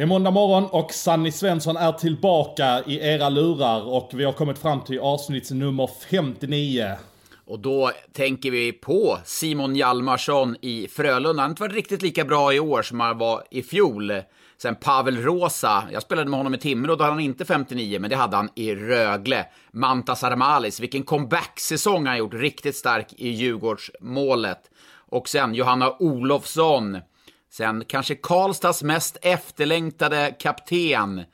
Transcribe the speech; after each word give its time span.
Det 0.00 0.04
är 0.04 0.06
måndag 0.06 0.30
morgon 0.30 0.64
och 0.64 0.92
Sanny 0.92 1.32
Svensson 1.32 1.76
är 1.76 1.92
tillbaka 1.92 2.82
i 2.86 3.00
era 3.00 3.28
lurar 3.28 3.88
och 3.88 4.10
vi 4.12 4.24
har 4.24 4.32
kommit 4.32 4.58
fram 4.58 4.80
till 4.80 4.98
avsnitt 4.98 5.50
nummer 5.50 5.90
59. 6.10 6.92
Och 7.46 7.58
då 7.58 7.90
tänker 8.12 8.50
vi 8.50 8.72
på 8.72 9.18
Simon 9.24 9.76
Hjalmarsson 9.76 10.56
i 10.60 10.88
Frölunda. 10.88 11.28
Han 11.28 11.38
har 11.38 11.48
inte 11.48 11.62
varit 11.62 11.74
riktigt 11.74 12.02
lika 12.02 12.24
bra 12.24 12.54
i 12.54 12.60
år 12.60 12.82
som 12.82 13.00
han 13.00 13.18
var 13.18 13.44
i 13.50 13.62
fjol. 13.62 14.12
Sen 14.62 14.74
Pavel 14.74 15.22
Rosa, 15.22 15.84
jag 15.92 16.02
spelade 16.02 16.30
med 16.30 16.38
honom 16.38 16.54
i 16.54 16.58
Timrå, 16.58 16.96
då 16.96 17.04
hade 17.04 17.14
han 17.14 17.20
inte 17.20 17.44
59, 17.44 17.98
men 18.00 18.10
det 18.10 18.16
hade 18.16 18.36
han 18.36 18.48
i 18.54 18.74
Rögle. 18.74 19.46
Mantas 19.72 20.24
Armalis, 20.24 20.80
vilken 20.80 21.02
comeback-säsong 21.02 22.06
han 22.06 22.18
gjort, 22.18 22.34
riktigt 22.34 22.76
stark 22.76 23.06
i 23.16 23.28
Djurgårdsmålet. 23.28 24.70
Och 25.10 25.28
sen 25.28 25.54
Johanna 25.54 25.96
Olofsson, 25.98 26.98
sen 27.50 27.84
kanske 27.84 28.14
Karlstads 28.14 28.82
mest 28.82 29.16
efterlängtade 29.22 30.34
kapten, 30.38 31.24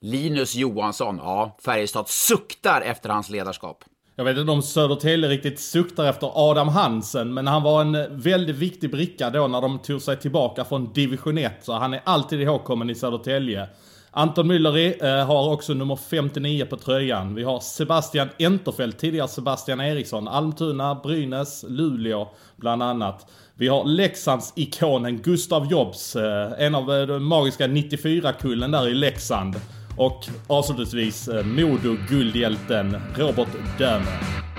Linus 0.00 0.54
Johansson. 0.54 1.16
Ja, 1.16 1.56
Färjestad 1.64 2.08
suktar 2.08 2.80
efter 2.80 3.08
hans 3.08 3.30
ledarskap. 3.30 3.84
Jag 4.16 4.24
vet 4.24 4.38
inte 4.38 4.52
om 4.52 4.62
Södertälje 4.62 5.28
riktigt 5.28 5.60
suktar 5.60 6.04
efter 6.04 6.30
Adam 6.34 6.68
Hansen, 6.68 7.34
men 7.34 7.46
han 7.46 7.62
var 7.62 7.80
en 7.80 8.20
väldigt 8.22 8.56
viktig 8.56 8.90
bricka 8.90 9.30
då 9.30 9.48
när 9.48 9.60
de 9.60 9.78
tog 9.78 10.02
sig 10.02 10.16
tillbaka 10.16 10.64
från 10.64 10.92
division 10.92 11.38
1, 11.38 11.52
så 11.62 11.72
han 11.72 11.94
är 11.94 12.00
alltid 12.04 12.40
ihågkommen 12.40 12.90
i 12.90 12.94
Södertälje. 12.94 13.68
Anton 14.10 14.46
Mülleri 14.46 14.94
eh, 15.00 15.26
har 15.26 15.52
också 15.52 15.74
nummer 15.74 15.96
59 15.96 16.64
på 16.64 16.76
tröjan. 16.76 17.34
Vi 17.34 17.42
har 17.42 17.60
Sebastian 17.60 18.28
Enterfelt, 18.38 18.98
tidigare 18.98 19.28
Sebastian 19.28 19.80
Eriksson, 19.80 20.28
Almtuna, 20.28 20.94
Brynäs, 20.94 21.64
Luleå 21.68 22.28
bland 22.56 22.82
annat. 22.82 23.26
Vi 23.56 23.68
har 23.68 23.84
Leksands 23.84 24.52
ikonen 24.56 25.22
Gustav 25.22 25.66
Jobs, 25.70 26.16
eh, 26.16 26.52
en 26.58 26.74
av 26.74 26.92
eh, 26.92 27.06
de 27.06 27.24
magiska 27.24 27.66
94-kullen 27.66 28.70
där 28.70 28.88
i 28.88 28.94
Leksand. 28.94 29.56
Och 29.96 30.28
avslutningsvis 30.46 31.28
eh, 31.28 31.46
Modo 31.46 31.96
guldhjälten 32.08 32.96
Robert 33.16 33.78
Dömer. 33.78 34.51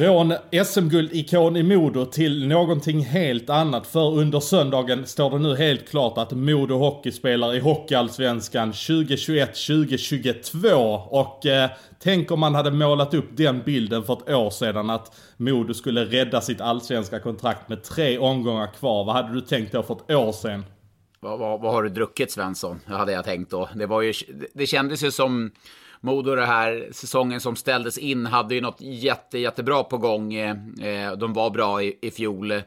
Från 0.00 0.34
SM-guldikon 0.64 1.56
i 1.56 1.62
Modo 1.62 2.04
till 2.04 2.48
någonting 2.48 3.04
helt 3.04 3.50
annat. 3.50 3.86
För 3.86 4.18
under 4.18 4.40
söndagen 4.40 5.06
står 5.06 5.30
det 5.30 5.38
nu 5.38 5.56
helt 5.56 5.88
klart 5.88 6.18
att 6.18 6.32
Modo 6.32 6.74
Hockey 6.74 7.12
spelar 7.12 7.54
i 7.54 7.60
Hockeyallsvenskan 7.60 8.72
2021-2022. 8.72 11.02
Och 11.08 11.46
eh, 11.46 11.70
tänk 11.98 12.30
om 12.30 12.40
man 12.40 12.54
hade 12.54 12.70
målat 12.70 13.14
upp 13.14 13.28
den 13.30 13.62
bilden 13.62 14.02
för 14.02 14.12
ett 14.12 14.30
år 14.30 14.50
sedan 14.50 14.90
att 14.90 15.20
Modo 15.36 15.74
skulle 15.74 16.04
rädda 16.04 16.40
sitt 16.40 16.60
allsvenska 16.60 17.20
kontrakt 17.20 17.68
med 17.68 17.82
tre 17.82 18.18
omgångar 18.18 18.66
kvar. 18.66 19.04
Vad 19.04 19.14
hade 19.14 19.34
du 19.34 19.40
tänkt 19.40 19.72
då 19.72 19.82
för 19.82 19.94
ett 19.94 20.10
år 20.10 20.32
sedan? 20.32 20.64
Vad, 21.20 21.38
vad, 21.38 21.60
vad 21.60 21.72
har 21.72 21.82
du 21.82 21.88
druckit 21.88 22.30
Svensson? 22.30 22.80
Det 22.86 22.94
hade 22.94 23.12
jag 23.12 23.24
tänkt 23.24 23.50
då. 23.50 23.68
Det, 23.74 23.86
var 23.86 24.02
ju, 24.02 24.12
det 24.54 24.66
kändes 24.66 25.04
ju 25.04 25.10
som 25.10 25.50
Modo 26.00 26.34
den 26.34 26.46
här 26.46 26.88
säsongen 26.92 27.40
som 27.40 27.56
ställdes 27.56 27.98
in 27.98 28.26
hade 28.26 28.54
ju 28.54 28.60
något 28.60 28.80
jätte, 28.80 29.38
jättebra 29.38 29.84
på 29.84 29.98
gång. 29.98 30.34
Eh, 30.34 30.56
eh, 30.82 31.12
de 31.12 31.32
var 31.32 31.50
bra 31.50 31.82
i, 31.82 31.98
i 32.02 32.10
fjol. 32.10 32.62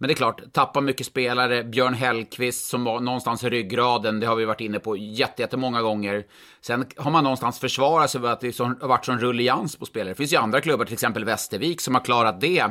Men 0.00 0.08
det 0.08 0.12
är 0.12 0.16
klart, 0.16 0.52
tappa 0.52 0.80
mycket 0.80 1.06
spelare. 1.06 1.64
Björn 1.64 1.94
Hellkvist 1.94 2.68
som 2.68 2.84
var 2.84 3.00
någonstans 3.00 3.44
i 3.44 3.50
ryggraden, 3.50 4.20
det 4.20 4.26
har 4.26 4.36
vi 4.36 4.44
varit 4.44 4.60
inne 4.60 4.78
på 4.78 4.96
jättemånga 4.96 5.82
gånger. 5.82 6.24
Sen 6.60 6.86
har 6.96 7.10
man 7.10 7.24
någonstans 7.24 7.58
försvarat 7.58 8.10
sig 8.10 8.20
med 8.20 8.32
att 8.32 8.40
det 8.40 8.58
har 8.58 8.88
varit 8.88 9.04
sån 9.04 9.18
rullians 9.18 9.76
på 9.76 9.86
spelare. 9.86 10.08
Det 10.08 10.14
finns 10.14 10.32
ju 10.32 10.36
andra 10.36 10.60
klubbar, 10.60 10.84
till 10.84 10.92
exempel 10.92 11.24
Västervik, 11.24 11.80
som 11.80 11.94
har 11.94 12.02
klarat 12.02 12.40
det. 12.40 12.64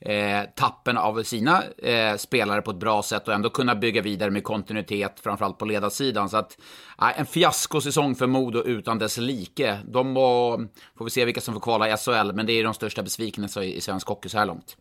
Eh, 0.00 0.42
tappen 0.56 0.98
av 0.98 1.22
sina 1.22 1.62
eh, 1.78 2.16
spelare 2.16 2.62
på 2.62 2.70
ett 2.70 2.76
bra 2.76 3.02
sätt 3.02 3.28
och 3.28 3.34
ändå 3.34 3.50
kunna 3.50 3.74
bygga 3.74 4.02
vidare 4.02 4.30
med 4.30 4.44
kontinuitet, 4.44 5.20
framförallt 5.20 5.58
på 5.58 5.64
ledarsidan. 5.64 6.28
Så 6.28 6.36
att, 6.36 6.58
eh, 7.00 7.20
en 7.20 7.26
fiaskosäsong 7.26 8.14
för 8.14 8.26
Modo 8.26 8.62
utan 8.62 8.98
dess 8.98 9.18
like. 9.18 9.78
De 9.84 10.14
var, 10.14 10.68
får 10.98 11.04
vi 11.04 11.10
se 11.10 11.24
vilka 11.24 11.40
som 11.40 11.54
får 11.54 11.60
kvala 11.60 11.88
i 11.88 11.96
SHL, 11.96 12.32
men 12.32 12.46
det 12.46 12.52
är 12.52 12.64
de 12.64 12.74
största 12.74 13.02
besvikelserna 13.02 13.66
i 13.66 13.80
svensk 13.80 14.08
hockey 14.08 14.28
så 14.28 14.38
här 14.38 14.46
långt. 14.46 14.76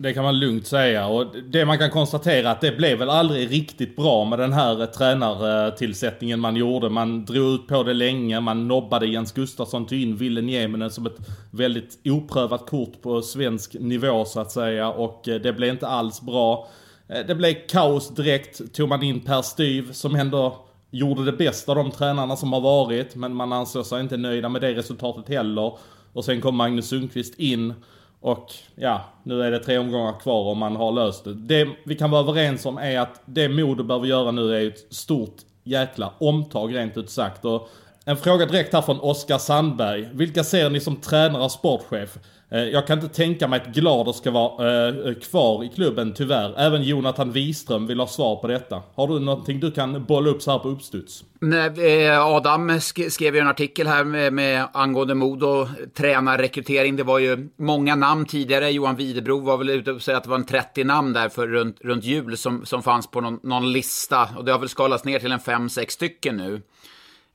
Det 0.00 0.12
kan 0.12 0.24
man 0.24 0.38
lugnt 0.38 0.66
säga. 0.66 1.06
Och 1.06 1.26
det 1.50 1.64
man 1.64 1.78
kan 1.78 1.90
konstatera 1.90 2.50
att 2.50 2.60
det 2.60 2.76
blev 2.76 2.98
väl 2.98 3.10
aldrig 3.10 3.50
riktigt 3.50 3.96
bra 3.96 4.24
med 4.24 4.38
den 4.38 4.52
här 4.52 4.80
eh, 4.80 4.86
tränartillsättningen 4.86 6.40
man 6.40 6.56
gjorde. 6.56 6.88
Man 6.88 7.24
drog 7.24 7.54
ut 7.54 7.66
på 7.66 7.82
det 7.82 7.94
länge, 7.94 8.40
man 8.40 8.68
nobbade 8.68 9.06
Jens 9.06 9.32
Gustafsson, 9.32 9.86
tog 9.86 9.98
in 9.98 10.16
Ville 10.16 10.40
Nieminen 10.40 10.90
som 10.90 11.06
ett 11.06 11.16
väldigt 11.50 11.98
oprövat 12.04 12.66
kort 12.66 13.02
på 13.02 13.22
svensk 13.22 13.74
nivå 13.74 14.24
så 14.24 14.40
att 14.40 14.52
säga. 14.52 14.88
Och 14.88 15.28
eh, 15.28 15.40
det 15.40 15.52
blev 15.52 15.70
inte 15.70 15.88
alls 15.88 16.20
bra. 16.20 16.68
Eh, 17.08 17.26
det 17.26 17.34
blev 17.34 17.54
kaos 17.68 18.14
direkt. 18.14 18.74
Tog 18.74 18.88
man 18.88 19.02
in 19.02 19.20
Per 19.20 19.42
Styv 19.42 19.92
som 19.92 20.14
ändå 20.14 20.66
gjorde 20.90 21.24
det 21.24 21.32
bästa 21.32 21.72
av 21.72 21.76
de 21.76 21.90
tränarna 21.90 22.36
som 22.36 22.52
har 22.52 22.60
varit. 22.60 23.14
Men 23.14 23.34
man 23.34 23.52
ansåg 23.52 23.86
sig 23.86 24.00
inte 24.00 24.16
nöjda 24.16 24.48
med 24.48 24.60
det 24.60 24.74
resultatet 24.74 25.28
heller. 25.28 25.78
Och 26.12 26.24
sen 26.24 26.40
kom 26.40 26.56
Magnus 26.56 26.88
Sundqvist 26.88 27.38
in. 27.38 27.74
Och 28.20 28.52
ja, 28.74 29.04
nu 29.22 29.42
är 29.42 29.50
det 29.50 29.58
tre 29.58 29.78
omgångar 29.78 30.20
kvar 30.20 30.50
och 30.50 30.56
man 30.56 30.76
har 30.76 30.92
löst 30.92 31.24
det. 31.24 31.34
Det 31.34 31.68
vi 31.84 31.94
kan 31.94 32.10
vara 32.10 32.20
överens 32.20 32.66
om 32.66 32.78
är 32.78 32.98
att 32.98 33.22
det 33.24 33.48
Modo 33.48 33.82
behöver 33.82 34.06
göra 34.06 34.30
nu 34.30 34.56
är 34.56 34.68
ett 34.68 34.94
stort 34.94 35.36
jäkla 35.64 36.12
omtag 36.18 36.74
rent 36.76 36.96
ut 36.96 37.10
sagt. 37.10 37.44
Och 37.44 37.68
en 38.04 38.16
fråga 38.16 38.46
direkt 38.46 38.72
här 38.72 38.82
från 38.82 39.00
Oskar 39.00 39.38
Sandberg. 39.38 40.08
Vilka 40.12 40.44
ser 40.44 40.70
ni 40.70 40.80
som 40.80 40.96
tränare 40.96 41.44
och 41.44 41.52
sportchef? 41.52 42.18
Eh, 42.50 42.64
jag 42.64 42.86
kan 42.86 42.98
inte 42.98 43.14
tänka 43.14 43.48
mig 43.48 43.60
att 43.60 43.74
Glader 43.74 44.12
ska 44.12 44.30
vara 44.30 44.88
eh, 44.88 45.14
kvar 45.14 45.64
i 45.64 45.68
klubben 45.68 46.14
tyvärr. 46.14 46.54
Även 46.58 46.82
Jonathan 46.82 47.32
Wiström 47.32 47.86
vill 47.86 48.00
ha 48.00 48.06
svar 48.06 48.36
på 48.36 48.46
detta. 48.46 48.82
Har 48.94 49.08
du 49.08 49.20
någonting 49.20 49.60
du 49.60 49.70
kan 49.70 50.04
bolla 50.04 50.30
upp 50.30 50.42
så 50.42 50.50
här 50.50 50.58
på 50.58 50.68
uppstuds? 50.68 51.24
Nej, 51.40 52.06
eh, 52.06 52.26
Adam 52.26 52.80
skrev 52.80 53.34
ju 53.34 53.40
en 53.40 53.48
artikel 53.48 53.86
här 53.86 54.04
med, 54.04 54.32
med 54.32 54.68
angående 54.72 55.14
Modo, 55.14 55.68
tränarrekrytering. 55.96 56.96
Det 56.96 57.02
var 57.02 57.18
ju 57.18 57.48
många 57.58 57.94
namn 57.94 58.26
tidigare. 58.26 58.70
Johan 58.70 58.96
Widerbro 58.96 59.40
var 59.40 59.56
väl 59.56 59.70
ute 59.70 59.92
och 59.92 60.02
sa 60.02 60.16
att 60.16 60.24
det 60.24 60.30
var 60.30 60.36
en 60.36 60.46
30 60.46 60.84
namn 60.84 61.12
där 61.12 61.28
för 61.28 61.46
runt, 61.46 61.76
runt 61.80 62.04
jul 62.04 62.36
som, 62.36 62.66
som 62.66 62.82
fanns 62.82 63.10
på 63.10 63.20
någon, 63.20 63.40
någon 63.42 63.72
lista. 63.72 64.28
Och 64.36 64.44
det 64.44 64.52
har 64.52 64.58
väl 64.58 64.68
skalats 64.68 65.04
ner 65.04 65.18
till 65.18 65.32
en 65.32 65.38
5-6 65.38 65.88
stycken 65.88 66.36
nu. 66.36 66.62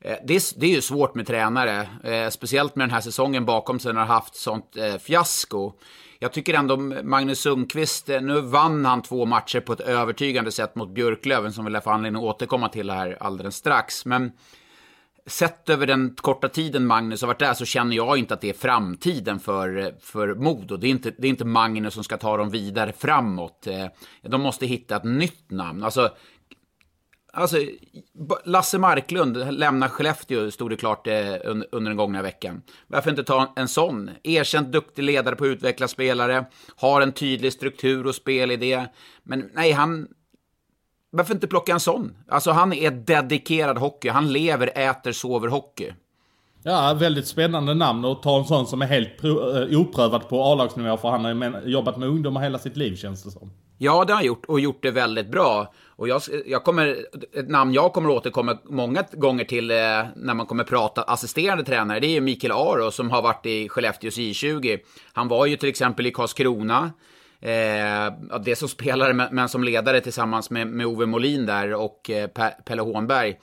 Eh, 0.04 0.18
det 0.24 0.36
är, 0.36 0.60
det 0.60 0.66
är 0.66 0.70
ju 0.70 0.82
svårt 0.82 1.16
med 1.16 1.28
tränare, 1.28 1.88
eh, 2.04 2.30
speciellt 2.30 2.76
med 2.76 2.88
den 2.88 2.94
här 2.94 3.02
säsongen 3.02 3.46
bakom 3.46 3.80
sig 3.80 3.94
när 3.94 4.00
han 4.00 4.10
har 4.10 4.16
haft 4.16 4.36
sånt 4.36 4.78
eh, 4.78 4.98
fiasko. 4.98 5.74
Jag 6.20 6.32
tycker 6.32 6.54
ändå 6.54 6.78
Magnus 7.04 7.40
Sundqvist, 7.40 8.10
eh, 8.10 8.22
nu 8.22 8.42
vann 8.42 8.86
han 8.86 9.02
två 9.02 9.26
matcher 9.26 9.60
på 9.60 9.74
ett 9.74 9.80
övertygande 9.80 10.52
sätt 10.52 10.76
mot 10.76 10.90
Björklöven 10.90 11.54
som 11.54 11.66
vi 11.66 11.72
lär 11.72 11.80
få 11.80 11.90
anledning 11.90 12.24
att 12.24 12.36
återkomma 12.36 12.70
till 12.70 12.90
här 12.90 13.18
alldeles 13.20 13.56
strax. 13.56 14.06
Men 14.06 14.32
sett 15.26 15.70
över 15.70 15.88
den 15.88 16.16
korta 16.16 16.50
tiden 16.50 16.86
Magnus 16.86 17.22
har 17.22 17.28
varit 17.28 17.40
där 17.40 17.54
så 17.54 17.66
känner 17.66 17.96
jag 17.96 18.18
inte 18.18 18.34
att 18.34 18.42
det 18.42 18.50
är 18.50 18.54
framtiden 18.54 19.40
för, 19.40 19.78
eh, 19.78 19.88
för 20.00 20.36
Modo. 20.36 20.78
Det 20.78 20.88
är, 20.88 20.92
inte, 20.92 21.12
det 21.18 21.28
är 21.28 21.30
inte 21.30 21.46
Magnus 21.46 21.94
som 21.94 22.04
ska 22.04 22.18
ta 22.18 22.38
dem 22.38 22.50
vidare 22.50 22.94
framåt. 22.98 23.68
Eh, 23.68 23.86
de 24.22 24.42
måste 24.42 24.66
hitta 24.66 24.96
ett 24.96 25.04
nytt 25.04 25.52
namn. 25.52 25.84
Alltså, 25.84 26.10
Alltså, 27.36 27.58
Lasse 28.46 28.78
Marklund 28.78 29.54
lämnar 29.54 29.88
Skellefteå, 29.88 30.52
stod 30.52 30.70
det 30.70 30.76
klart 30.76 31.08
eh, 31.08 31.36
under 31.72 31.90
den 31.90 31.98
gångna 31.98 32.22
veckan. 32.22 32.62
Varför 32.88 33.10
inte 33.10 33.24
ta 33.24 33.54
en 33.56 33.68
sån? 33.68 34.10
Erkänt 34.24 34.72
duktig 34.72 35.04
ledare 35.04 35.36
på 35.36 35.44
att 35.44 35.48
utveckla 35.48 35.88
spelare, 35.88 36.46
har 36.76 37.02
en 37.02 37.12
tydlig 37.12 37.54
struktur 37.54 38.08
och 38.08 38.16
spelidé. 38.16 38.86
Men 39.24 39.50
nej, 39.54 39.72
han... 39.72 40.08
Varför 41.10 41.34
inte 41.34 41.48
plocka 41.48 41.74
en 41.74 41.80
sån? 41.80 42.16
Alltså, 42.28 42.52
han 42.52 42.74
är 42.74 42.92
dedikerad 42.92 43.78
hockey. 43.78 44.10
Han 44.10 44.34
lever, 44.34 44.78
äter, 44.78 45.12
sover 45.12 45.48
hockey. 45.48 45.92
Ja, 46.64 46.94
väldigt 47.00 47.28
spännande 47.28 47.74
namn 47.74 48.06
att 48.06 48.24
ta 48.24 48.40
en 48.40 48.46
sån 48.46 48.68
som 48.68 48.82
är 48.82 48.86
helt 48.86 49.24
eh, 49.24 49.80
oprövad 49.80 50.30
på 50.30 50.44
A-lagsnivå 50.44 50.98
för 50.98 51.10
han 51.10 51.26
har 51.26 51.62
jobbat 51.66 51.98
med 51.98 52.10
ungdomar 52.10 52.42
hela 52.42 52.60
sitt 52.60 52.78
liv 52.78 52.96
känns 52.96 53.24
det 53.24 53.32
som. 53.32 53.52
Ja, 53.78 54.06
det 54.06 54.14
har 54.14 54.18
han 54.18 54.26
gjort 54.26 54.46
och 54.46 54.60
gjort 54.60 54.84
det 54.84 54.92
väldigt 54.92 55.32
bra. 55.32 55.74
Och 55.96 56.08
jag, 56.08 56.22
jag 56.46 56.64
kommer, 56.64 57.06
ett 57.34 57.50
namn 57.50 57.74
jag 57.74 57.94
kommer 57.94 58.10
återkomma 58.10 58.58
många 58.64 59.04
gånger 59.12 59.46
till 59.46 59.72
eh, 59.72 59.78
när 60.16 60.34
man 60.34 60.46
kommer 60.46 60.64
prata 60.64 61.04
assisterande 61.04 61.64
tränare, 61.64 62.00
det 62.00 62.18
är 62.18 62.22
Mikael 62.22 62.52
Aro 62.52 62.92
som 62.92 63.12
har 63.12 63.22
varit 63.22 63.46
i 63.46 63.70
Skellefteås 63.70 64.18
J20. 64.18 64.80
Han 65.14 65.28
var 65.28 65.46
ju 65.46 65.58
till 65.58 65.70
exempel 65.70 66.08
i 66.08 66.12
Karlskrona, 66.12 66.92
eh, 67.42 68.40
det 68.44 68.56
som 68.56 68.70
spelare 68.70 69.14
men, 69.14 69.36
men, 69.36 69.50
som 69.50 69.64
ledare 69.64 70.02
tillsammans 70.02 70.50
med, 70.50 70.68
med 70.68 70.86
Ove 70.86 71.06
Molin 71.06 71.46
där 71.46 71.74
och 71.74 72.10
eh, 72.10 72.28
Pelle 72.66 72.82
Hånberg. 72.82 73.40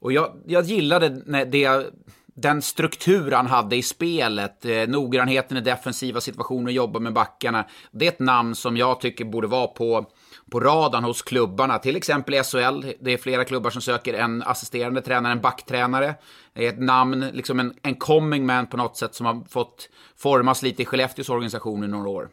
Och 0.00 0.12
jag, 0.12 0.32
jag 0.46 0.64
gillade 0.64 1.08
det, 1.44 1.90
den 2.34 2.62
struktur 2.62 3.30
han 3.30 3.46
hade 3.46 3.76
i 3.76 3.82
spelet, 3.82 4.64
eh, 4.64 4.88
noggrannheten 4.88 5.56
i 5.56 5.60
defensiva 5.60 6.20
situationer, 6.20 6.72
jobba 6.72 6.98
med 6.98 7.12
backarna. 7.12 7.64
Det 7.90 8.06
är 8.06 8.08
ett 8.08 8.18
namn 8.18 8.54
som 8.54 8.76
jag 8.76 9.00
tycker 9.00 9.24
borde 9.24 9.46
vara 9.46 9.66
på, 9.66 10.06
på 10.50 10.60
radarn 10.60 11.04
hos 11.04 11.22
klubbarna, 11.22 11.78
till 11.78 11.96
exempel 11.96 12.34
i 12.34 12.42
SHL. 12.42 12.84
Det 13.00 13.12
är 13.12 13.18
flera 13.18 13.44
klubbar 13.44 13.70
som 13.70 13.82
söker 13.82 14.14
en 14.14 14.42
assisterande 14.42 15.02
tränare, 15.02 15.32
en 15.32 15.40
backtränare. 15.40 16.14
Det 16.54 16.66
är 16.66 16.68
ett 16.68 16.80
namn, 16.80 17.26
liksom 17.32 17.60
en, 17.60 17.74
en 17.82 17.94
coming 17.94 18.46
man 18.46 18.66
på 18.66 18.76
något 18.76 18.96
sätt 18.96 19.14
som 19.14 19.26
har 19.26 19.42
fått 19.48 19.88
formas 20.16 20.62
lite 20.62 20.82
i 20.82 20.84
Skellefteås 20.84 21.28
organisation 21.28 21.84
i 21.84 21.88
några 21.88 22.08
år. 22.08 22.28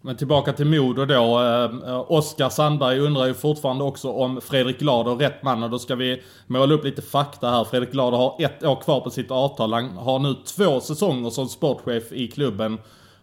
Men 0.00 0.16
tillbaka 0.16 0.52
till 0.52 0.66
Modo 0.66 1.04
då. 1.04 1.42
Eh, 1.42 2.10
Oskar 2.12 2.48
Sandberg 2.48 2.98
undrar 2.98 3.26
ju 3.26 3.34
fortfarande 3.34 3.84
också 3.84 4.12
om 4.12 4.40
Fredrik 4.40 4.78
Glader 4.78 5.12
är 5.12 5.16
rätt 5.16 5.42
man. 5.42 5.62
Och 5.62 5.70
då 5.70 5.78
ska 5.78 5.94
vi 5.94 6.22
måla 6.46 6.74
upp 6.74 6.84
lite 6.84 7.02
fakta 7.02 7.50
här. 7.50 7.64
Fredrik 7.64 7.92
Glader 7.92 8.18
har 8.18 8.36
ett 8.38 8.64
år 8.64 8.76
kvar 8.76 9.00
på 9.00 9.10
sitt 9.10 9.30
avtal. 9.30 9.72
Han 9.72 9.96
har 9.96 10.18
nu 10.18 10.34
två 10.34 10.80
säsonger 10.80 11.30
som 11.30 11.48
sportchef 11.48 12.12
i 12.12 12.28
klubben. 12.28 12.78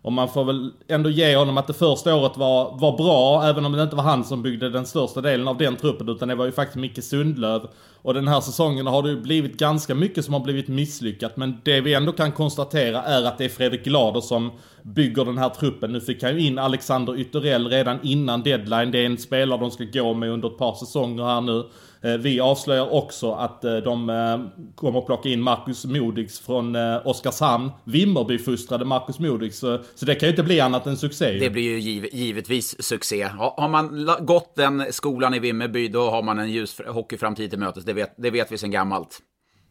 Och 0.06 0.14
man 0.14 0.30
får 0.30 0.46
väl 0.46 0.72
ändå 0.88 1.10
ge 1.10 1.36
honom 1.36 1.58
att 1.58 1.68
det 1.68 1.74
första 1.74 2.16
året 2.16 2.38
var, 2.38 2.78
var 2.80 2.98
bra, 2.98 3.44
även 3.44 3.66
om 3.66 3.72
det 3.72 3.84
inte 3.84 3.96
var 3.96 4.04
han 4.04 4.24
som 4.24 4.42
byggde 4.42 4.70
den 4.70 4.86
största 4.86 5.22
delen 5.22 5.48
av 5.48 5.58
den 5.58 5.76
truppen, 5.76 6.10
utan 6.10 6.28
det 6.28 6.36
var 6.36 6.46
ju 6.46 6.52
faktiskt 6.52 6.76
Micke 6.78 7.04
Sundlöv. 7.04 7.68
Och 8.02 8.14
den 8.14 8.28
här 8.28 8.42
säsongen 8.42 8.88
har 8.88 9.04
det 9.04 9.10
ju 9.10 9.22
blivit 9.22 9.58
ganska 9.58 9.96
mycket 9.96 10.26
som 10.26 10.34
har 10.34 10.42
blivit 10.42 10.68
misslyckat, 10.68 11.38
men 11.38 11.58
det 11.64 11.82
vi 11.82 11.94
ändå 11.94 12.12
kan 12.12 12.32
konstatera 12.32 13.04
är 13.04 13.24
att 13.24 13.38
det 13.38 13.46
är 13.46 13.50
Fredrik 13.50 13.84
Glader 13.84 14.22
som 14.22 14.52
bygger 14.82 15.26
den 15.26 15.38
här 15.38 15.50
truppen. 15.50 15.94
Nu 15.94 16.02
fick 16.02 16.24
han 16.24 16.34
ju 16.34 16.48
in 16.48 16.60
Alexander 16.60 17.20
Ytterell 17.20 17.68
redan 17.68 18.00
innan 18.04 18.44
deadline. 18.44 18.92
Det 18.92 19.00
är 19.00 19.06
en 19.06 19.18
spelare 19.18 19.60
de 19.60 19.72
ska 19.72 19.84
gå 19.84 20.14
med 20.14 20.30
under 20.30 20.48
ett 20.48 20.58
par 20.58 20.74
säsonger 20.74 21.24
här 21.24 21.42
nu. 21.42 21.64
Eh, 22.06 22.18
vi 22.18 22.40
avslöjar 22.40 22.94
också 22.94 23.32
att 23.32 23.64
eh, 23.64 23.78
de 23.78 24.10
eh, 24.10 24.66
kommer 24.76 25.00
att 25.00 25.06
plocka 25.06 25.30
in 25.30 25.42
Marcus 25.42 25.86
Modigs 25.86 26.40
från 26.40 26.76
Oskarshamn. 27.04 27.72
Vimmerby-fostrade 27.84 28.86
Marcus 28.86 29.20
Modigs. 29.20 29.58
Så, 29.60 29.80
så 29.96 30.06
det 30.06 30.16
kan 30.16 30.28
ju 30.28 30.32
inte 30.32 30.44
bli 30.44 30.60
annat 30.60 30.88
än 30.88 30.98
succé. 30.98 31.38
Det 31.40 31.50
blir 31.50 31.64
ju 31.64 31.80
giv 31.80 32.08
givetvis 32.12 32.84
succé. 32.84 33.24
Har 33.24 33.70
man 33.70 34.10
gått 34.26 34.56
den 34.56 34.94
skolan 34.94 35.34
i 35.34 35.40
Vimmerby, 35.40 35.88
då 35.88 36.10
har 36.10 36.24
man 36.24 36.40
en 36.40 36.52
ljus 36.52 36.82
hockeyframtid 36.88 37.50
till 37.50 37.60
mötes. 37.60 37.86
Det 37.86 37.94
vet, 37.94 38.14
det 38.18 38.30
vet 38.30 38.52
vi 38.52 38.58
sedan 38.58 38.72
gammalt. 38.72 39.20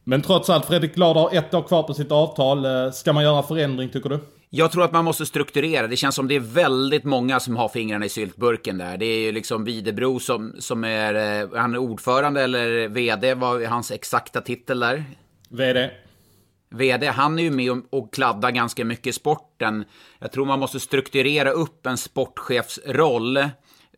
Men 0.05 0.23
trots 0.23 0.51
allt, 0.51 0.67
Fredrik 0.67 0.95
Glad 0.95 1.17
har 1.17 1.35
ett 1.35 1.55
år 1.55 1.63
kvar 1.63 1.83
på 1.83 1.95
sitt 1.95 2.13
avtal. 2.13 2.93
Ska 2.93 3.13
man 3.13 3.25
göra 3.25 3.43
förändring, 3.43 3.89
tycker 3.89 4.09
du? 4.09 4.19
Jag 4.57 4.73
tror 4.73 4.85
att 4.85 4.93
man 4.93 5.05
måste 5.05 5.27
strukturera. 5.27 5.87
Det 5.87 5.97
känns 5.97 6.15
som 6.15 6.29
det 6.29 6.35
är 6.35 6.41
väldigt 6.41 7.05
många 7.05 7.41
som 7.41 7.57
har 7.57 7.69
fingrarna 7.69 8.05
i 8.05 8.09
syltburken 8.09 8.79
där. 8.79 8.97
Det 8.97 9.07
är 9.07 9.19
ju 9.19 9.33
liksom 9.33 9.65
Videbro 9.65 10.21
som, 10.21 10.55
som 10.59 10.85
är, 10.85 11.43
eh, 11.43 11.49
han 11.55 11.75
är 11.75 11.79
ordförande 11.79 12.43
eller 12.43 12.89
vd, 12.89 13.35
vad 13.35 13.63
är 13.63 13.67
hans 13.67 13.91
exakta 13.91 14.41
titel 14.41 14.81
där? 14.81 15.05
Vd. 15.49 15.91
VD, 16.71 17.07
han 17.07 17.39
är 17.39 17.43
ju 17.43 17.51
med 17.51 17.83
och 17.91 18.15
kladdar 18.15 18.51
ganska 18.51 18.85
mycket 18.85 19.07
i 19.07 19.13
sporten. 19.13 19.85
Jag 20.19 20.33
tror 20.33 20.47
man 20.47 20.59
måste 20.59 20.81
strukturera 20.81 21.51
upp 21.51 21.87
en 21.87 21.97
sportchefsroll 21.97 23.39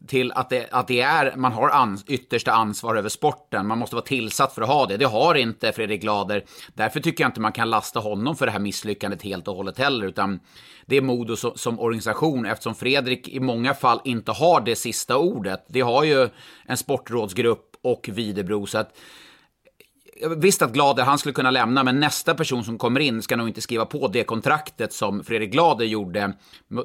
till 0.07 0.33
att 0.33 0.51
det, 0.51 0.69
att 0.71 0.89
det 0.89 1.01
är, 1.01 1.37
man 1.37 1.53
har 1.53 1.69
ans, 1.69 2.05
yttersta 2.07 2.53
ansvar 2.53 2.97
över 2.97 3.09
sporten. 3.09 3.67
Man 3.67 3.79
måste 3.79 3.97
vara 3.97 4.05
tillsatt 4.05 4.55
för 4.55 4.63
att 4.63 4.69
ha 4.69 4.87
det. 4.87 4.97
Det 4.97 5.05
har 5.05 5.35
inte 5.35 5.73
Fredrik 5.73 6.01
Glader. 6.01 6.45
Därför 6.75 7.01
tycker 7.01 7.25
jag 7.25 7.29
inte 7.29 7.41
man 7.41 7.53
kan 7.53 7.71
lasta 7.71 8.01
honom 8.01 8.37
för 8.37 8.47
det 8.47 8.53
här 8.53 8.59
misslyckandet 8.59 9.23
helt 9.23 9.49
och 9.49 9.57
hållet 9.57 9.79
heller, 9.79 10.07
utan 10.07 10.41
det 10.87 10.97
är 10.97 11.01
Modo 11.01 11.37
som, 11.37 11.53
som 11.55 11.81
organisation, 11.81 12.47
eftersom 12.47 12.75
Fredrik 12.75 13.29
i 13.29 13.41
många 13.41 13.75
fall 13.75 14.01
inte 14.05 14.33
har 14.33 14.61
det 14.61 14.77
sista 14.77 15.17
ordet. 15.17 15.65
Det 15.69 15.81
har 15.81 16.05
ju 16.05 16.29
en 16.65 16.77
sportrådsgrupp 16.77 17.77
och 17.83 18.09
Videbro, 18.13 18.67
så 18.67 18.79
att 18.79 18.97
Visst 20.37 20.63
att 20.63 20.73
Glader, 20.73 21.05
han 21.05 21.19
skulle 21.19 21.33
kunna 21.33 21.51
lämna, 21.51 21.85
men 21.85 22.01
nästa 22.01 22.35
person 22.35 22.65
som 22.65 22.79
kommer 22.79 23.01
in 23.01 23.23
ska 23.23 23.37
nog 23.37 23.49
inte 23.49 23.61
skriva 23.61 23.87
på 23.87 24.09
det 24.09 24.25
kontraktet 24.25 24.93
som 24.93 25.25
Fredrik 25.25 25.53
Glader 25.53 25.85
gjorde. 25.85 26.33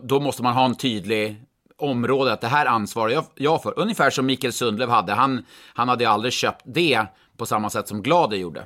Då 0.04 0.20
måste 0.20 0.44
man 0.44 0.54
ha 0.54 0.66
en 0.66 0.76
tydlig 0.76 1.46
område, 1.84 2.34
att 2.34 2.42
det 2.42 2.48
här 2.48 2.66
ansvarar 2.66 3.10
jag, 3.10 3.24
jag 3.36 3.64
för. 3.64 3.80
Ungefär 3.80 4.10
som 4.10 4.26
Mikael 4.26 4.54
Sundlöv 4.54 4.90
hade. 4.90 5.14
Han, 5.14 5.46
han 5.74 5.90
hade 5.90 6.10
aldrig 6.10 6.34
köpt 6.34 6.62
det 6.66 7.06
på 7.38 7.46
samma 7.46 7.70
sätt 7.70 7.88
som 7.88 8.04
Glader 8.04 8.38
gjorde. 8.38 8.64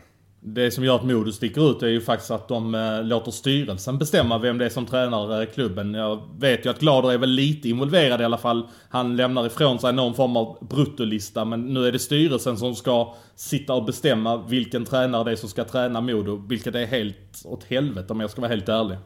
Det 0.47 0.71
som 0.71 0.83
gör 0.83 0.95
att 0.95 1.03
Modo 1.03 1.31
sticker 1.31 1.71
ut 1.71 1.83
är 1.83 1.87
ju 1.87 2.01
faktiskt 2.01 2.31
att 2.31 2.47
de 2.47 2.75
eh, 2.75 3.03
låter 3.03 3.31
styrelsen 3.31 3.97
bestämma 3.97 4.37
vem 4.37 4.57
det 4.57 4.65
är 4.65 4.69
som 4.69 4.85
tränar 4.85 5.41
eh, 5.41 5.45
klubben. 5.45 5.93
Jag 5.93 6.21
vet 6.39 6.65
ju 6.65 6.69
att 6.69 6.79
Glader 6.79 7.11
är 7.11 7.17
väl 7.17 7.29
lite 7.29 7.69
involverad 7.69 8.21
i 8.21 8.23
alla 8.23 8.37
fall. 8.37 8.67
Han 8.89 9.15
lämnar 9.15 9.45
ifrån 9.45 9.79
sig 9.79 9.93
någon 9.93 10.13
form 10.13 10.37
av 10.37 10.67
bruttolista, 10.69 11.45
men 11.45 11.73
nu 11.73 11.87
är 11.87 11.91
det 11.91 11.99
styrelsen 11.99 12.57
som 12.57 12.75
ska 12.75 13.13
sitta 13.35 13.73
och 13.73 13.85
bestämma 13.85 14.37
vilken 14.37 14.85
tränare 14.85 15.23
det 15.23 15.31
är 15.31 15.35
som 15.35 15.49
ska 15.49 15.63
träna 15.63 16.01
Modo, 16.01 16.45
vilket 16.47 16.75
är 16.75 16.85
helt 16.85 17.41
åt 17.45 17.63
helvete 17.63 18.13
om 18.13 18.19
jag 18.19 18.29
ska 18.29 18.41
vara 18.41 18.51
helt 18.51 18.69
ärlig. 18.69 18.97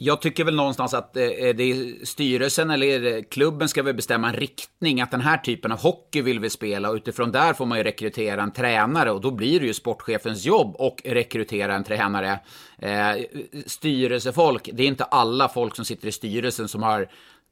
Jag 0.00 0.20
tycker 0.20 0.44
väl 0.44 0.54
någonstans 0.54 0.94
att 0.94 1.16
eh, 1.16 1.22
det 1.28 1.62
är 1.62 2.04
styrelsen 2.04 2.70
eller 2.70 3.22
klubben 3.22 3.68
ska 3.68 3.82
väl 3.82 3.94
bestämma 3.94 4.28
en 4.28 4.36
riktning, 4.36 5.00
att 5.00 5.10
den 5.10 5.20
här 5.20 5.38
typen 5.38 5.72
av 5.72 5.78
hockey 5.78 6.22
vill 6.22 6.40
vi 6.40 6.50
spela 6.50 6.90
och 6.90 6.94
utifrån 6.94 7.32
där 7.32 7.54
får 7.54 7.66
man 7.66 7.78
ju 7.78 7.84
rekrytera 7.84 8.42
en 8.42 8.52
tränare 8.52 9.10
och 9.10 9.20
då 9.20 9.30
blir 9.30 9.60
det 9.60 9.66
ju 9.66 9.74
sportchefens 9.74 10.44
jobb 10.44 10.76
och 10.78 11.02
rekrytera 11.04 11.74
en 11.74 11.84
tränare. 11.84 12.40
Eh, 12.78 13.24
styrelsefolk, 13.66 14.70
det 14.72 14.82
är 14.82 14.86
inte 14.86 15.04
alla 15.04 15.48
folk 15.48 15.76
som 15.76 15.84
sitter 15.84 16.08
i 16.08 16.12
styrelsen 16.12 16.68
som 16.68 16.82
har 16.82 17.00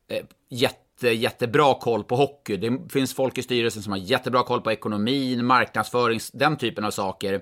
eh, 0.09 0.25
jätte, 0.51 1.09
jättebra 1.09 1.75
koll 1.75 2.05
på 2.05 2.17
hockey. 2.17 2.57
Det 2.57 2.79
finns 2.93 3.15
folk 3.15 3.39
i 3.39 3.43
styrelsen 3.43 3.83
som 3.83 3.93
har 3.93 3.99
jättebra 3.99 4.43
koll 4.43 4.61
på 4.61 4.73
ekonomin, 4.73 5.47
marknadsföring, 5.47 6.21
den 6.33 6.57
typen 6.57 6.85
av 6.85 6.91
saker. 6.91 7.35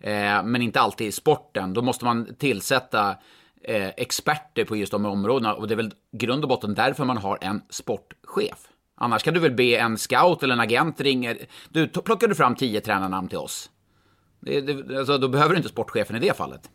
Eh, 0.00 0.42
men 0.44 0.62
inte 0.62 0.80
alltid 0.80 1.06
i 1.06 1.12
sporten. 1.12 1.74
Då 1.74 1.82
måste 1.82 2.04
man 2.04 2.34
tillsätta 2.34 3.16
eh, 3.64 3.88
experter 3.88 4.64
på 4.64 4.76
just 4.76 4.92
de 4.92 5.06
områdena 5.06 5.54
och 5.54 5.68
det 5.68 5.74
är 5.74 5.76
väl 5.76 5.92
grund 6.12 6.44
och 6.44 6.48
botten 6.48 6.74
därför 6.74 7.04
man 7.04 7.16
har 7.16 7.38
en 7.40 7.62
sportchef. 7.70 8.58
Annars 8.96 9.22
kan 9.22 9.34
du 9.34 9.40
väl 9.40 9.54
be 9.54 9.76
en 9.76 9.98
scout 9.98 10.42
eller 10.42 10.54
en 10.54 10.60
agent 10.60 11.00
ringa. 11.00 11.34
Du, 11.68 11.88
plockar 11.88 12.28
du 12.28 12.34
fram 12.34 12.54
tio 12.54 12.80
tränarnamn 12.80 13.28
till 13.28 13.38
oss. 13.38 13.70
Det, 14.40 14.60
det, 14.60 14.98
alltså, 14.98 15.18
då 15.18 15.28
behöver 15.28 15.50
du 15.50 15.56
inte 15.56 15.68
sportchefen 15.68 16.16
i 16.16 16.18
det 16.18 16.36
fallet. 16.36 16.70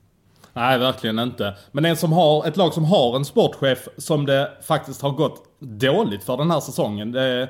Nej, 0.53 0.79
verkligen 0.79 1.19
inte. 1.19 1.55
Men 1.71 1.85
en 1.85 1.97
som 1.97 2.13
har, 2.13 2.47
ett 2.47 2.57
lag 2.57 2.73
som 2.73 2.85
har 2.85 3.15
en 3.15 3.25
sportchef 3.25 3.87
som 3.97 4.25
det 4.25 4.51
faktiskt 4.67 5.01
har 5.01 5.11
gått 5.11 5.43
dåligt 5.59 6.23
för 6.23 6.37
den 6.37 6.51
här 6.51 6.59
säsongen. 6.59 7.11
Det 7.11 7.49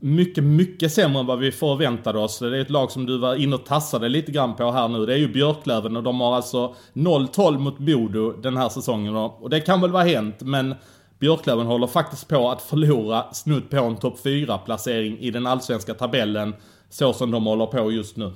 mycket, 0.00 0.44
mycket 0.44 0.92
sämre 0.92 1.20
än 1.20 1.26
vad 1.26 1.38
vi 1.38 1.52
förväntade 1.52 2.18
oss. 2.18 2.38
Det 2.38 2.56
är 2.56 2.60
ett 2.60 2.70
lag 2.70 2.90
som 2.90 3.06
du 3.06 3.18
var 3.18 3.34
inne 3.34 3.54
och 3.54 3.66
tassade 3.66 4.08
lite 4.08 4.32
grann 4.32 4.56
på 4.56 4.70
här 4.70 4.88
nu. 4.88 5.06
Det 5.06 5.12
är 5.12 5.18
ju 5.18 5.28
Björklöven 5.28 5.96
och 5.96 6.02
de 6.02 6.20
har 6.20 6.36
alltså 6.36 6.74
0-12 6.92 7.58
mot 7.58 7.78
Bodo 7.78 8.32
den 8.32 8.56
här 8.56 8.68
säsongen. 8.68 9.16
Och 9.16 9.50
det 9.50 9.60
kan 9.60 9.80
väl 9.80 9.90
vara 9.90 10.04
hänt, 10.04 10.36
men 10.40 10.74
Björklöven 11.18 11.66
håller 11.66 11.86
faktiskt 11.86 12.28
på 12.28 12.50
att 12.50 12.62
förlora 12.62 13.32
snudd 13.32 13.70
på 13.70 13.76
en 13.76 13.96
topp 13.96 14.18
4-placering 14.24 15.18
i 15.18 15.30
den 15.30 15.46
allsvenska 15.46 15.94
tabellen. 15.94 16.54
Så 16.90 17.12
som 17.12 17.30
de 17.30 17.46
håller 17.46 17.66
på 17.66 17.92
just 17.92 18.16
nu. 18.16 18.32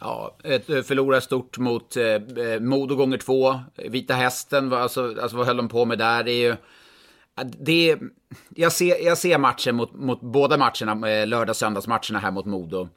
Ja, 0.00 0.36
ett 0.44 0.70
eh, 0.70 0.82
förlora 0.82 1.20
stort 1.20 1.58
mot 1.58 1.96
eh, 1.96 2.04
eh, 2.04 2.60
Modo 2.60 2.96
gånger 2.96 3.18
två. 3.18 3.60
Vita 3.88 4.14
Hästen, 4.14 4.72
alltså, 4.72 5.14
alltså 5.22 5.36
vad 5.36 5.46
höll 5.46 5.56
de 5.56 5.68
på 5.68 5.84
med 5.84 5.98
där? 5.98 6.24
Det 6.24 6.32
är 6.32 6.48
ju 6.48 6.56
det, 7.44 7.96
jag, 8.48 8.72
ser, 8.72 9.04
jag 9.04 9.18
ser 9.18 9.38
matchen 9.38 9.76
mot, 9.76 9.94
mot 9.94 10.20
båda 10.20 10.56
matcherna, 10.56 11.10
eh, 11.10 11.26
lördag 11.26 11.56
söndagsmatcherna 11.56 12.18
här 12.18 12.30
mot 12.30 12.46
Modo. 12.46 12.88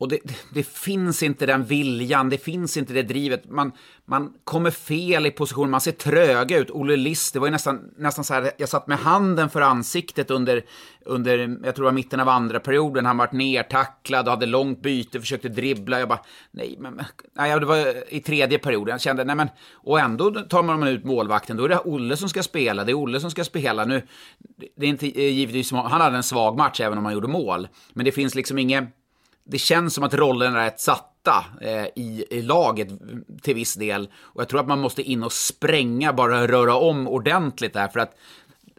Och 0.00 0.08
det, 0.08 0.18
det, 0.54 0.62
finns 0.62 1.22
inte 1.22 1.46
den 1.46 1.64
viljan, 1.64 2.28
det 2.28 2.38
finns 2.38 2.76
inte 2.76 2.92
det 2.92 3.02
drivet. 3.02 3.50
Man, 3.50 3.72
man 4.04 4.32
kommer 4.44 4.70
fel 4.70 5.26
i 5.26 5.30
position, 5.30 5.70
man 5.70 5.80
ser 5.80 5.92
tröga 5.92 6.58
ut. 6.58 6.70
Olle 6.70 6.96
Liss, 6.96 7.32
det 7.32 7.38
var 7.38 7.46
ju 7.46 7.50
nästan, 7.50 7.80
nästan 7.96 8.24
så 8.24 8.34
här, 8.34 8.50
jag 8.58 8.68
satt 8.68 8.86
med 8.86 8.98
handen 8.98 9.50
för 9.50 9.60
ansiktet 9.60 10.30
under, 10.30 10.64
under 11.04 11.38
jag 11.38 11.74
tror 11.74 11.84
det 11.84 11.90
var 11.90 11.92
mitten 11.92 12.20
av 12.20 12.28
andra 12.28 12.60
perioden. 12.60 13.06
Han 13.06 13.16
var 13.16 13.28
nertacklad 13.32 14.26
och 14.26 14.30
hade 14.30 14.46
långt 14.46 14.82
byte, 14.82 15.20
försökte 15.20 15.48
dribbla. 15.48 15.98
Jag 15.98 16.08
bara, 16.08 16.24
nej 16.50 16.76
men, 16.80 17.02
nej, 17.36 17.60
det 17.60 17.66
var 17.66 18.14
i 18.14 18.20
tredje 18.20 18.58
perioden. 18.58 18.92
Jag 18.92 19.00
kände, 19.00 19.24
nej 19.24 19.36
men, 19.36 19.48
och 19.72 20.00
ändå 20.00 20.30
tar 20.30 20.62
man 20.62 20.88
ut 20.88 21.04
målvakten, 21.04 21.56
då 21.56 21.64
är 21.64 21.68
det 21.68 21.78
Olle 21.78 22.16
som 22.16 22.28
ska 22.28 22.42
spela, 22.42 22.84
det 22.84 22.92
är 22.92 22.98
Olle 22.98 23.20
som 23.20 23.30
ska 23.30 23.44
spela. 23.44 23.84
Nu, 23.84 24.02
det 24.76 24.86
är 24.86 24.90
inte 24.90 25.06
eh, 25.06 25.32
givetvis, 25.32 25.72
han 25.72 26.00
hade 26.00 26.16
en 26.16 26.22
svag 26.22 26.56
match 26.56 26.80
även 26.80 26.98
om 26.98 27.04
han 27.04 27.14
gjorde 27.14 27.28
mål. 27.28 27.68
Men 27.92 28.04
det 28.04 28.12
finns 28.12 28.34
liksom 28.34 28.58
inget 28.58 28.97
det 29.50 29.58
känns 29.58 29.94
som 29.94 30.04
att 30.04 30.14
rollerna 30.14 30.60
är 30.60 30.64
rätt 30.64 30.80
satta 30.80 31.44
eh, 31.60 31.84
i, 31.96 32.24
i, 32.30 32.42
laget 32.42 32.88
till 33.42 33.54
viss 33.54 33.74
del. 33.74 34.08
Och 34.18 34.40
jag 34.40 34.48
tror 34.48 34.60
att 34.60 34.68
man 34.68 34.80
måste 34.80 35.02
in 35.02 35.22
och 35.22 35.32
spränga, 35.32 36.12
bara 36.12 36.48
röra 36.48 36.74
om 36.76 37.08
ordentligt 37.08 37.72
där. 37.72 37.88
För 37.88 38.00
att 38.00 38.16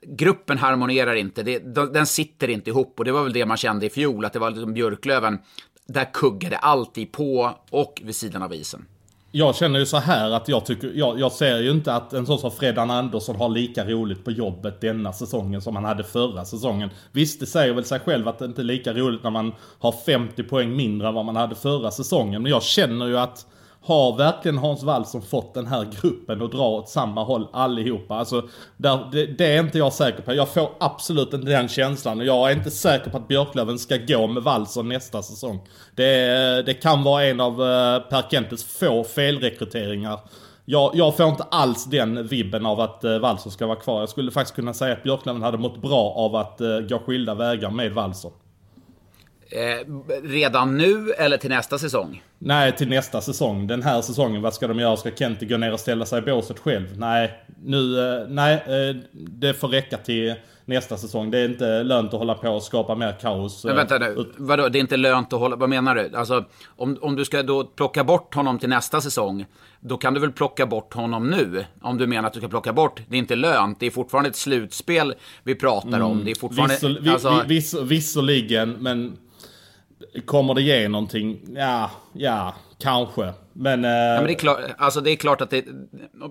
gruppen 0.02 0.58
harmonerar 0.58 1.16
inte, 1.16 1.44
det, 1.44 1.60
den 1.94 2.06
sitter 2.06 2.48
inte 2.48 2.70
ihop 2.70 3.00
och 3.00 3.06
det 3.06 3.12
var 3.12 3.24
väl 3.24 3.34
det 3.34 3.46
man 3.46 3.58
kände 3.58 3.86
i 3.86 3.90
fjol, 3.90 4.26
att 4.26 4.34
det 4.34 4.40
var 4.40 4.50
liksom 4.52 4.74
Björklöven, 4.74 5.40
där 5.88 6.14
kuggade 6.14 6.58
alltid 6.58 7.12
på 7.12 7.56
och 7.70 8.02
vid 8.06 8.16
sidan 8.16 8.42
av 8.42 8.54
isen. 8.54 8.86
Jag 9.31 9.55
känner 9.55 9.79
ju 9.79 9.86
så 9.86 9.98
här 9.98 10.31
att 10.31 10.48
jag 10.48 10.65
tycker, 10.65 10.91
jag, 10.95 11.19
jag 11.19 11.31
ser 11.31 11.57
ju 11.57 11.71
inte 11.71 11.93
att 11.93 12.13
en 12.13 12.25
sån 12.25 12.39
som 12.39 12.51
Fredan 12.51 12.91
Andersson 12.91 13.36
har 13.36 13.50
lika 13.50 13.86
roligt 13.86 14.25
på 14.25 14.31
jobbet 14.31 14.81
denna 14.81 15.13
säsongen 15.13 15.62
som 15.62 15.75
han 15.75 15.86
hade 15.86 16.03
förra 16.03 16.45
säsongen. 16.45 16.89
Visst, 17.12 17.39
det 17.39 17.45
säger 17.45 17.74
väl 17.74 17.86
sig 17.86 18.00
själv 18.00 18.27
att 18.27 18.39
det 18.39 18.45
inte 18.45 18.62
är 18.62 18.63
lika 18.63 18.93
roligt 18.93 19.24
när 19.24 19.31
man 19.31 19.53
har 19.79 19.91
50 20.05 20.43
poäng 20.43 20.75
mindre 20.75 21.07
än 21.07 21.13
vad 21.13 21.25
man 21.25 21.36
hade 21.36 21.55
förra 21.55 21.91
säsongen. 21.91 22.43
Men 22.43 22.51
jag 22.51 22.63
känner 22.63 23.07
ju 23.07 23.17
att 23.17 23.45
har 23.89 24.17
verkligen 24.17 24.58
Hans 24.58 24.84
Wallson 24.84 25.22
fått 25.22 25.53
den 25.53 25.67
här 25.67 25.88
gruppen 26.01 26.41
att 26.41 26.51
dra 26.51 26.69
åt 26.69 26.89
samma 26.89 27.24
håll 27.24 27.48
allihopa? 27.53 28.15
Alltså, 28.15 28.48
där, 28.77 29.10
det, 29.12 29.25
det, 29.25 29.55
är 29.55 29.60
inte 29.60 29.77
jag 29.77 29.93
säker 29.93 30.22
på. 30.22 30.34
Jag 30.34 30.50
får 30.50 30.69
absolut 30.79 31.34
inte 31.34 31.48
den 31.48 31.67
känslan 31.67 32.19
och 32.19 32.25
jag 32.25 32.51
är 32.51 32.55
inte 32.55 32.72
säker 32.72 33.10
på 33.10 33.17
att 33.17 33.27
Björklöven 33.27 33.79
ska 33.79 33.98
gå 33.98 34.27
med 34.27 34.43
Wallson 34.43 34.89
nästa 34.89 35.22
säsong. 35.22 35.60
Det, 35.96 36.65
det 36.65 36.74
kan 36.74 37.03
vara 37.03 37.24
en 37.24 37.39
av 37.39 37.51
eh, 37.51 38.00
Per 38.00 38.29
Kentes 38.29 38.63
få 38.63 39.03
felrekryteringar. 39.03 40.19
Jag, 40.65 40.91
jag, 40.93 41.17
får 41.17 41.27
inte 41.27 41.43
alls 41.43 41.86
den 41.86 42.27
vibben 42.27 42.65
av 42.65 42.79
att 42.79 43.03
eh, 43.03 43.12
uh, 43.12 43.19
Wallson 43.19 43.51
ska 43.51 43.67
vara 43.67 43.79
kvar. 43.79 44.00
Jag 44.00 44.10
skulle 44.10 44.31
faktiskt 44.31 44.55
kunna 44.55 44.74
säga 44.74 44.93
att 44.93 45.03
Björklöven 45.03 45.41
hade 45.41 45.58
mått 45.58 45.81
bra 45.81 46.13
av 46.15 46.36
att 46.36 46.62
eh, 46.62 46.79
gå 46.79 47.00
skilda 47.00 47.36
vägar 47.36 47.69
med 47.69 47.91
Wallson. 47.91 48.31
Eh, 49.51 49.86
redan 50.24 50.77
nu 50.77 51.12
eller 51.12 51.38
till 51.38 51.50
nästa 51.50 51.77
säsong? 51.77 52.24
Nej, 52.38 52.75
till 52.75 52.89
nästa 52.89 53.22
säsong. 53.22 53.68
Den 53.68 53.84
här 53.84 54.01
säsongen, 54.01 54.41
vad 54.41 54.53
ska 54.53 54.68
de 54.68 54.79
göra? 54.79 54.98
Ska 54.98 55.12
Kenti 55.12 55.46
gå 55.46 55.58
ner 55.58 55.74
och 55.74 55.79
ställa 55.79 56.06
sig 56.06 56.20
i 56.20 56.22
båset 56.22 56.60
själv? 56.60 56.98
Nej, 56.98 57.32
nu, 57.63 58.00
eh, 58.00 58.27
nej, 58.27 58.53
eh, 58.53 58.96
det 59.13 59.53
får 59.53 59.68
räcka 59.68 59.98
till 59.98 60.36
nästa 60.65 60.98
säsong. 60.98 61.32
Det 61.32 61.39
är 61.39 61.46
inte 61.46 61.84
lönt 61.84 62.13
att 62.13 62.20
hålla 62.20 62.34
på 62.34 62.50
och 62.50 62.63
skapa 62.63 62.96
mer 62.96 63.12
kaos. 63.22 63.65
Men 63.65 63.75
vänta 63.75 63.98
nu, 63.98 64.25
vadå, 64.38 64.70
det 64.70 64.77
är 64.77 64.82
inte 64.82 64.98
lönt 64.98 65.34
att 65.34 65.39
hålla, 65.39 65.56
vad 65.56 65.70
menar 65.70 65.96
du? 65.96 66.12
Alltså, 66.15 66.46
om, 66.68 66.98
om 67.01 67.15
du 67.15 67.25
ska 67.25 67.44
då 67.44 67.63
plocka 67.63 68.03
bort 68.03 68.36
honom 68.36 68.60
till 68.60 68.70
nästa 68.70 69.01
säsong, 69.01 69.46
då 69.79 69.98
kan 69.98 70.13
du 70.13 70.20
väl 70.20 70.32
plocka 70.32 70.65
bort 70.65 70.94
honom 70.94 71.29
nu? 71.29 71.65
Om 71.82 71.98
du 71.98 72.08
menar 72.08 72.27
att 72.27 72.34
du 72.34 72.39
ska 72.39 72.50
plocka 72.50 72.74
bort, 72.74 73.01
det 73.08 73.15
är 73.15 73.20
inte 73.20 73.36
lönt, 73.36 73.79
det 73.79 73.86
är 73.86 73.91
fortfarande 73.91 74.29
ett 74.29 74.36
slutspel 74.36 75.13
vi 75.44 75.56
pratar 75.56 76.00
om. 76.00 76.25
Det 76.25 76.32
är 76.32 76.36
fortfarande... 76.36 76.74
Vissel, 76.74 77.00
vi, 77.01 77.10
alltså... 77.10 77.44
viss, 77.48 77.74
visserligen, 77.74 78.72
men 78.72 79.18
Kommer 80.25 80.54
det 80.54 80.62
ge 80.62 80.88
någonting? 80.88 81.39
Ja, 81.56 81.92
ja, 82.13 82.56
kanske. 82.80 83.34
Men... 83.54 83.86
Eh... 83.86 83.92
Ja, 83.92 84.16
men 84.16 84.25
det, 84.25 84.34
är 84.34 84.39
klart, 84.39 84.60
alltså 84.78 85.01
det 85.01 85.12
är 85.12 85.16
klart 85.16 85.42
att 85.42 85.50
det... 85.50 85.66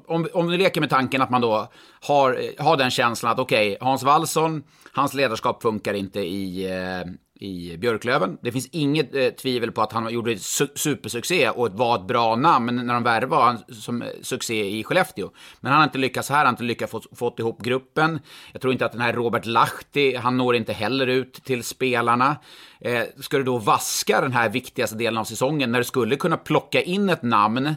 Om, 0.06 0.28
om 0.32 0.50
du 0.50 0.56
leker 0.56 0.80
med 0.80 0.90
tanken 0.90 1.22
att 1.22 1.30
man 1.30 1.40
då 1.40 1.68
har, 2.00 2.40
har 2.62 2.76
den 2.76 2.90
känslan 2.90 3.32
att 3.32 3.38
okej, 3.38 3.72
okay, 3.72 3.86
Hans 3.88 4.02
Wallson, 4.02 4.62
hans 4.92 5.14
ledarskap 5.14 5.62
funkar 5.62 5.94
inte 5.94 6.20
i, 6.20 6.66
eh, 6.70 7.12
i 7.38 7.76
Björklöven. 7.76 8.38
Det 8.42 8.52
finns 8.52 8.68
inget 8.72 9.14
eh, 9.14 9.28
tvivel 9.28 9.72
på 9.72 9.82
att 9.82 9.92
han 9.92 10.12
gjorde 10.12 10.38
su 10.38 10.66
supersuccé 10.74 11.50
och 11.50 11.70
var 11.72 11.96
ett 11.96 12.06
bra 12.06 12.36
namn 12.36 12.86
när 12.86 12.94
de 12.94 13.02
värvade 13.02 13.44
han 13.44 13.58
som 13.74 14.02
eh, 14.02 14.08
succé 14.22 14.78
i 14.78 14.84
Skellefteå. 14.84 15.30
Men 15.60 15.72
han 15.72 15.80
har 15.80 15.86
inte 15.86 15.98
lyckats 15.98 16.28
här, 16.28 16.36
han 16.36 16.46
har 16.46 16.52
inte 16.52 16.64
lyckats 16.64 16.92
få 16.92 17.02
fått 17.12 17.38
ihop 17.38 17.62
gruppen. 17.62 18.20
Jag 18.52 18.60
tror 18.60 18.72
inte 18.72 18.86
att 18.86 18.92
den 18.92 19.00
här 19.00 19.12
Robert 19.12 19.46
Lahti, 19.46 20.16
han 20.16 20.36
når 20.36 20.56
inte 20.56 20.72
heller 20.72 21.06
ut 21.06 21.44
till 21.44 21.64
spelarna. 21.64 22.36
Eh, 22.80 23.02
ska 23.20 23.38
du 23.38 23.44
då 23.44 23.58
vaska 23.58 24.20
den 24.20 24.32
här 24.32 24.48
viktigaste 24.48 24.96
delen 24.96 25.18
av 25.18 25.24
säsongen 25.24 25.72
när 25.72 25.78
du 25.78 25.84
skulle 25.84 26.16
kunna 26.16 26.36
plocka 26.36 26.82
in 26.82 27.08
ett 27.08 27.22
namn 27.22 27.74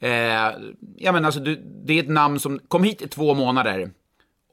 eh, 0.00 0.52
ja, 0.96 1.12
men 1.12 1.24
alltså, 1.24 1.40
du, 1.40 1.56
det 1.84 1.98
är 1.98 2.02
ett 2.02 2.08
namn 2.08 2.40
som 2.40 2.58
kom 2.68 2.84
hit 2.84 3.02
i 3.02 3.08
två 3.08 3.34
månader 3.34 3.90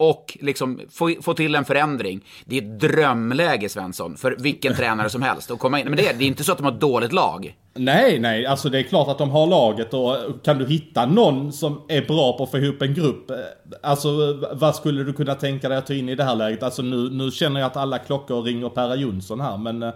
och 0.02 0.38
liksom 0.42 0.82
få, 0.90 1.16
få 1.22 1.34
till 1.34 1.56
en 1.56 1.66
förändring. 1.66 2.22
Det 2.46 2.58
är 2.58 2.62
ett 2.62 2.80
drömläge, 2.80 3.70
Svensson, 3.70 4.18
för 4.18 4.36
vilken 4.40 4.76
tränare 4.76 5.10
som 5.10 5.22
helst 5.22 5.52
att 5.52 5.60
komma 5.60 5.80
in. 5.80 5.88
Men 5.88 5.98
det 5.98 6.08
är, 6.08 6.14
det 6.14 6.24
är 6.24 6.28
inte 6.28 6.44
så 6.44 6.52
att 6.52 6.58
de 6.58 6.64
har 6.64 6.72
ett 6.72 6.80
dåligt 6.80 7.12
lag. 7.12 7.56
Nej, 7.74 8.20
nej, 8.20 8.46
alltså 8.46 8.70
det 8.70 8.80
är 8.80 8.84
klart 8.84 9.08
att 9.08 9.18
de 9.18 9.30
har 9.30 9.48
laget 9.48 9.94
och 9.94 10.16
kan 10.44 10.58
du 10.58 10.66
hitta 10.66 11.06
någon 11.06 11.54
som 11.54 11.82
är 11.88 12.02
bra 12.02 12.38
på 12.38 12.44
att 12.44 12.52
få 12.52 12.58
ihop 12.58 12.82
en 12.82 12.94
grupp. 12.94 13.32
Eh, 13.32 13.38
alltså 13.84 14.10
vad 14.54 14.76
skulle 14.76 15.04
du 15.04 15.14
kunna 15.14 15.36
tänka 15.36 15.70
dig 15.70 15.78
att 15.78 15.88
ta 15.88 15.94
in 15.94 16.10
i 16.10 16.16
det 16.16 16.24
här 16.24 16.36
läget? 16.36 16.64
Alltså 16.64 16.82
nu, 16.82 17.10
nu 17.10 17.32
känner 17.32 17.60
jag 17.60 17.68
att 17.68 17.78
alla 17.78 17.98
klockor 17.98 18.42
ringer 18.42 18.70
Perra 18.70 18.96
Jonsson 18.96 19.42
här, 19.42 19.58
men, 19.58 19.84
eh, 19.84 19.94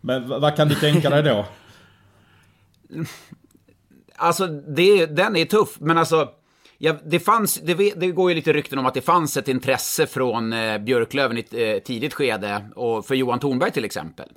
men 0.00 0.28
vad 0.28 0.56
kan 0.56 0.68
du 0.68 0.74
tänka 0.74 1.10
dig 1.10 1.22
då? 1.22 1.44
Alltså, 4.18 4.46
det, 4.46 5.06
den 5.06 5.36
är 5.36 5.44
tuff, 5.44 5.76
men 5.80 5.98
alltså 5.98 6.28
Ja, 6.78 6.96
det, 7.04 7.20
fanns, 7.20 7.54
det, 7.54 7.74
det, 7.74 8.10
går 8.10 8.30
ju 8.30 8.34
lite 8.34 8.52
rykten 8.52 8.78
om 8.78 8.86
att 8.86 8.94
det 8.94 9.00
fanns 9.00 9.36
ett 9.36 9.48
intresse 9.48 10.06
från 10.06 10.52
eh, 10.52 10.78
Björklöven 10.78 11.36
i 11.36 11.40
ett 11.40 11.54
eh, 11.54 11.78
tidigt 11.84 12.14
skede, 12.14 12.64
och 12.74 13.06
för 13.06 13.14
Johan 13.14 13.38
Thornberg 13.38 13.70
till 13.70 13.84
exempel. 13.84 14.28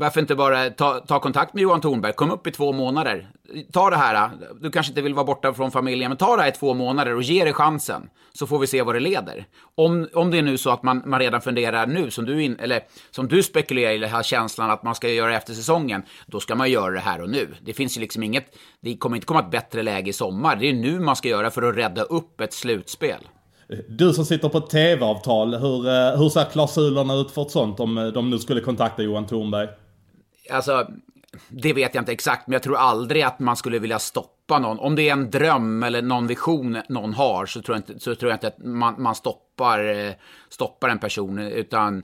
Varför 0.00 0.20
inte 0.20 0.34
bara 0.34 0.70
ta, 0.70 1.00
ta 1.00 1.20
kontakt 1.20 1.54
med 1.54 1.62
Johan 1.62 1.80
Thornberg, 1.80 2.12
kom 2.12 2.30
upp 2.30 2.46
i 2.46 2.50
två 2.50 2.72
månader. 2.72 3.30
Ta 3.72 3.90
det 3.90 3.96
här, 3.96 4.30
du 4.60 4.70
kanske 4.70 4.90
inte 4.90 5.02
vill 5.02 5.14
vara 5.14 5.24
borta 5.24 5.54
från 5.54 5.70
familjen, 5.70 6.10
men 6.10 6.16
ta 6.16 6.36
det 6.36 6.42
här 6.42 6.48
i 6.48 6.52
två 6.52 6.74
månader 6.74 7.14
och 7.14 7.22
ge 7.22 7.44
det 7.44 7.52
chansen. 7.52 8.08
Så 8.32 8.46
får 8.46 8.58
vi 8.58 8.66
se 8.66 8.82
vad 8.82 8.94
det 8.94 9.00
leder. 9.00 9.46
Om, 9.74 10.08
om 10.14 10.30
det 10.30 10.38
är 10.38 10.42
nu 10.42 10.58
så 10.58 10.70
att 10.70 10.82
man, 10.82 11.02
man 11.06 11.20
redan 11.20 11.40
funderar 11.40 11.86
nu, 11.86 12.10
som 12.10 12.24
du, 12.24 12.42
in, 12.42 12.56
eller, 12.60 12.80
som 13.10 13.28
du 13.28 13.42
spekulerar 13.42 13.92
i, 13.92 13.98
den 13.98 14.10
här 14.10 14.22
känslan 14.22 14.70
att 14.70 14.82
man 14.82 14.94
ska 14.94 15.08
göra 15.08 15.36
efter 15.36 15.54
säsongen, 15.54 16.02
då 16.26 16.40
ska 16.40 16.54
man 16.54 16.70
göra 16.70 16.90
det 16.90 17.00
här 17.00 17.22
och 17.22 17.30
nu. 17.30 17.54
Det 17.62 17.72
finns 17.72 17.96
ju 17.96 18.00
liksom 18.00 18.22
inget, 18.22 18.44
det 18.80 18.96
kommer 18.96 19.16
inte 19.16 19.26
komma 19.26 19.40
ett 19.40 19.50
bättre 19.50 19.82
läge 19.82 20.10
i 20.10 20.12
sommar. 20.12 20.56
Det 20.56 20.68
är 20.68 20.72
nu 20.72 21.00
man 21.00 21.16
ska 21.16 21.28
göra 21.28 21.50
för 21.50 21.62
att 21.62 21.76
rädda 21.76 22.02
upp 22.02 22.40
ett 22.40 22.52
slutspel. 22.52 23.28
Du 23.88 24.12
som 24.12 24.24
sitter 24.24 24.48
på 24.48 24.58
ett 24.58 24.70
tv-avtal, 24.70 25.54
hur, 25.54 25.88
eh, 25.88 26.18
hur 26.18 26.28
ser 26.28 26.44
klausulerna 26.44 27.14
ut 27.14 27.30
för 27.30 27.42
ett 27.42 27.50
sånt 27.50 27.80
om 27.80 28.10
de 28.14 28.30
nu 28.30 28.38
skulle 28.38 28.60
kontakta 28.60 29.02
Johan 29.02 29.26
Thornberg? 29.26 29.68
Alltså, 30.50 30.86
det 31.48 31.72
vet 31.72 31.94
jag 31.94 32.02
inte 32.02 32.12
exakt, 32.12 32.46
men 32.46 32.52
jag 32.52 32.62
tror 32.62 32.76
aldrig 32.76 33.22
att 33.22 33.38
man 33.38 33.56
skulle 33.56 33.78
vilja 33.78 33.98
stoppa 33.98 34.58
någon. 34.58 34.78
Om 34.78 34.94
det 34.94 35.08
är 35.08 35.12
en 35.12 35.30
dröm 35.30 35.82
eller 35.82 36.02
någon 36.02 36.26
vision 36.26 36.78
någon 36.88 37.14
har 37.14 37.46
så 37.46 37.62
tror 37.62 37.76
jag 37.76 37.80
inte, 37.80 38.04
så 38.04 38.14
tror 38.14 38.30
jag 38.30 38.36
inte 38.36 38.46
att 38.48 38.58
man, 38.58 39.02
man 39.02 39.14
stoppar, 39.14 39.84
eh, 39.88 40.12
stoppar 40.48 40.88
en 40.88 40.98
person, 40.98 41.38
utan 41.38 42.02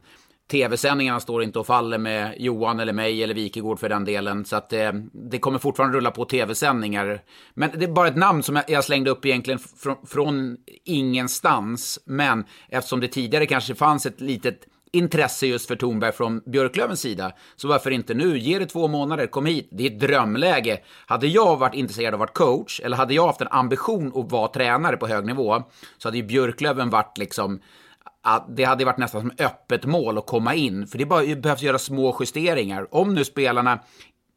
tv-sändningarna 0.50 1.20
står 1.20 1.42
inte 1.42 1.58
och 1.58 1.66
faller 1.66 1.98
med 1.98 2.34
Johan 2.38 2.80
eller 2.80 2.92
mig 2.92 3.22
eller 3.22 3.34
Wikegård 3.34 3.78
för 3.78 3.88
den 3.88 4.04
delen. 4.04 4.44
Så 4.44 4.56
att 4.56 4.70
det, 4.70 5.04
det 5.12 5.38
kommer 5.38 5.58
fortfarande 5.58 5.96
rulla 5.96 6.10
på 6.10 6.24
tv-sändningar. 6.24 7.22
Men 7.54 7.70
det 7.74 7.84
är 7.84 7.92
bara 7.92 8.08
ett 8.08 8.16
namn 8.16 8.42
som 8.42 8.60
jag, 8.68 8.84
slängde 8.84 9.10
upp 9.10 9.26
egentligen 9.26 9.58
från, 9.58 9.96
från 10.06 10.56
ingenstans. 10.84 11.98
Men 12.04 12.44
eftersom 12.68 13.00
det 13.00 13.08
tidigare 13.08 13.46
kanske 13.46 13.74
fanns 13.74 14.06
ett 14.06 14.20
litet 14.20 14.60
intresse 14.96 15.46
just 15.46 15.68
för 15.68 15.76
Thornberg 15.76 16.12
från 16.12 16.42
Björklövens 16.46 17.00
sida. 17.00 17.32
Så 17.56 17.68
varför 17.68 17.90
inte 17.90 18.14
nu? 18.14 18.38
Ge 18.38 18.58
det 18.58 18.66
två 18.66 18.88
månader, 18.88 19.26
kom 19.26 19.46
hit. 19.46 19.68
Det 19.72 19.86
är 19.86 19.90
ett 19.90 20.00
drömläge. 20.00 20.78
Hade 21.06 21.26
jag 21.26 21.56
varit 21.56 21.74
intresserad 21.74 22.14
av 22.14 22.22
att 22.22 22.40
vara 22.40 22.46
coach, 22.48 22.80
eller 22.80 22.96
hade 22.96 23.14
jag 23.14 23.26
haft 23.26 23.40
en 23.40 23.48
ambition 23.50 24.12
att 24.14 24.32
vara 24.32 24.48
tränare 24.48 24.96
på 24.96 25.06
hög 25.06 25.26
nivå, 25.26 25.62
så 25.98 26.08
hade 26.08 26.16
ju 26.16 26.22
Björklöven 26.22 26.90
varit 26.90 27.18
liksom 27.18 27.60
det 28.48 28.64
hade 28.64 28.84
varit 28.84 28.98
nästan 28.98 29.20
som 29.20 29.32
öppet 29.38 29.84
mål 29.84 30.18
att 30.18 30.26
komma 30.26 30.54
in, 30.54 30.86
för 30.86 30.98
det 30.98 31.06
bara, 31.06 31.36
behövs 31.36 31.62
göra 31.62 31.78
små 31.78 32.16
justeringar. 32.20 32.86
Om 32.90 33.14
nu 33.14 33.24
spelarna 33.24 33.78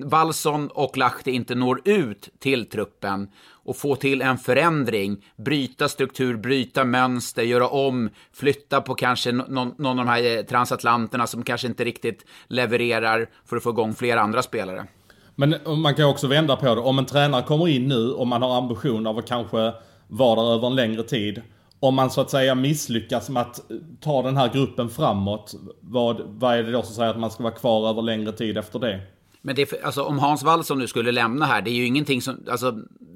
Wallson 0.04 0.68
och 0.68 0.98
Lahti 0.98 1.32
inte 1.32 1.56
når 1.56 1.82
ut 1.86 2.30
till 2.40 2.70
truppen 2.70 3.30
och 3.52 3.78
få 3.78 3.96
till 3.96 4.22
en 4.22 4.38
förändring, 4.38 5.26
bryta 5.36 5.90
struktur, 5.90 6.38
bryta 6.38 6.84
mönster, 6.84 7.44
göra 7.44 7.68
om, 7.68 8.10
flytta 8.34 8.82
på 8.82 8.96
kanske 8.96 9.32
någon, 9.32 9.74
någon 9.78 10.00
av 10.00 10.06
de 10.06 10.08
här 10.08 10.38
eh, 10.38 10.44
transatlanterna 10.44 11.28
som 11.28 11.44
kanske 11.44 11.68
inte 11.68 11.84
riktigt 11.84 12.26
levererar 12.48 13.30
för 13.46 13.58
att 13.58 13.64
få 13.64 13.70
igång 13.70 13.94
fler 13.94 14.18
andra 14.18 14.42
spelare. 14.42 14.88
Men 15.36 15.54
eh, 15.54 15.76
man 15.76 15.96
kan 15.96 16.06
också 16.06 16.28
vända 16.28 16.56
på 16.56 16.76
det. 16.76 16.82
Om 16.82 17.00
en 17.00 17.06
tränare 17.06 17.44
kommer 17.44 17.68
in 17.68 17.88
nu 17.88 18.12
och 18.12 18.28
man 18.28 18.42
har 18.42 18.58
ambition 18.58 19.08
av 19.08 19.18
att 19.18 19.28
kanske 19.28 19.74
vara 20.08 20.42
där 20.44 20.54
över 20.54 20.68
en 20.68 20.76
längre 20.76 21.04
tid. 21.04 21.42
Om 21.80 21.96
man 21.96 22.10
så 22.10 22.22
att 22.22 22.30
säga 22.30 22.56
misslyckas 22.56 23.30
med 23.30 23.42
att 23.42 23.72
eh, 23.72 23.78
ta 24.02 24.22
den 24.22 24.38
här 24.38 24.54
gruppen 24.54 24.90
framåt. 24.90 25.56
Vad, 25.82 26.22
vad 26.26 26.56
är 26.56 26.64
det 26.64 26.72
då 26.72 26.82
som 26.82 26.96
säger 26.96 27.12
att 27.12 27.20
man 27.20 27.32
ska 27.32 27.44
vara 27.44 27.54
kvar 27.54 27.90
över 27.90 28.02
längre 28.02 28.32
tid 28.32 28.58
efter 28.58 28.80
det? 28.80 29.02
Men 29.42 29.56
det, 29.56 29.84
alltså, 29.84 30.04
om 30.04 30.20
Hans 30.20 30.44
Wallson 30.44 30.80
nu 30.80 30.88
skulle 30.88 31.12
lämna 31.12 31.46
här, 31.46 31.62
det 31.62 31.70
är 31.70 31.74
ju 31.74 31.86
ingenting 31.86 32.22
som, 32.22 32.44
alltså, 32.52 32.72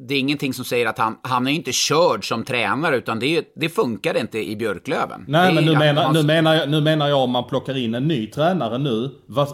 det 0.07 0.15
är 0.15 0.19
ingenting 0.19 0.53
som 0.53 0.65
säger 0.65 0.85
att 0.85 0.97
han, 0.97 1.15
han 1.21 1.47
är 1.47 1.51
inte 1.51 1.71
körd 1.71 2.27
som 2.27 2.43
tränare, 2.43 2.97
utan 2.97 3.19
det, 3.19 3.53
det 3.55 3.69
funkar 3.69 4.17
inte 4.17 4.49
i 4.49 4.55
Björklöven. 4.55 5.25
Nej, 5.27 5.53
men 5.53 5.65
nu 5.65 5.77
menar, 5.77 6.03
hans... 6.03 6.17
nu, 6.17 6.23
menar 6.23 6.53
jag, 6.55 6.69
nu 6.69 6.81
menar 6.81 7.07
jag 7.07 7.19
om 7.19 7.31
man 7.31 7.47
plockar 7.47 7.77
in 7.77 7.95
en 7.95 8.07
ny 8.07 8.27
tränare 8.27 8.77
nu. 8.77 9.09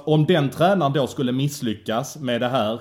Om 0.06 0.26
den 0.26 0.50
tränaren 0.50 0.94
då 0.94 1.08
skulle 1.08 1.32
misslyckas 1.32 2.18
med 2.18 2.42
det 2.42 2.50
här, 2.50 2.80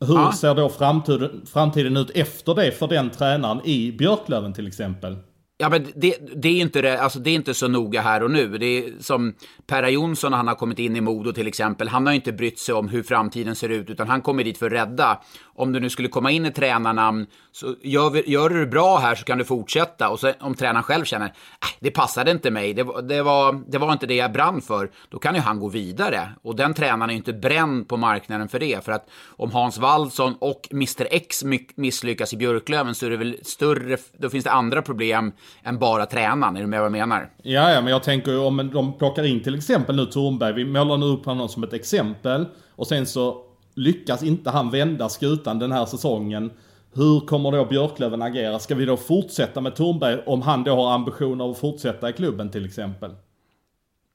hur 0.00 0.14
ja. 0.14 0.32
ser 0.32 0.54
då 0.54 0.68
framtiden, 0.68 1.42
framtiden 1.52 1.96
ut 1.96 2.10
efter 2.10 2.54
det 2.54 2.72
för 2.72 2.88
den 2.88 3.10
tränaren 3.10 3.60
i 3.64 3.92
Björklöven 3.92 4.52
till 4.52 4.66
exempel? 4.66 5.16
Ja, 5.58 5.68
men 5.68 5.92
det, 5.94 6.16
det, 6.36 6.48
är 6.48 6.60
inte 6.60 6.82
det, 6.82 7.02
alltså 7.02 7.18
det 7.18 7.30
är 7.30 7.34
inte 7.34 7.54
så 7.54 7.68
noga 7.68 8.00
här 8.00 8.22
och 8.22 8.30
nu. 8.30 8.58
Det 8.58 8.66
är 8.66 8.92
som 9.00 9.34
Perra 9.66 9.90
Jonsson, 9.90 10.32
han 10.32 10.48
har 10.48 10.54
kommit 10.54 10.78
in 10.78 10.96
i 10.96 11.00
Modo 11.00 11.32
till 11.32 11.46
exempel. 11.46 11.88
Han 11.88 12.06
har 12.06 12.12
inte 12.12 12.32
brytt 12.32 12.58
sig 12.58 12.74
om 12.74 12.88
hur 12.88 13.02
framtiden 13.02 13.56
ser 13.56 13.68
ut, 13.68 13.90
utan 13.90 14.08
han 14.08 14.22
kommer 14.22 14.44
dit 14.44 14.58
för 14.58 14.66
att 14.66 14.72
rädda 14.72 15.20
om 15.56 15.72
du 15.72 15.80
nu 15.80 15.90
skulle 15.90 16.08
komma 16.08 16.30
in 16.30 16.46
i 16.46 16.50
tränarnamn, 16.50 17.26
så 17.52 17.74
gör, 17.82 18.28
gör 18.28 18.48
du 18.48 18.60
det 18.60 18.66
bra 18.66 18.98
här 18.98 19.14
så 19.14 19.24
kan 19.24 19.38
du 19.38 19.44
fortsätta. 19.44 20.08
Och 20.08 20.20
så, 20.20 20.32
om 20.40 20.54
tränaren 20.54 20.82
själv 20.82 21.04
känner, 21.04 21.26
äh, 21.26 21.32
det 21.80 21.90
passade 21.90 22.30
inte 22.30 22.50
mig, 22.50 22.74
det, 22.74 22.86
det, 23.08 23.22
var, 23.22 23.62
det 23.68 23.78
var 23.78 23.92
inte 23.92 24.06
det 24.06 24.14
jag 24.14 24.32
brann 24.32 24.60
för, 24.60 24.90
då 25.08 25.18
kan 25.18 25.34
ju 25.34 25.40
han 25.40 25.60
gå 25.60 25.68
vidare. 25.68 26.28
Och 26.42 26.56
den 26.56 26.74
tränaren 26.74 27.10
är 27.10 27.14
ju 27.14 27.16
inte 27.16 27.32
bränd 27.32 27.88
på 27.88 27.96
marknaden 27.96 28.48
för 28.48 28.58
det. 28.58 28.84
För 28.84 28.92
att 28.92 29.08
om 29.36 29.52
Hans 29.52 29.78
Wallson 29.78 30.34
och 30.38 30.68
Mr 30.72 31.06
X 31.10 31.44
misslyckas 31.74 32.32
i 32.32 32.36
Björklöven 32.36 32.94
så 32.94 33.06
är 33.06 33.10
det 33.10 33.16
väl 33.16 33.36
större, 33.42 33.96
då 34.18 34.30
finns 34.30 34.44
det 34.44 34.50
andra 34.50 34.82
problem 34.82 35.32
än 35.62 35.78
bara 35.78 36.06
tränaren. 36.06 36.56
Är 36.56 36.60
du 36.60 36.66
med 36.66 36.80
vad 36.80 36.86
jag 36.86 36.92
menar? 36.92 37.30
Ja, 37.42 37.70
ja, 37.70 37.80
men 37.80 37.92
jag 37.92 38.02
tänker 38.02 38.32
ju 38.32 38.38
om 38.38 38.70
de 38.72 38.98
plockar 38.98 39.24
in 39.24 39.42
till 39.42 39.54
exempel 39.54 39.96
nu 39.96 40.06
Thornberg, 40.06 40.54
vi 40.54 40.64
målar 40.64 40.96
nu 40.96 41.06
upp 41.06 41.24
honom 41.24 41.48
som 41.48 41.62
ett 41.62 41.72
exempel. 41.72 42.46
Och 42.76 42.86
sen 42.86 43.06
så 43.06 43.45
lyckas 43.76 44.22
inte 44.22 44.50
han 44.50 44.70
vända 44.70 45.08
skutan 45.08 45.58
den 45.58 45.72
här 45.72 45.86
säsongen. 45.86 46.50
Hur 46.94 47.20
kommer 47.20 47.52
då 47.52 47.64
Björklöven 47.64 48.22
agera? 48.22 48.58
Ska 48.58 48.74
vi 48.74 48.84
då 48.84 48.96
fortsätta 48.96 49.60
med 49.60 49.76
Tornberg 49.76 50.22
om 50.26 50.42
han 50.42 50.64
då 50.64 50.74
har 50.74 50.94
ambitioner 50.94 51.50
att 51.50 51.58
fortsätta 51.58 52.10
i 52.10 52.12
klubben 52.12 52.50
till 52.50 52.66
exempel? 52.66 53.10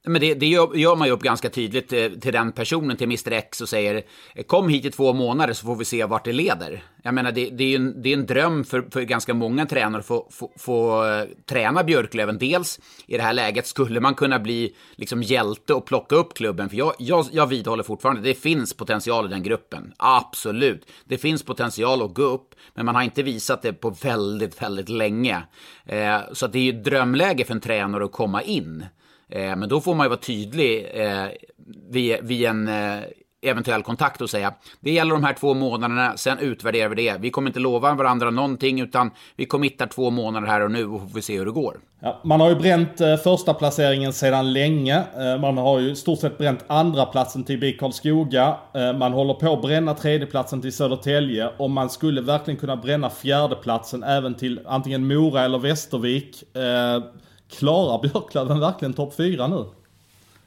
Men 0.04 0.22
det, 0.22 0.34
det 0.34 0.48
gör, 0.48 0.76
gör, 0.76 0.96
man 0.96 1.08
ju 1.08 1.14
upp 1.14 1.22
ganska 1.22 1.50
tydligt 1.50 1.90
till, 1.90 2.22
till, 2.22 2.34
den 2.34 2.52
personen, 2.52 2.98
till 2.98 3.06
Mr 3.06 3.32
X 3.32 3.62
och 3.62 3.70
säger 3.70 4.04
eh, 4.36 4.44
kom 4.44 4.70
hit 4.70 4.86
i 4.86 4.92
två 4.92 5.14
månader 5.14 5.54
så 5.54 5.66
får 5.66 5.76
vi 5.76 5.86
se 5.86 6.06
vart 6.06 6.26
det 6.26 6.34
leder. 6.34 6.84
Jag 7.04 7.14
menar 7.14 7.32
det, 7.32 7.50
det 7.50 7.64
är 7.64 7.76
en, 7.76 8.02
det 8.02 8.10
är 8.10 8.14
en 8.14 8.26
dröm 8.26 8.64
för, 8.64 8.86
för 8.92 9.02
ganska 9.02 9.34
många 9.34 9.66
tränare 9.66 10.00
att 10.00 10.06
få, 10.06 10.28
få, 10.32 10.52
få 10.58 11.08
eh, 11.08 11.26
träna 11.46 11.84
Björklöven. 11.84 12.38
Dels 12.38 12.80
i 13.06 13.18
det 13.18 13.24
här 13.24 13.34
läget 13.34 13.68
skulle 13.68 14.00
man 14.00 14.16
kunna 14.16 14.40
bli 14.40 14.76
liksom 14.96 15.24
hjälte 15.24 15.74
och 15.74 15.86
plocka 15.86 16.16
upp 16.16 16.34
klubben. 16.34 16.70
För 16.70 16.78
jag, 16.78 16.94
jag, 17.00 17.26
jag 17.32 17.48
vidhåller 17.48 17.84
fortfarande, 17.84 18.22
det 18.22 18.34
finns 18.34 18.74
potential 18.74 19.26
i 19.26 19.30
den 19.30 19.44
gruppen. 19.44 19.94
Absolut. 19.98 20.86
Det 21.06 21.18
finns 21.18 21.44
potential 21.44 22.02
att 22.02 22.14
gå 22.14 22.24
upp, 22.24 22.56
men 22.74 22.86
man 22.86 22.96
har 22.96 23.04
inte 23.04 23.24
visat 23.24 23.62
det 23.62 23.74
på 23.74 23.90
väldigt, 23.90 24.62
väldigt 24.62 24.90
länge. 24.90 25.44
Eh, 25.86 26.18
så 26.34 26.48
det 26.48 26.60
är 26.60 26.64
ju 26.64 26.72
drömläge 26.72 27.46
för 27.46 27.54
en 27.54 27.62
tränare 27.62 28.06
att 28.06 28.12
komma 28.12 28.42
in. 28.42 28.86
Eh, 29.32 29.56
men 29.56 29.70
då 29.70 29.82
får 29.82 29.96
man 29.96 30.06
ju 30.06 30.10
vara 30.10 30.20
tydlig 30.20 30.92
eh, 30.94 31.26
vid, 31.90 32.18
vid 32.22 32.46
en 32.46 32.68
eh, 32.68 33.04
eventuell 33.42 33.84
kontakt 33.84 34.22
och 34.22 34.30
säga 34.30 34.54
det 34.80 34.92
gäller 34.92 35.14
de 35.14 35.24
här 35.24 35.34
två 35.34 35.54
månaderna, 35.54 36.18
sen 36.18 36.40
utvärderar 36.40 36.90
vi 36.90 36.96
det. 36.96 37.18
Vi 37.20 37.30
kommer 37.30 37.50
inte 37.50 37.60
lova 37.60 37.94
varandra 37.94 38.30
någonting 38.30 38.82
utan 38.82 39.12
vi 39.36 39.46
committar 39.46 39.88
två 39.88 40.10
månader 40.10 40.48
här 40.48 40.62
och 40.62 40.72
nu 40.72 40.86
och 40.86 41.12
får 41.12 41.20
se 41.20 41.38
hur 41.38 41.46
det 41.46 41.52
går. 41.52 41.80
Ja, 42.00 42.22
man 42.24 42.42
har 42.42 42.50
ju 42.50 42.56
bränt 42.56 43.02
eh, 43.02 43.16
första 43.16 43.54
placeringen 43.54 44.14
sedan 44.14 44.54
länge. 44.54 45.04
Eh, 45.18 45.42
man 45.42 45.58
har 45.58 45.80
ju 45.80 45.92
i 45.92 45.96
stort 45.96 46.20
sett 46.20 46.38
bränt 46.38 46.64
andra 46.68 47.06
platsen 47.06 47.44
typ 47.44 47.48
till 47.48 47.60
BIK 47.60 47.80
Karlskoga. 47.80 48.58
Eh, 48.74 48.94
man 48.94 49.14
håller 49.14 49.34
på 49.34 49.54
att 49.54 49.62
bränna 49.62 49.94
tredjeplatsen 49.94 50.62
till 50.62 50.74
Södertälje 50.74 51.50
och 51.58 51.70
man 51.70 51.90
skulle 51.90 52.22
verkligen 52.22 52.60
kunna 52.60 52.76
bränna 52.76 53.10
fjärdeplatsen 53.10 54.04
även 54.04 54.34
till 54.34 54.60
antingen 54.66 55.08
Mora 55.08 55.42
eller 55.42 55.60
Västervik. 55.60 56.56
Eh, 56.56 57.04
Klarar 57.52 58.02
Björklöven 58.02 58.60
verkligen 58.60 58.94
topp 58.94 59.14
4 59.18 59.48
nu? 59.48 59.66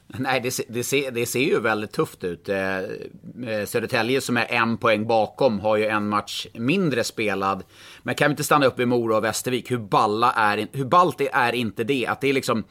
Nej, 0.07 0.41
det, 0.41 0.59
det, 0.67 0.83
ser, 0.83 1.11
det 1.11 1.25
ser 1.25 1.39
ju 1.39 1.59
väldigt 1.59 1.91
tufft 1.91 2.23
ut. 2.23 2.49
Eh, 2.49 2.77
eh, 2.77 3.65
Södertälje 3.65 4.21
som 4.21 4.37
är 4.37 4.51
en 4.51 4.77
poäng 4.77 5.07
bakom 5.07 5.59
har 5.59 5.77
ju 5.77 5.85
en 5.85 6.09
match 6.09 6.47
mindre 6.53 7.03
spelad. 7.03 7.63
Men 8.03 8.15
kan 8.15 8.29
vi 8.29 8.31
inte 8.31 8.43
stanna 8.43 8.65
upp 8.65 8.79
i 8.79 8.85
Mora 8.85 9.17
och 9.17 9.23
Västervik? 9.23 9.71
Hur, 9.71 9.77
balla 9.77 10.31
är, 10.31 10.67
hur 10.71 10.85
ballt 10.85 11.21
är 11.33 11.53
inte 11.53 11.83
det? 11.83 12.07
Att 12.07 12.21
det 12.21 12.27
är 12.27 12.33
liksom 12.33 12.63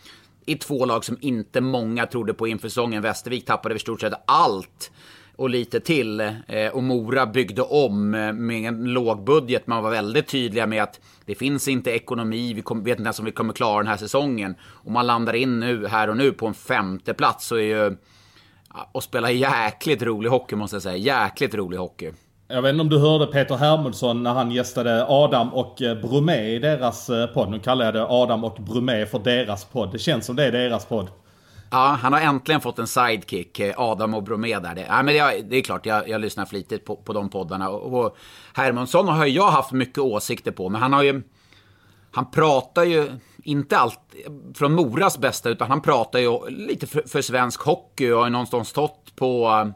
i 0.46 0.54
två 0.54 0.84
lag 0.84 1.04
som 1.04 1.18
inte 1.20 1.60
många 1.60 2.06
trodde 2.06 2.34
på 2.34 2.48
inför 2.48 2.68
säsongen. 2.68 3.02
Västervik 3.02 3.44
tappade 3.44 3.74
i 3.74 3.78
stort 3.78 4.00
sett 4.00 4.14
allt 4.26 4.90
och 5.36 5.50
lite 5.50 5.80
till. 5.80 6.20
Eh, 6.20 6.68
och 6.72 6.82
Mora 6.82 7.26
byggde 7.26 7.62
om 7.62 8.14
eh, 8.14 8.32
med 8.32 8.68
en 8.68 8.84
låg 8.84 9.24
budget. 9.24 9.66
Man 9.66 9.82
var 9.82 9.90
väldigt 9.90 10.28
tydliga 10.28 10.66
med 10.66 10.82
att 10.82 11.00
det 11.26 11.34
finns 11.34 11.68
inte 11.68 11.90
ekonomi, 11.90 12.54
vi 12.54 12.60
vet 12.60 12.98
inte 12.98 13.06
ens 13.06 13.18
om 13.18 13.24
vi 13.24 13.32
kommer 13.32 13.52
klara 13.52 13.78
den 13.78 13.86
här 13.86 13.96
säsongen. 13.96 14.54
Och 14.62 14.90
man 14.90 15.06
landar 15.06 15.34
in 15.34 15.60
nu, 15.60 15.86
här 15.86 16.10
och 16.10 16.16
nu, 16.16 16.32
på 16.32 16.46
en 16.46 16.54
femte 16.54 17.14
plats 17.14 17.46
så 17.46 17.56
är 17.56 17.62
ju... 17.62 17.96
Och 18.92 19.02
spela 19.02 19.30
jäkligt 19.30 20.02
rolig 20.02 20.30
hockey 20.30 20.56
måste 20.56 20.76
jag 20.76 20.82
säga. 20.82 20.96
Jäkligt 20.96 21.54
rolig 21.54 21.78
hockey. 21.78 22.12
Jag 22.48 22.62
vet 22.62 22.70
inte 22.70 22.80
om 22.80 22.88
du 22.88 22.98
hörde 22.98 23.26
Peter 23.26 23.56
Hermodsson 23.56 24.22
när 24.22 24.32
han 24.32 24.50
gästade 24.50 25.06
Adam 25.08 25.54
och 25.54 25.82
eh, 25.82 26.00
Bromé 26.00 26.54
i 26.54 26.58
deras 26.58 27.10
eh, 27.10 27.26
podd. 27.26 27.50
Nu 27.50 27.58
kallar 27.58 27.84
jag 27.84 27.94
det 27.94 28.06
Adam 28.08 28.44
och 28.44 28.56
Bromé 28.60 29.06
för 29.06 29.18
deras 29.18 29.64
podd. 29.64 29.92
Det 29.92 29.98
känns 29.98 30.26
som 30.26 30.36
det 30.36 30.44
är 30.44 30.52
deras 30.52 30.86
podd. 30.86 31.08
Ja, 31.74 31.98
han 32.02 32.12
har 32.12 32.20
äntligen 32.20 32.60
fått 32.60 32.78
en 32.78 32.86
sidekick, 32.86 33.60
eh, 33.60 33.74
Adam 33.76 34.14
och 34.14 34.22
Bromé 34.22 34.58
där. 34.58 34.74
Det, 34.74 34.86
ja, 34.88 35.02
men 35.02 35.16
jag, 35.16 35.44
det 35.44 35.56
är 35.56 35.62
klart, 35.62 35.86
jag, 35.86 36.08
jag 36.08 36.20
lyssnar 36.20 36.44
flitigt 36.44 36.84
på, 36.84 36.96
på 36.96 37.12
de 37.12 37.28
poddarna. 37.28 37.68
Och, 37.68 38.04
och 38.04 38.16
Hermansson 38.54 39.08
har 39.08 39.26
jag 39.26 39.50
haft 39.50 39.72
mycket 39.72 39.98
åsikter 39.98 40.50
på, 40.50 40.68
men 40.68 40.82
han 40.82 40.92
har 40.92 41.02
ju... 41.02 41.22
Han 42.12 42.30
pratar 42.30 42.84
ju 42.84 43.10
inte 43.44 43.78
allt 43.78 44.00
från 44.54 44.72
Moras 44.72 45.18
bästa, 45.18 45.50
utan 45.50 45.68
han 45.68 45.80
pratar 45.80 46.18
ju 46.18 46.48
lite 46.48 46.86
för, 46.86 47.02
för 47.06 47.22
svensk 47.22 47.60
hockey 47.60 48.10
och 48.10 48.22
har 48.22 48.30
någonstans 48.30 48.68
stått 48.68 49.16
på 49.16 49.46
eh, 49.46 49.68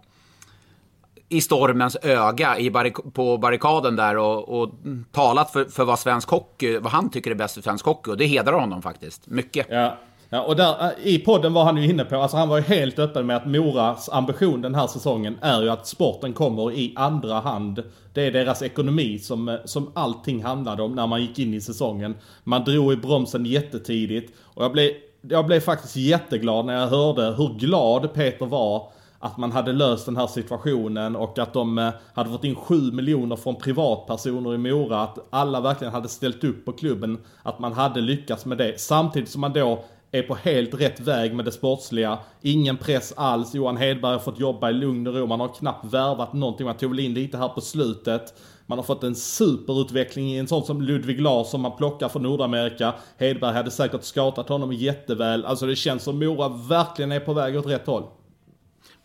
i 1.29 1.41
stormens 1.41 1.97
öga 2.03 2.59
i 2.59 2.71
barrik 2.71 2.97
på 3.15 3.39
barrikaden 3.39 3.97
där 3.97 4.17
och, 4.17 4.61
och 4.61 4.75
talat 5.13 5.53
för, 5.53 5.65
för 5.65 5.85
vad 5.85 5.99
svensk 5.99 6.29
hockey, 6.29 6.79
vad 6.79 6.93
han 6.93 7.11
tycker 7.11 7.31
är 7.31 7.35
bäst 7.35 7.55
för 7.55 7.63
svensk 7.63 7.85
hockey. 7.85 8.11
Och 8.11 8.17
det 8.17 8.27
hedrar 8.27 8.61
honom 8.61 8.83
faktiskt, 8.83 9.27
mycket. 9.27 9.67
Ja, 9.71 9.97
Ja, 10.31 10.43
och 10.43 10.57
där, 10.57 10.77
eh, 10.81 11.07
i 11.07 11.19
podden 11.19 11.53
var 11.53 11.65
han 11.65 11.77
ju 11.77 11.91
inne 11.91 12.05
på, 12.05 12.17
alltså 12.17 12.37
han 12.37 12.49
var 12.49 12.57
ju 12.57 12.63
helt 12.63 12.99
öppen 12.99 13.27
med 13.27 13.37
att 13.37 13.47
Moras 13.47 14.09
ambition 14.09 14.63
den 14.63 14.75
här 14.75 14.87
säsongen 14.87 15.39
är 15.41 15.63
ju 15.63 15.71
att 15.71 15.87
sporten 15.87 16.33
kommer 16.33 16.73
i 16.73 16.93
andra 16.97 17.35
hand. 17.41 17.83
Det 18.13 18.27
är 18.27 18.33
deras 18.33 18.63
ekonomi 18.63 19.19
som, 19.19 19.49
eh, 19.49 19.57
som 19.65 19.93
allting 19.95 20.45
handlade 20.45 20.83
om 20.83 20.95
när 20.95 21.07
man 21.07 21.21
gick 21.21 21.39
in 21.39 21.55
i 21.55 21.61
säsongen. 21.61 22.15
Man 22.45 22.65
drog 22.65 22.93
i 22.93 22.97
bromsen 22.97 23.47
jättetidigt. 23.47 24.33
Och 24.43 24.65
jag 24.65 24.73
blev, 24.73 24.91
jag 25.21 25.47
blev 25.47 25.61
faktiskt 25.61 25.97
jätteglad 25.97 26.67
när 26.67 26.81
jag 26.81 26.89
hörde 26.89 27.23
hur 27.23 27.59
glad 27.59 28.15
Peter 28.15 28.47
var 28.47 28.93
att 29.19 29.37
man 29.37 29.53
hade 29.53 29.73
löst 29.73 30.07
den 30.07 30.17
här 30.17 30.27
situationen 30.27 31.17
och 31.17 31.39
att 31.39 31.53
de 31.53 31.79
eh, 31.79 31.91
hade 32.15 32.31
fått 32.31 32.45
in 32.45 32.55
7 32.55 32.93
miljoner 32.93 33.37
från 33.37 33.57
privatpersoner 33.57 34.55
i 34.55 34.59
Mora. 34.59 35.01
Att 35.01 35.19
alla 35.31 35.61
verkligen 35.61 35.93
hade 35.93 36.09
ställt 36.09 36.45
upp 36.45 36.65
på 36.65 36.73
klubben. 36.73 37.19
Att 37.43 37.59
man 37.59 37.73
hade 37.73 38.01
lyckats 38.01 38.47
med 38.47 38.59
det. 38.59 38.81
Samtidigt 38.81 39.29
som 39.29 39.41
man 39.41 39.53
då 39.53 39.85
är 40.13 40.23
på 40.23 40.35
helt 40.35 40.81
rätt 40.81 41.01
väg 41.01 41.35
med 41.35 41.45
det 41.45 41.53
sportsliga. 41.53 42.19
Ingen 42.43 42.77
press 42.77 43.13
alls. 43.17 43.55
Johan 43.55 43.77
Hedberg 43.77 44.13
har 44.13 44.19
fått 44.19 44.41
jobba 44.41 44.71
i 44.71 44.73
lugn 44.73 45.07
och 45.07 45.15
ro. 45.15 45.27
Man 45.27 45.41
har 45.41 45.49
knappt 45.49 45.93
värvat 45.93 46.33
någonting. 46.33 46.67
Man 46.67 46.77
tog 46.77 46.91
väl 46.91 47.01
in 47.01 47.15
lite 47.15 47.39
här 47.39 47.49
på 47.49 47.61
slutet. 47.61 48.35
Man 48.67 48.79
har 48.79 48.85
fått 48.85 49.05
en 49.05 49.15
superutveckling 49.15 50.33
i 50.33 50.39
en 50.39 50.49
sån 50.49 50.65
som 50.65 50.83
Ludvig 50.83 51.21
Larsson 51.21 51.61
man 51.61 51.77
plockar 51.77 52.09
från 52.09 52.23
Nordamerika. 52.23 52.95
Hedberg 53.17 53.55
hade 53.55 53.71
säkert 53.71 54.03
skatat 54.03 54.49
honom 54.49 54.73
jätteväl. 54.73 55.45
Alltså 55.45 55.67
det 55.67 55.77
känns 55.77 56.03
som 56.03 56.19
Mora 56.19 56.49
verkligen 56.49 57.13
är 57.13 57.21
på 57.21 57.33
väg 57.33 57.59
åt 57.59 57.67
rätt 57.67 57.87
håll. 57.87 58.05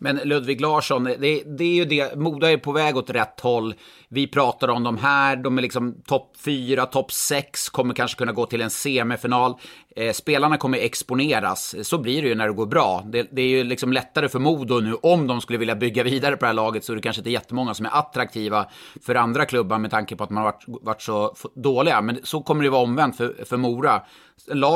Men 0.04 0.16
Ludvig 0.24 0.60
Larsson, 0.60 1.04
det, 1.04 1.42
det, 1.46 1.64
är 1.64 1.74
ju 1.74 1.84
det, 1.84 2.16
Moda 2.16 2.50
är 2.50 2.56
på 2.56 2.72
väg 2.72 2.96
åt 2.96 3.10
rätt 3.10 3.40
håll. 3.40 3.74
Vi 4.08 4.26
pratar 4.26 4.68
om 4.68 4.82
de 4.82 4.98
här, 4.98 5.36
de 5.36 5.58
är 5.58 5.62
liksom 5.62 6.02
topp 6.06 6.36
4, 6.44 6.86
topp 6.86 7.12
6, 7.12 7.68
kommer 7.68 7.94
kanske 7.94 8.18
kunna 8.18 8.32
gå 8.32 8.46
till 8.46 8.60
en 8.60 8.70
semifinal. 8.70 9.54
Eh, 9.96 10.12
spelarna 10.12 10.56
kommer 10.56 10.78
exponeras, 10.78 11.74
så 11.82 11.98
blir 11.98 12.22
det 12.22 12.28
ju 12.28 12.34
när 12.34 12.46
det 12.46 12.54
går 12.54 12.66
bra. 12.66 13.02
Det, 13.06 13.28
det, 13.32 13.42
är 13.42 13.46
ju 13.46 13.64
liksom 13.64 13.92
lättare 13.92 14.28
för 14.28 14.38
Modo 14.38 14.80
nu, 14.80 14.94
om 14.94 15.26
de 15.26 15.40
skulle 15.40 15.58
vilja 15.58 15.76
bygga 15.76 16.02
vidare 16.02 16.36
på 16.36 16.40
det 16.40 16.46
här 16.46 16.54
laget, 16.54 16.84
så 16.84 16.92
är 16.92 16.96
det 16.96 17.02
kanske 17.02 17.20
inte 17.20 17.30
jättemånga 17.30 17.74
som 17.74 17.86
är 17.86 17.98
attraktiva 17.98 18.66
för 19.02 19.14
andra 19.14 19.44
klubbar 19.46 19.78
med 19.78 19.90
tanke 19.90 20.16
på 20.16 20.24
att 20.24 20.30
man 20.30 20.44
har 20.44 20.52
varit, 20.52 20.64
varit 20.66 21.02
så 21.02 21.34
dåliga. 21.54 22.00
Men 22.00 22.18
så 22.22 22.42
kommer 22.42 22.64
det 22.64 22.70
vara 22.70 22.82
omvänt 22.82 23.16
för, 23.16 23.44
för 23.44 23.56
Mora. 23.56 24.02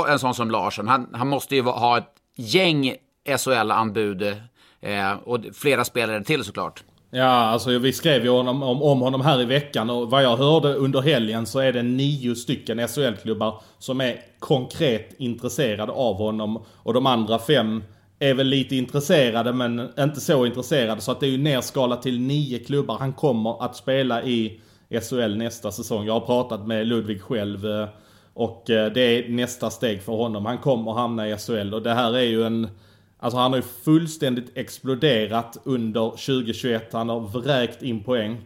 En 0.08 0.18
sån 0.18 0.34
som 0.34 0.50
Larsson, 0.50 0.88
han, 0.88 1.08
han 1.12 1.28
måste 1.28 1.56
ju 1.56 1.62
ha 1.62 1.98
ett 1.98 2.14
gäng 2.36 2.94
SHL-anbud 3.36 4.36
Eh, 4.80 5.12
och 5.24 5.40
flera 5.54 5.84
spelare 5.84 6.24
till 6.24 6.44
såklart. 6.44 6.84
Ja, 7.10 7.24
alltså 7.24 7.78
vi 7.78 7.92
skrev 7.92 8.24
ju 8.24 8.28
om, 8.28 8.62
om, 8.62 8.82
om 8.82 9.00
honom 9.00 9.20
här 9.20 9.40
i 9.40 9.44
veckan 9.44 9.90
och 9.90 10.10
vad 10.10 10.22
jag 10.22 10.36
hörde 10.36 10.74
under 10.74 11.00
helgen 11.00 11.46
så 11.46 11.58
är 11.58 11.72
det 11.72 11.82
nio 11.82 12.34
stycken 12.34 12.88
SHL-klubbar 12.88 13.60
som 13.78 14.00
är 14.00 14.20
konkret 14.38 15.14
intresserade 15.18 15.92
av 15.92 16.14
honom. 16.14 16.64
Och 16.76 16.94
de 16.94 17.06
andra 17.06 17.38
fem 17.38 17.82
är 18.18 18.34
väl 18.34 18.46
lite 18.46 18.76
intresserade 18.76 19.52
men 19.52 19.88
inte 19.98 20.20
så 20.20 20.46
intresserade. 20.46 21.00
Så 21.00 21.12
att 21.12 21.20
det 21.20 21.26
är 21.26 21.30
ju 21.30 21.38
nerskalat 21.38 22.02
till 22.02 22.20
nio 22.20 22.58
klubbar. 22.58 22.98
Han 22.98 23.12
kommer 23.12 23.64
att 23.64 23.76
spela 23.76 24.22
i 24.22 24.60
SHL 24.90 25.36
nästa 25.36 25.72
säsong. 25.72 26.06
Jag 26.06 26.12
har 26.12 26.26
pratat 26.26 26.66
med 26.66 26.86
Ludvig 26.86 27.22
själv 27.22 27.66
eh, 27.66 27.88
och 28.34 28.70
eh, 28.70 28.92
det 28.92 29.00
är 29.00 29.28
nästa 29.28 29.70
steg 29.70 30.02
för 30.02 30.12
honom. 30.12 30.46
Han 30.46 30.58
kommer 30.58 30.92
hamna 30.92 31.28
i 31.28 31.36
SHL 31.36 31.74
och 31.74 31.82
det 31.82 31.94
här 31.94 32.16
är 32.16 32.22
ju 32.22 32.46
en 32.46 32.68
Alltså 33.18 33.38
han 33.38 33.50
har 33.52 33.56
ju 33.58 33.62
fullständigt 33.62 34.52
exploderat 34.54 35.56
under 35.64 36.10
2021. 36.10 36.92
Han 36.92 37.08
har 37.08 37.20
vräkt 37.20 37.82
in 37.82 38.04
poäng. 38.04 38.36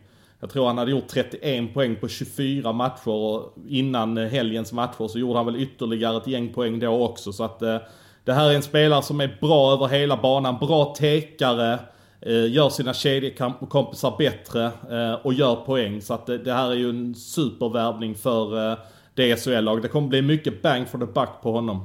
Jag 0.41 0.51
tror 0.51 0.67
han 0.67 0.79
hade 0.79 0.91
gjort 0.91 1.09
31 1.09 1.75
poäng 1.75 1.97
på 1.97 2.09
24 2.09 2.73
matcher 2.73 3.09
och 3.09 3.55
innan 3.69 4.17
helgens 4.17 4.73
matcher 4.73 5.09
så 5.09 5.19
gjorde 5.19 5.39
han 5.39 5.47
väl 5.47 5.57
ytterligare 5.63 6.17
ett 6.17 6.27
gäng 6.27 6.53
poäng 6.53 6.79
då 6.79 7.05
också. 7.05 7.33
Så 7.33 7.45
att 7.45 7.63
eh, 7.63 7.77
det 8.25 8.33
här 8.33 8.51
är 8.51 8.55
en 8.55 8.63
spelare 8.63 9.03
som 9.03 9.21
är 9.21 9.39
bra 9.41 9.73
över 9.73 9.87
hela 9.89 10.17
banan. 10.17 10.59
Bra 10.59 10.95
tekare. 10.99 11.79
eh, 12.21 12.53
gör 12.53 12.69
sina 12.69 12.95
kedjekompisar 12.95 14.15
bättre 14.19 14.65
eh, 14.91 15.15
och 15.15 15.35
gör 15.35 15.57
poäng. 15.57 16.01
Så 16.03 16.15
att 16.15 16.27
det, 16.27 16.39
det 16.39 16.53
här 16.53 16.71
är 16.71 16.75
ju 16.75 16.91
en 16.91 17.15
supervärvning 17.15 18.15
för 18.15 18.71
eh, 18.73 18.79
det 19.15 19.37
SHL-lag. 19.37 19.83
Det 19.83 19.89
kommer 19.89 20.09
bli 20.09 20.23
mycket 20.23 20.63
bang 20.63 20.89
for 20.89 20.99
the 20.99 21.07
buck 21.07 21.43
på 21.43 21.53
honom. 21.53 21.85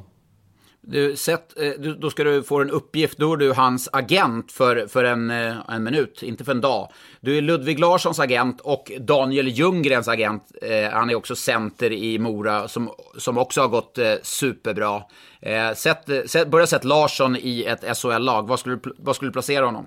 Du, 0.90 1.16
sett, 1.16 1.60
eh, 1.60 1.72
du, 1.80 1.94
då 1.96 2.10
ska 2.10 2.24
du 2.24 2.44
få 2.44 2.62
en 2.62 2.70
uppgift, 2.70 3.18
då 3.18 3.34
är 3.34 3.38
du 3.38 3.54
hans 3.54 3.90
agent 3.92 4.52
för, 4.52 4.88
för 4.88 5.04
en, 5.04 5.32
eh, 5.32 5.56
en 5.70 5.84
minut, 5.84 6.24
inte 6.24 6.44
för 6.44 6.52
en 6.52 6.62
dag. 6.62 6.92
Du 7.22 7.38
är 7.38 7.42
Ludvig 7.42 7.80
Larssons 7.80 8.20
agent 8.20 8.62
och 8.62 8.92
Daniel 9.00 9.48
Ljunggrens 9.48 10.08
agent. 10.08 10.52
Eh, 10.62 10.92
han 10.92 11.10
är 11.10 11.16
också 11.16 11.36
center 11.36 11.92
i 11.92 12.20
Mora 12.20 12.68
som, 12.68 12.90
som 13.18 13.38
också 13.38 13.62
har 13.62 13.68
gått 13.68 13.98
eh, 13.98 14.14
superbra. 14.24 15.02
Eh, 15.42 15.74
sätt, 15.74 16.10
eh, 16.10 16.24
sett, 16.24 16.48
börja 16.48 16.68
sätta 16.68 16.88
Larsson 16.88 17.36
i 17.36 17.64
ett 17.64 17.98
SHL-lag. 17.98 18.48
Vad 18.48 18.60
skulle, 18.60 18.80
vad 18.98 19.16
skulle 19.16 19.30
du 19.30 19.34
placera 19.34 19.66
honom? 19.66 19.86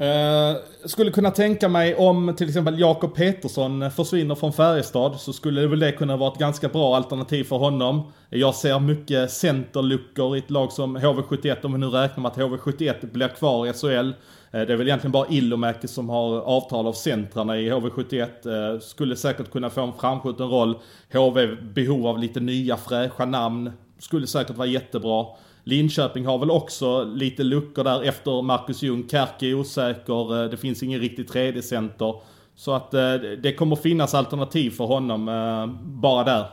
Uh, 0.00 0.56
skulle 0.84 1.10
kunna 1.10 1.30
tänka 1.30 1.68
mig 1.68 1.94
om 1.94 2.34
till 2.36 2.48
exempel 2.48 2.80
Jakob 2.80 3.14
Petersson 3.14 3.90
försvinner 3.90 4.34
från 4.34 4.52
Färjestad 4.52 5.20
så 5.20 5.32
skulle 5.32 5.60
det 5.60 5.66
väl 5.66 5.78
det 5.78 5.92
kunna 5.92 6.16
vara 6.16 6.32
ett 6.32 6.38
ganska 6.38 6.68
bra 6.68 6.96
alternativ 6.96 7.44
för 7.44 7.56
honom. 7.56 8.12
Jag 8.30 8.54
ser 8.54 8.80
mycket 8.80 9.30
centerluckor 9.30 10.36
i 10.36 10.38
ett 10.38 10.50
lag 10.50 10.72
som 10.72 10.98
HV71 10.98 11.64
om 11.64 11.72
vi 11.72 11.78
nu 11.78 11.86
räknar 11.86 12.22
med 12.22 12.32
att 12.32 12.38
HV71 12.38 13.12
blir 13.12 13.28
kvar 13.28 13.66
i 13.66 13.72
SHL. 13.72 13.86
Uh, 13.86 14.60
eh, 14.60 14.66
det 14.66 14.72
är 14.72 14.76
väl 14.76 14.86
egentligen 14.86 15.12
bara 15.12 15.28
Ilomäki 15.28 15.88
som 15.88 16.08
har 16.08 16.40
avtal 16.40 16.86
av 16.86 16.92
centrarna 16.92 17.58
i 17.58 17.70
HV71. 17.70 18.46
Uh, 18.46 18.74
eh, 18.74 18.80
skulle 18.80 19.16
säkert 19.16 19.50
kunna 19.50 19.70
få 19.70 19.80
en 19.80 19.92
framskjuten 19.92 20.48
roll. 20.48 20.78
HV 21.12 21.46
behov 21.56 22.06
av 22.06 22.18
lite 22.18 22.40
nya 22.40 22.76
fräscha 22.76 23.24
namn. 23.24 23.72
Skulle 23.98 24.26
säkert 24.26 24.56
vara 24.56 24.68
jättebra. 24.68 25.26
Linköping 25.68 26.26
har 26.26 26.38
väl 26.38 26.50
också 26.50 27.04
lite 27.04 27.42
luckor 27.42 27.84
där 27.84 28.02
efter 28.02 28.42
Marcus 28.42 28.82
Ljung. 28.82 29.08
Kärki 29.08 29.50
är 29.50 29.54
osäker, 29.54 30.42
eh, 30.42 30.50
det 30.50 30.56
finns 30.56 30.82
ingen 30.82 31.00
riktig 31.00 31.28
tredje 31.28 31.62
center. 31.62 32.14
Så 32.54 32.72
att 32.72 32.94
eh, 32.94 33.14
det 33.42 33.54
kommer 33.54 33.76
finnas 33.76 34.14
alternativ 34.14 34.70
för 34.70 34.84
honom 34.84 35.28
eh, 35.28 35.66
bara 35.84 36.24
där. 36.24 36.46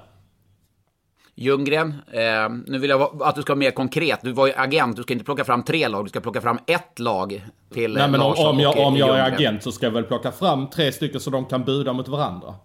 Ljunggren, 1.35 1.93
eh, 2.11 2.49
nu 2.67 2.77
vill 2.77 2.89
jag 2.89 3.21
att 3.21 3.35
du 3.35 3.41
ska 3.41 3.53
vara 3.53 3.59
mer 3.59 3.71
konkret. 3.71 4.19
Du 4.23 4.31
var 4.31 4.47
ju 4.47 4.53
agent, 4.55 4.95
du 4.95 5.03
ska 5.03 5.13
inte 5.13 5.25
plocka 5.25 5.43
fram 5.43 5.63
tre 5.63 5.87
lag, 5.87 6.05
du 6.05 6.09
ska 6.09 6.19
plocka 6.21 6.41
fram 6.41 6.59
ett 6.67 6.99
lag 6.99 7.45
till 7.73 7.93
Nej, 7.93 8.09
men 8.11 8.19
Larsson 8.19 8.47
om, 8.47 8.59
jag, 8.59 8.77
om 8.77 8.97
jag 8.97 9.19
är 9.19 9.33
agent 9.33 9.63
så 9.63 9.71
ska 9.71 9.85
jag 9.85 9.93
väl 9.93 10.03
plocka 10.03 10.31
fram 10.31 10.69
tre 10.69 10.91
stycken 10.91 11.19
så 11.19 11.29
de 11.29 11.45
kan 11.45 11.63
buda 11.63 11.93
mot 11.93 12.07
varandra. 12.07 12.55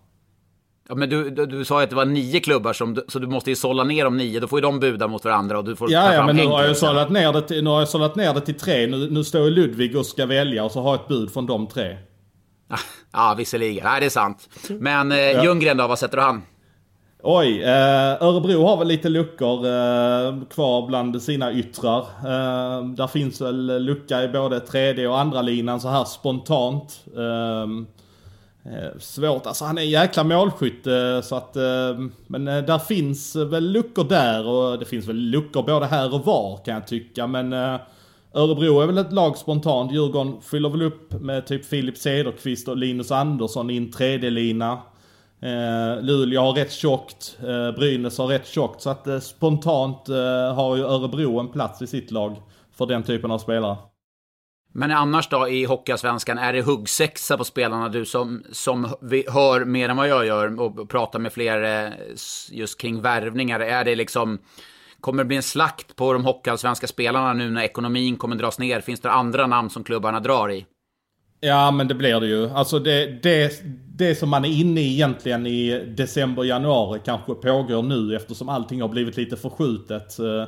Ja, 0.90 0.96
men 0.96 1.08
du, 1.10 1.30
du, 1.30 1.46
du, 1.46 1.64
sa 1.64 1.80
ju 1.80 1.84
att 1.84 1.90
det 1.90 1.96
var 1.96 2.04
nio 2.04 2.40
klubbar, 2.40 2.72
som, 2.72 3.02
så 3.08 3.18
du 3.18 3.26
måste 3.26 3.50
ju 3.50 3.56
sålla 3.56 3.84
ner 3.84 4.04
de 4.04 4.16
nio. 4.16 4.40
Då 4.40 4.46
får 4.46 4.58
ju 4.58 4.62
de 4.62 4.80
buda 4.80 5.08
mot 5.08 5.24
varandra 5.24 5.58
och 5.58 5.64
du 5.64 5.76
får 5.76 5.92
Ja, 5.92 6.14
ja 6.14 6.26
men 6.26 6.36
nu 6.36 6.46
har, 6.46 6.64
jag 6.64 6.76
sållat 6.76 7.10
ner 7.10 7.32
det 7.32 7.42
till, 7.42 7.64
nu 7.64 7.70
har 7.70 7.78
jag 7.78 7.88
sållat 7.88 8.16
ner 8.16 8.34
det 8.34 8.40
till 8.40 8.58
tre. 8.58 8.86
Nu, 8.86 9.10
nu 9.10 9.24
står 9.24 9.50
Ludvig 9.50 9.96
och 9.96 10.06
ska 10.06 10.26
välja 10.26 10.64
och 10.64 10.72
så 10.72 10.82
har 10.82 10.90
jag 10.90 11.00
ett 11.00 11.08
bud 11.08 11.32
från 11.32 11.46
de 11.46 11.66
tre. 11.66 11.96
Ja, 13.12 13.34
visserligen. 13.38 13.84
Nej, 13.84 14.00
det 14.00 14.06
är 14.06 14.10
sant. 14.10 14.48
Men 14.68 15.12
eh, 15.12 15.18
ja. 15.18 15.44
Ljunggren 15.44 15.76
då, 15.76 15.86
vad 15.86 15.98
sätter 15.98 16.16
du 16.16 16.22
han? 16.22 16.42
Oj, 17.22 17.62
eh, 17.62 18.22
Örebro 18.22 18.66
har 18.66 18.76
väl 18.76 18.88
lite 18.88 19.08
luckor 19.08 19.66
eh, 19.66 20.44
kvar 20.50 20.86
bland 20.86 21.22
sina 21.22 21.52
yttrar. 21.52 22.00
Eh, 22.00 22.84
där 22.84 23.06
finns 23.06 23.40
väl 23.40 23.84
lucka 23.84 24.22
i 24.22 24.28
både 24.28 24.60
tredje 24.60 25.08
och 25.08 25.18
andra 25.18 25.42
linan 25.42 25.80
så 25.80 25.88
här 25.88 26.04
spontant. 26.04 27.04
Eh, 27.16 27.66
Eh, 28.72 28.98
svårt, 28.98 29.46
alltså 29.46 29.64
han 29.64 29.78
är 29.78 29.82
en 29.82 29.90
jäkla 29.90 30.24
målskytt 30.24 30.86
eh, 30.86 31.20
så 31.22 31.36
att, 31.36 31.56
eh, 31.56 31.98
men 32.26 32.44
där 32.44 32.78
finns 32.78 33.36
väl 33.36 33.70
luckor 33.70 34.04
där 34.04 34.46
och 34.46 34.78
det 34.78 34.84
finns 34.84 35.08
väl 35.08 35.16
luckor 35.16 35.62
både 35.62 35.86
här 35.86 36.14
och 36.14 36.24
var 36.24 36.56
kan 36.64 36.74
jag 36.74 36.86
tycka 36.86 37.26
men 37.26 37.52
Örebro 38.32 38.80
är 38.80 38.86
väl 38.86 38.98
ett 38.98 39.12
lag 39.12 39.36
spontant, 39.36 39.92
Djurgården 39.92 40.40
fyller 40.40 40.68
väl 40.68 40.82
upp 40.82 41.20
med 41.20 41.46
typ 41.46 41.64
Filip 41.64 41.96
Cederqvist 41.96 42.68
och 42.68 42.76
Linus 42.76 43.10
Andersson 43.10 43.70
i 43.70 43.76
en 43.76 43.92
tredje 43.92 44.30
lina. 44.30 44.78
Luleå 46.00 46.40
har 46.40 46.52
rätt 46.52 46.72
tjockt, 46.72 47.38
Brynäs 47.76 48.18
har 48.18 48.26
rätt 48.26 48.46
tjockt 48.46 48.82
så 48.82 48.90
att 48.90 49.22
spontant 49.22 50.08
har 50.56 50.76
ju 50.76 50.82
Örebro 50.82 51.38
en 51.38 51.48
plats 51.48 51.82
i 51.82 51.86
sitt 51.86 52.10
lag 52.10 52.36
för 52.72 52.86
den 52.86 53.02
typen 53.02 53.30
av 53.30 53.38
spelare. 53.38 53.76
Men 54.72 54.90
annars 54.90 55.28
då 55.28 55.48
i 55.48 55.64
Hockeyallsvenskan, 55.64 56.38
är 56.38 56.52
det 56.52 56.62
huggsexa 56.62 57.36
på 57.36 57.44
spelarna 57.44 57.88
du 57.88 58.04
som, 58.04 58.44
som 58.52 58.84
hör 59.28 59.64
mer 59.64 59.88
än 59.88 59.96
vad 59.96 60.08
jag 60.08 60.26
gör 60.26 60.60
och 60.60 60.90
pratar 60.90 61.18
med 61.18 61.32
fler 61.32 61.86
eh, 61.86 61.92
just 62.50 62.80
kring 62.80 63.02
värvningar? 63.02 63.60
Är 63.60 63.84
det 63.84 63.96
liksom, 63.96 64.38
kommer 65.00 65.24
det 65.24 65.28
bli 65.28 65.36
en 65.36 65.42
slakt 65.42 65.96
på 65.96 66.12
de 66.12 66.24
hockeyallsvenska 66.24 66.86
spelarna 66.86 67.32
nu 67.32 67.50
när 67.50 67.62
ekonomin 67.62 68.16
kommer 68.16 68.36
dras 68.36 68.58
ner? 68.58 68.80
Finns 68.80 69.00
det 69.00 69.10
andra 69.10 69.46
namn 69.46 69.70
som 69.70 69.84
klubbarna 69.84 70.20
drar 70.20 70.50
i? 70.50 70.66
Ja 71.40 71.70
men 71.70 71.88
det 71.88 71.94
blir 71.94 72.20
det 72.20 72.26
ju. 72.26 72.50
Alltså 72.50 72.78
det, 72.78 73.22
det, 73.22 73.62
det 73.96 74.14
som 74.14 74.28
man 74.28 74.44
är 74.44 74.60
inne 74.60 74.80
i 74.80 74.92
egentligen 74.92 75.46
i 75.46 75.84
december, 75.96 76.44
januari 76.44 77.00
kanske 77.04 77.34
pågår 77.34 77.82
nu 77.82 78.16
eftersom 78.16 78.48
allting 78.48 78.80
har 78.80 78.88
blivit 78.88 79.16
lite 79.16 79.36
förskjutet. 79.36 80.18
Eh, 80.18 80.44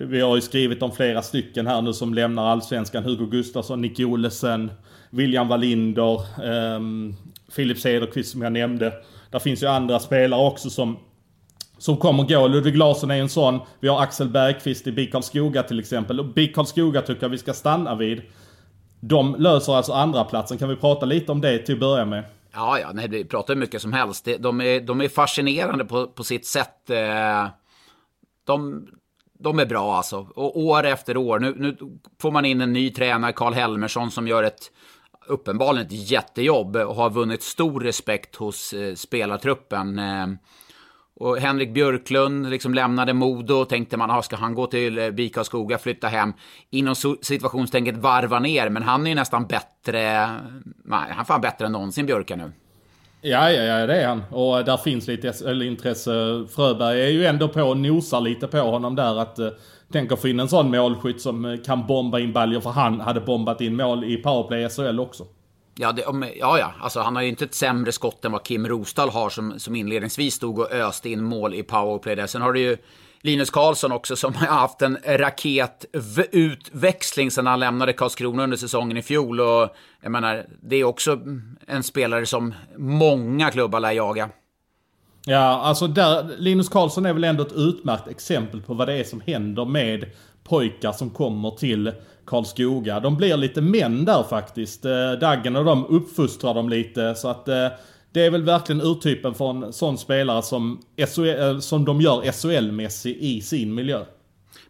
vi 0.00 0.20
har 0.20 0.36
ju 0.36 0.40
skrivit 0.40 0.82
om 0.82 0.92
flera 0.92 1.22
stycken 1.22 1.66
här 1.66 1.82
nu 1.82 1.92
som 1.92 2.14
lämnar 2.14 2.46
allsvenskan. 2.46 3.04
Hugo 3.04 3.26
Gustafsson, 3.26 3.80
Nicke 3.80 4.04
Olesen, 4.04 4.70
William 5.10 5.48
Wallinder, 5.48 6.14
um, 6.14 6.44
ehm, 6.44 7.14
Filip 7.48 7.78
Cederqvist 7.78 8.32
som 8.32 8.42
jag 8.42 8.52
nämnde. 8.52 8.92
Där 9.30 9.38
finns 9.38 9.62
ju 9.62 9.66
andra 9.66 9.98
spelare 9.98 10.40
också 10.40 10.70
som, 10.70 10.98
som 11.78 11.96
kommer 11.96 12.24
gå. 12.24 12.48
Ludvig 12.48 12.76
Larsson 12.76 13.10
är 13.10 13.20
en 13.20 13.28
sån. 13.28 13.60
Vi 13.80 13.88
har 13.88 14.02
Axel 14.02 14.28
Bergqvist 14.28 14.86
i 14.86 14.92
BIK 14.92 15.12
Karlskoga 15.12 15.62
till 15.62 15.78
exempel. 15.78 16.20
Och 16.20 16.26
BIK 16.26 16.54
Karlskoga 16.54 17.02
tycker 17.02 17.22
jag 17.22 17.30
vi 17.30 17.38
ska 17.38 17.52
stanna 17.52 17.94
vid. 17.94 18.22
De 19.00 19.36
löser 19.38 19.72
alltså 19.72 19.92
andra 19.92 20.24
platsen. 20.24 20.58
Kan 20.58 20.68
vi 20.68 20.76
prata 20.76 21.06
lite 21.06 21.32
om 21.32 21.40
det 21.40 21.58
till 21.58 21.74
att 21.74 21.80
börja 21.80 22.04
med? 22.04 22.24
Ja, 22.52 22.78
ja, 22.78 22.90
nej, 22.94 23.08
vi 23.08 23.24
pratar 23.24 23.54
hur 23.54 23.60
mycket 23.60 23.82
som 23.82 23.92
helst. 23.92 24.28
De 24.38 24.60
är, 24.60 24.80
de 24.80 25.00
är 25.00 25.08
fascinerande 25.08 25.84
på, 25.84 26.06
på 26.06 26.24
sitt 26.24 26.46
sätt. 26.46 26.90
Eh, 26.90 27.48
de, 28.44 28.86
de 29.38 29.58
är 29.58 29.66
bra 29.66 29.96
alltså. 29.96 30.26
Och 30.34 30.60
år 30.60 30.84
efter 30.84 31.16
år. 31.16 31.38
Nu, 31.38 31.54
nu 31.58 31.76
får 32.20 32.30
man 32.30 32.44
in 32.44 32.60
en 32.60 32.72
ny 32.72 32.90
tränare, 32.90 33.32
Karl 33.32 33.52
Helmersson, 33.52 34.10
som 34.10 34.28
gör 34.28 34.42
ett 34.42 34.70
uppenbarligen 35.26 35.86
ett 35.86 36.10
jättejobb 36.10 36.76
och 36.76 36.94
har 36.94 37.10
vunnit 37.10 37.42
stor 37.42 37.80
respekt 37.80 38.36
hos 38.36 38.72
eh, 38.72 38.94
spelartruppen. 38.94 39.98
Eh, 39.98 40.26
och 41.20 41.38
Henrik 41.38 41.74
Björklund 41.74 42.50
liksom 42.50 42.74
lämnade 42.74 43.12
Modo 43.12 43.54
och 43.54 43.68
tänkte 43.68 43.96
man, 43.96 44.10
ah, 44.10 44.22
ska 44.22 44.36
han 44.36 44.54
gå 44.54 44.66
till 44.66 44.98
eh, 44.98 45.08
och 45.40 45.46
Skoga, 45.46 45.78
flytta 45.78 46.08
hem? 46.08 46.32
Inom 46.70 46.94
situationstänket 47.22 47.96
varva 47.96 48.38
ner, 48.38 48.68
men 48.68 48.82
han 48.82 49.06
är 49.06 49.10
ju 49.10 49.14
nästan 49.14 49.46
bättre, 49.46 50.30
nej, 50.84 51.10
han 51.10 51.20
är 51.20 51.24
fan 51.24 51.40
bättre 51.40 51.66
än 51.66 51.72
någonsin 51.72 52.06
Björka 52.06 52.36
nu. 52.36 52.52
Ja, 53.20 53.52
ja, 53.52 53.62
ja 53.62 53.86
det 53.86 54.02
är 54.02 54.08
han. 54.08 54.24
Och 54.30 54.64
där 54.64 54.76
finns 54.76 55.06
lite 55.06 55.32
intresse. 55.64 56.10
Fröberg 56.54 57.02
är 57.02 57.08
ju 57.08 57.26
ändå 57.26 57.48
på 57.48 57.62
och 57.62 57.76
nosar 57.76 58.20
lite 58.20 58.46
på 58.46 58.58
honom 58.58 58.94
där 58.94 59.18
att 59.18 59.38
eh, 59.38 59.48
tänk 59.92 60.12
att 60.12 60.20
få 60.20 60.28
in 60.28 60.40
en 60.40 60.48
sån 60.48 60.70
målskytt 60.70 61.20
som 61.20 61.44
eh, 61.44 61.56
kan 61.56 61.86
bomba 61.86 62.18
in 62.18 62.32
baljor 62.32 62.60
för 62.60 62.70
han 62.70 63.00
hade 63.00 63.20
bombat 63.20 63.60
in 63.60 63.76
mål 63.76 64.04
i 64.04 64.16
powerplay 64.16 64.68
SHL 64.68 65.00
också. 65.00 65.24
Ja, 65.80 65.92
det, 65.92 66.02
ja, 66.38 66.58
ja. 66.58 66.72
Alltså, 66.80 67.00
han 67.00 67.16
har 67.16 67.22
ju 67.22 67.28
inte 67.28 67.44
ett 67.44 67.54
sämre 67.54 67.92
skott 67.92 68.24
än 68.24 68.32
vad 68.32 68.44
Kim 68.44 68.68
Rostal 68.68 69.08
har 69.10 69.30
som, 69.30 69.60
som 69.60 69.76
inledningsvis 69.76 70.34
stod 70.34 70.58
och 70.58 70.72
öste 70.72 71.08
in 71.08 71.24
mål 71.24 71.54
i 71.54 71.62
powerplay 71.62 72.16
där. 72.16 72.26
Sen 72.26 72.42
har 72.42 72.52
du 72.52 72.60
ju 72.60 72.76
Linus 73.22 73.50
Karlsson 73.50 73.92
också 73.92 74.16
som 74.16 74.34
har 74.34 74.46
haft 74.46 74.82
en 74.82 74.98
raketutväxling 75.06 77.30
sedan 77.30 77.46
han 77.46 77.60
lämnade 77.60 77.92
Karlskrona 77.92 78.44
under 78.44 78.56
säsongen 78.56 78.96
i 78.96 79.02
fjol. 79.02 79.40
Och 79.40 79.68
jag 80.02 80.12
menar, 80.12 80.46
det 80.62 80.76
är 80.76 80.84
också 80.84 81.18
en 81.66 81.82
spelare 81.82 82.26
som 82.26 82.54
många 82.76 83.50
klubbar 83.50 83.80
lär 83.80 83.92
jaga. 83.92 84.30
Ja, 85.26 85.60
alltså 85.60 85.86
där, 85.86 86.36
Linus 86.38 86.68
Karlsson 86.68 87.06
är 87.06 87.12
väl 87.12 87.24
ändå 87.24 87.42
ett 87.42 87.52
utmärkt 87.52 88.08
exempel 88.08 88.62
på 88.62 88.74
vad 88.74 88.88
det 88.88 88.94
är 88.94 89.04
som 89.04 89.22
händer 89.26 89.64
med 89.64 90.04
pojkar 90.44 90.92
som 90.92 91.10
kommer 91.10 91.50
till 91.50 91.92
Karlskoga. 92.26 93.00
De 93.00 93.16
blir 93.16 93.36
lite 93.36 93.60
män 93.60 94.04
där 94.04 94.22
faktiskt. 94.22 94.84
Eh, 94.84 95.12
Daggen 95.20 95.56
och 95.56 95.64
de 95.64 95.86
uppfostrar 95.86 96.54
dem 96.54 96.68
lite 96.68 97.14
så 97.14 97.28
att 97.28 97.48
eh, 97.48 97.66
det 98.12 98.26
är 98.26 98.30
väl 98.30 98.42
verkligen 98.42 98.80
urtypen 98.80 99.34
för 99.34 99.50
en 99.50 99.72
sån 99.72 99.98
spelare 99.98 100.42
som, 100.42 100.80
SHL, 101.14 101.28
eh, 101.28 101.58
som 101.58 101.84
de 101.84 102.00
gör 102.00 102.22
SHL-mässig 102.22 103.16
i 103.16 103.40
sin 103.40 103.74
miljö. 103.74 104.04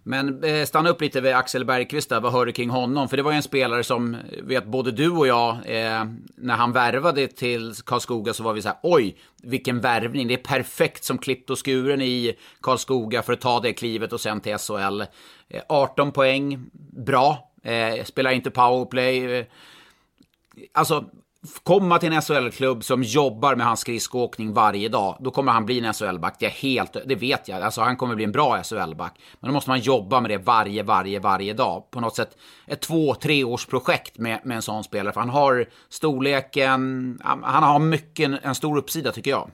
Men 0.02 0.44
eh, 0.44 0.64
stanna 0.64 0.88
upp 0.88 1.00
lite 1.00 1.20
vid 1.20 1.34
Axel 1.34 1.64
Bergqvist 1.64 2.08
där, 2.08 2.20
vad 2.20 2.32
hör 2.32 2.46
du 2.46 2.52
kring 2.52 2.70
honom? 2.70 3.08
För 3.08 3.16
det 3.16 3.22
var 3.22 3.30
ju 3.30 3.36
en 3.36 3.42
spelare 3.42 3.84
som, 3.84 4.14
eh, 4.14 4.20
vet 4.42 4.66
både 4.66 4.90
du 4.90 5.10
och 5.10 5.26
jag, 5.26 5.50
eh, 5.50 6.04
när 6.36 6.56
han 6.56 6.72
värvade 6.72 7.26
till 7.26 7.74
Karlskoga 7.86 8.32
så 8.32 8.42
var 8.42 8.52
vi 8.52 8.62
så 8.62 8.68
här, 8.68 8.78
oj, 8.82 9.16
vilken 9.42 9.80
värvning. 9.80 10.28
Det 10.28 10.34
är 10.34 10.58
perfekt 10.58 11.04
som 11.04 11.18
klippt 11.18 11.50
och 11.50 11.66
skuren 11.66 12.02
i 12.02 12.34
Karlskoga 12.60 13.22
för 13.22 13.32
att 13.32 13.40
ta 13.40 13.60
det 13.60 13.72
klivet 13.72 14.12
och 14.12 14.20
sen 14.20 14.40
till 14.40 14.58
SHL. 14.58 15.00
Eh, 15.48 15.62
18 15.68 16.12
poäng, 16.12 16.70
bra. 17.06 17.52
Eh, 17.62 18.04
spelar 18.04 18.30
inte 18.30 18.50
powerplay. 18.50 19.46
Alltså, 20.74 21.04
komma 21.62 21.98
till 21.98 22.12
en 22.12 22.22
SHL-klubb 22.22 22.84
som 22.84 23.02
jobbar 23.02 23.54
med 23.54 23.66
hans 23.66 23.80
skridskoåkning 23.80 24.52
varje 24.52 24.88
dag, 24.88 25.16
då 25.20 25.30
kommer 25.30 25.52
han 25.52 25.66
bli 25.66 25.78
en 25.78 25.94
SHL-back. 25.94 26.36
Det, 26.38 26.46
är 26.46 26.50
helt, 26.50 26.96
det 27.06 27.14
vet 27.14 27.48
jag. 27.48 27.62
Alltså, 27.62 27.80
han 27.80 27.96
kommer 27.96 28.14
bli 28.14 28.24
en 28.24 28.32
bra 28.32 28.62
SHL-back. 28.62 29.20
Men 29.40 29.48
då 29.48 29.54
måste 29.54 29.70
man 29.70 29.80
jobba 29.80 30.20
med 30.20 30.30
det 30.30 30.38
varje, 30.38 30.82
varje, 30.82 31.20
varje 31.20 31.52
dag. 31.52 31.90
På 31.90 32.00
något 32.00 32.16
sätt 32.16 32.36
ett 32.66 32.80
två, 32.80 33.14
tre 33.14 33.44
års 33.44 33.66
projekt 33.66 34.18
med, 34.18 34.40
med 34.44 34.54
en 34.54 34.62
sån 34.62 34.84
spelare. 34.84 35.12
För 35.12 35.20
han 35.20 35.30
har 35.30 35.68
storleken, 35.88 37.20
han 37.22 37.62
har 37.62 37.78
mycket, 37.78 38.44
en 38.44 38.54
stor 38.54 38.78
uppsida 38.78 39.12
tycker 39.12 39.30
jag. 39.30 39.50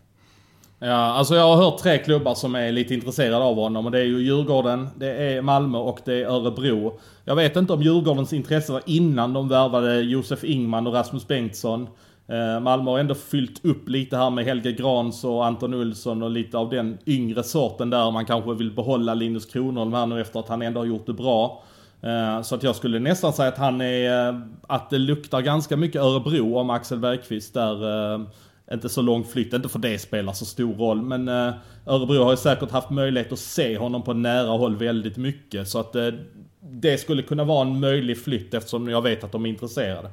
Ja, 0.86 0.92
alltså 0.92 1.34
jag 1.34 1.42
har 1.42 1.56
hört 1.56 1.78
tre 1.78 1.98
klubbar 1.98 2.34
som 2.34 2.54
är 2.54 2.72
lite 2.72 2.94
intresserade 2.94 3.44
av 3.44 3.56
honom 3.56 3.86
och 3.86 3.92
det 3.92 3.98
är 3.98 4.04
ju 4.04 4.22
Djurgården, 4.22 4.88
det 4.96 5.10
är 5.10 5.42
Malmö 5.42 5.78
och 5.78 6.00
det 6.04 6.14
är 6.14 6.26
Örebro. 6.26 6.98
Jag 7.24 7.36
vet 7.36 7.56
inte 7.56 7.72
om 7.72 7.82
Djurgårdens 7.82 8.32
intresse 8.32 8.72
var 8.72 8.82
innan 8.86 9.32
de 9.32 9.48
värvade 9.48 10.00
Josef 10.00 10.44
Ingman 10.44 10.86
och 10.86 10.94
Rasmus 10.94 11.28
Bengtsson. 11.28 11.88
Eh, 12.28 12.60
Malmö 12.60 12.90
har 12.90 12.98
ändå 12.98 13.14
fyllt 13.14 13.64
upp 13.64 13.88
lite 13.88 14.16
här 14.16 14.30
med 14.30 14.44
Helge 14.44 14.72
Grans 14.72 15.24
och 15.24 15.46
Anton 15.46 15.74
Olsson 15.74 16.22
och 16.22 16.30
lite 16.30 16.58
av 16.58 16.70
den 16.70 16.98
yngre 17.06 17.42
sorten 17.42 17.90
där 17.90 18.10
man 18.10 18.26
kanske 18.26 18.54
vill 18.54 18.72
behålla 18.74 19.14
Linus 19.14 19.46
Kronholm 19.46 19.92
här 19.92 20.06
nu 20.06 20.20
efter 20.20 20.40
att 20.40 20.48
han 20.48 20.62
ändå 20.62 20.80
har 20.80 20.86
gjort 20.86 21.06
det 21.06 21.12
bra. 21.12 21.62
Eh, 22.02 22.42
så 22.42 22.54
att 22.54 22.62
jag 22.62 22.76
skulle 22.76 22.98
nästan 22.98 23.32
säga 23.32 23.48
att 23.48 23.58
han 23.58 23.80
är, 23.80 24.28
eh, 24.28 24.40
att 24.66 24.90
det 24.90 24.98
luktar 24.98 25.40
ganska 25.40 25.76
mycket 25.76 26.02
Örebro 26.02 26.58
om 26.58 26.70
Axel 26.70 26.98
Bergqvist 26.98 27.54
där 27.54 27.84
inte 28.72 28.88
så 28.88 29.02
lång 29.02 29.24
flytt, 29.24 29.52
inte 29.52 29.68
för 29.68 29.78
det 29.78 29.98
spelar 29.98 30.32
så 30.32 30.44
stor 30.44 30.74
roll. 30.74 31.02
Men 31.02 31.28
eh, 31.28 31.54
Örebro 31.86 32.22
har 32.22 32.30
ju 32.30 32.36
säkert 32.36 32.70
haft 32.70 32.90
möjlighet 32.90 33.32
att 33.32 33.38
se 33.38 33.78
honom 33.78 34.02
på 34.02 34.12
nära 34.12 34.50
håll 34.50 34.76
väldigt 34.76 35.16
mycket. 35.16 35.68
Så 35.68 35.80
att 35.80 35.96
eh, 35.96 36.08
det 36.60 36.98
skulle 36.98 37.22
kunna 37.22 37.44
vara 37.44 37.66
en 37.66 37.80
möjlig 37.80 38.24
flytt 38.24 38.54
eftersom 38.54 38.88
jag 38.88 39.02
vet 39.02 39.24
att 39.24 39.32
de 39.32 39.46
är 39.46 39.50
intresserade. 39.50 40.10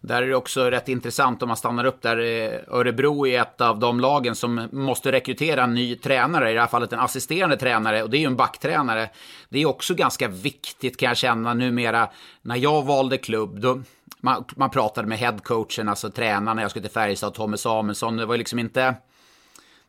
Där 0.00 0.22
är 0.22 0.26
det 0.26 0.34
också 0.34 0.70
rätt 0.70 0.88
intressant 0.88 1.42
om 1.42 1.48
man 1.48 1.56
stannar 1.56 1.84
upp 1.84 2.02
där. 2.02 2.18
Eh, 2.18 2.60
Örebro 2.68 3.26
är 3.26 3.40
ett 3.40 3.60
av 3.60 3.78
de 3.78 4.00
lagen 4.00 4.34
som 4.34 4.68
måste 4.72 5.12
rekrytera 5.12 5.64
en 5.64 5.74
ny 5.74 5.96
tränare, 5.96 6.50
i 6.50 6.54
det 6.54 6.60
här 6.60 6.66
fallet 6.66 6.92
en 6.92 6.98
assisterande 6.98 7.56
tränare, 7.56 8.02
och 8.02 8.10
det 8.10 8.16
är 8.16 8.20
ju 8.20 8.26
en 8.26 8.36
backtränare. 8.36 9.10
Det 9.48 9.62
är 9.62 9.66
också 9.66 9.94
ganska 9.94 10.28
viktigt 10.28 10.96
kan 10.96 11.06
jag 11.06 11.16
känna 11.16 11.54
numera. 11.54 12.08
När 12.42 12.56
jag 12.56 12.82
valde 12.82 13.18
klubb, 13.18 13.60
då, 13.60 13.82
man, 14.24 14.44
man 14.56 14.70
pratade 14.70 15.08
med 15.08 15.18
headcoachen, 15.18 15.88
alltså 15.88 16.10
tränarna, 16.10 16.62
jag 16.62 16.70
skulle 16.70 16.82
till 16.82 16.94
Färjestad, 16.94 17.34
Tommy 17.34 17.56
Samuelsson. 17.56 18.16
Det 18.16 18.26
var 18.26 18.36
liksom 18.36 18.58
inte... 18.58 18.94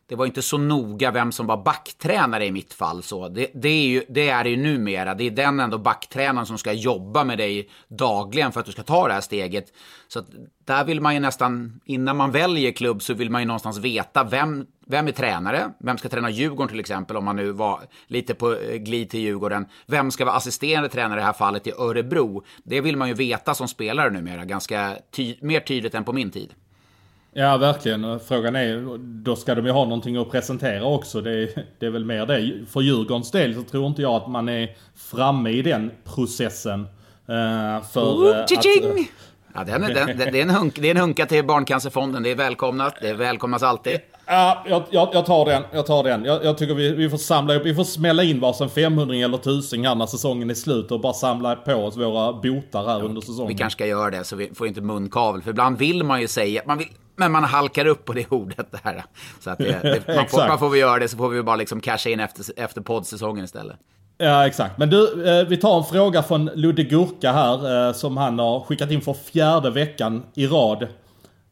Det 0.08 0.14
var 0.14 0.26
inte 0.26 0.42
så 0.42 0.58
noga 0.58 1.10
vem 1.10 1.32
som 1.32 1.46
var 1.46 1.64
backtränare 1.64 2.46
i 2.46 2.52
mitt 2.52 2.74
fall. 2.74 3.02
Så 3.02 3.28
det, 3.28 3.50
det, 3.54 3.68
är 3.68 3.86
ju, 3.86 4.02
det 4.08 4.28
är 4.28 4.44
det 4.44 4.50
ju 4.50 4.56
numera. 4.56 5.14
Det 5.14 5.24
är 5.24 5.30
den 5.30 5.60
ändå 5.60 5.78
backtränaren 5.78 6.46
som 6.46 6.58
ska 6.58 6.72
jobba 6.72 7.24
med 7.24 7.38
dig 7.38 7.70
dagligen 7.88 8.52
för 8.52 8.60
att 8.60 8.66
du 8.66 8.72
ska 8.72 8.82
ta 8.82 9.08
det 9.08 9.14
här 9.14 9.20
steget. 9.20 9.72
Så 10.08 10.22
där 10.64 10.84
vill 10.84 11.00
man 11.00 11.14
ju 11.14 11.20
nästan, 11.20 11.80
innan 11.84 12.16
man 12.16 12.30
väljer 12.30 12.72
klubb 12.72 13.02
så 13.02 13.14
vill 13.14 13.30
man 13.30 13.42
ju 13.42 13.46
någonstans 13.46 13.78
veta 13.78 14.24
vem, 14.24 14.66
vem 14.86 15.08
är 15.08 15.12
tränare? 15.12 15.70
Vem 15.80 15.98
ska 15.98 16.08
träna 16.08 16.30
Djurgården 16.30 16.68
till 16.68 16.80
exempel 16.80 17.16
om 17.16 17.24
man 17.24 17.36
nu 17.36 17.52
var 17.52 17.80
lite 18.06 18.34
på 18.34 18.56
eh, 18.56 18.76
glid 18.76 19.10
till 19.10 19.20
Djurgården? 19.20 19.66
Vem 19.86 20.10
ska 20.10 20.24
vara 20.24 20.36
assisterande 20.36 20.88
tränare 20.88 21.18
i 21.18 21.20
det 21.20 21.26
här 21.26 21.32
fallet 21.32 21.66
i 21.66 21.72
Örebro? 21.72 22.44
Det 22.64 22.80
vill 22.80 22.96
man 22.96 23.08
ju 23.08 23.14
veta 23.14 23.54
som 23.54 23.68
spelare 23.68 24.10
numera, 24.10 24.44
ganska 24.44 24.96
ty 25.10 25.34
mer 25.40 25.60
tydligt 25.60 25.94
än 25.94 26.04
på 26.04 26.12
min 26.12 26.30
tid. 26.30 26.54
Ja, 27.38 27.56
verkligen. 27.56 28.20
Frågan 28.20 28.56
är, 28.56 28.98
då 28.98 29.36
ska 29.36 29.54
de 29.54 29.66
ju 29.66 29.72
ha 29.72 29.84
någonting 29.84 30.16
att 30.16 30.30
presentera 30.30 30.84
också. 30.84 31.20
Det 31.20 31.30
är, 31.30 31.48
det 31.78 31.86
är 31.86 31.90
väl 31.90 32.04
mer 32.04 32.26
det. 32.26 32.66
För 32.68 32.80
Djurgårdens 32.80 33.30
del 33.30 33.54
så 33.54 33.62
tror 33.62 33.86
inte 33.86 34.02
jag 34.02 34.14
att 34.14 34.28
man 34.30 34.48
är 34.48 34.76
framme 34.96 35.50
i 35.50 35.62
den 35.62 35.90
processen. 36.04 36.80
Uh, 36.80 37.84
för 37.92 38.02
oh, 38.02 38.40
att, 38.40 38.48
Ja, 39.54 39.64
den, 39.64 39.80
den, 39.80 40.18
det, 40.18 40.38
är 40.38 40.42
en 40.42 40.50
hunk, 40.50 40.78
det 40.80 40.86
är 40.90 40.90
en 40.90 41.00
hunka 41.00 41.26
till 41.26 41.44
Barncancerfonden. 41.44 42.22
Det 42.22 42.30
är 42.30 42.34
välkomnat. 42.34 42.94
Det 43.00 43.12
välkomnas 43.12 43.62
alltid. 43.62 44.00
Ja, 44.26 44.64
jag, 44.68 44.82
jag, 44.90 45.08
jag 45.12 45.26
tar 45.26 45.44
den. 45.44 45.62
Jag 45.72 45.86
tar 45.86 46.04
den. 46.04 46.24
Jag, 46.24 46.44
jag 46.44 46.58
tycker 46.58 46.74
vi, 46.74 46.92
vi 46.92 47.10
får 47.10 47.18
samla 47.18 47.54
upp, 47.54 47.66
vi 47.66 47.74
får 47.74 47.84
smälla 47.84 48.22
in 48.22 48.40
varsin 48.40 48.68
500 48.68 49.16
eller 49.16 49.38
1000 49.38 49.84
här 49.84 49.94
när 49.94 50.06
säsongen 50.06 50.50
är 50.50 50.54
slut 50.54 50.90
och 50.90 51.00
bara 51.00 51.12
samla 51.12 51.56
på 51.56 51.74
oss 51.74 51.96
våra 51.96 52.32
botar 52.32 52.86
här 52.86 52.98
ja, 52.98 53.04
under 53.04 53.20
säsongen. 53.20 53.48
Vi 53.48 53.54
kanske 53.54 53.76
ska 53.76 53.86
göra 53.86 54.10
det 54.10 54.24
så 54.24 54.36
vi 54.36 54.54
får 54.54 54.66
inte 54.66 54.80
munkavel. 54.80 55.42
För 55.42 55.50
ibland 55.50 55.78
vill 55.78 56.04
man 56.04 56.20
ju 56.20 56.28
säga, 56.28 56.62
man 56.66 56.78
vill, 56.78 56.88
men 57.16 57.32
man 57.32 57.44
halkar 57.44 57.86
upp 57.86 58.04
på 58.04 58.12
det 58.12 58.32
ordet 58.32 58.82
där. 58.82 59.04
Så 59.40 59.50
att 59.50 59.58
det, 59.58 59.82
det, 59.82 60.02
man, 60.16 60.28
får, 60.28 60.48
man 60.48 60.58
får 60.58 60.68
väl 60.68 60.78
göra 60.78 60.98
det 60.98 61.08
så 61.08 61.16
får 61.16 61.28
vi 61.28 61.42
bara 61.42 61.56
liksom 61.56 61.80
casha 61.80 62.10
in 62.10 62.20
efter, 62.20 62.44
efter 62.56 62.80
poddsäsongen 62.80 63.44
istället. 63.44 63.76
Ja 64.18 64.46
exakt. 64.46 64.78
Men 64.78 64.90
du, 64.90 65.28
eh, 65.28 65.46
vi 65.46 65.56
tar 65.56 65.78
en 65.78 65.84
fråga 65.84 66.22
från 66.22 66.50
Ludde 66.54 66.82
Gurka 66.82 67.32
här 67.32 67.88
eh, 67.88 67.92
som 67.92 68.16
han 68.16 68.38
har 68.38 68.60
skickat 68.60 68.90
in 68.90 69.00
för 69.00 69.12
fjärde 69.12 69.70
veckan 69.70 70.22
i 70.34 70.46
rad. 70.46 70.86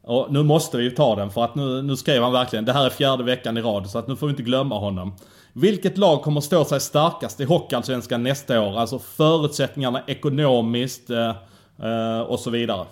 Och 0.03 0.33
nu 0.33 0.43
måste 0.43 0.77
vi 0.77 0.91
ta 0.91 1.15
den 1.15 1.29
för 1.31 1.43
att 1.43 1.55
nu, 1.55 1.81
nu 1.81 1.95
skrev 1.95 2.23
han 2.23 2.31
verkligen 2.31 2.65
det 2.65 2.73
här 2.73 2.85
är 2.85 2.89
fjärde 2.89 3.23
veckan 3.23 3.57
i 3.57 3.61
rad 3.61 3.89
så 3.89 3.99
att 3.99 4.07
nu 4.07 4.15
får 4.15 4.27
vi 4.27 4.31
inte 4.31 4.43
glömma 4.43 4.79
honom. 4.79 5.15
Vilket 5.53 5.97
lag 5.97 6.21
kommer 6.21 6.41
stå 6.41 6.65
sig 6.65 6.79
starkast 6.79 7.39
i 7.39 7.43
Hockeyallsvenskan 7.43 8.23
nästa 8.23 8.61
år? 8.61 8.79
Alltså 8.79 8.99
förutsättningarna 8.99 10.01
ekonomiskt 10.07 11.09
eh, 11.09 12.19
och 12.27 12.39
så 12.39 12.49
vidare. 12.49 12.85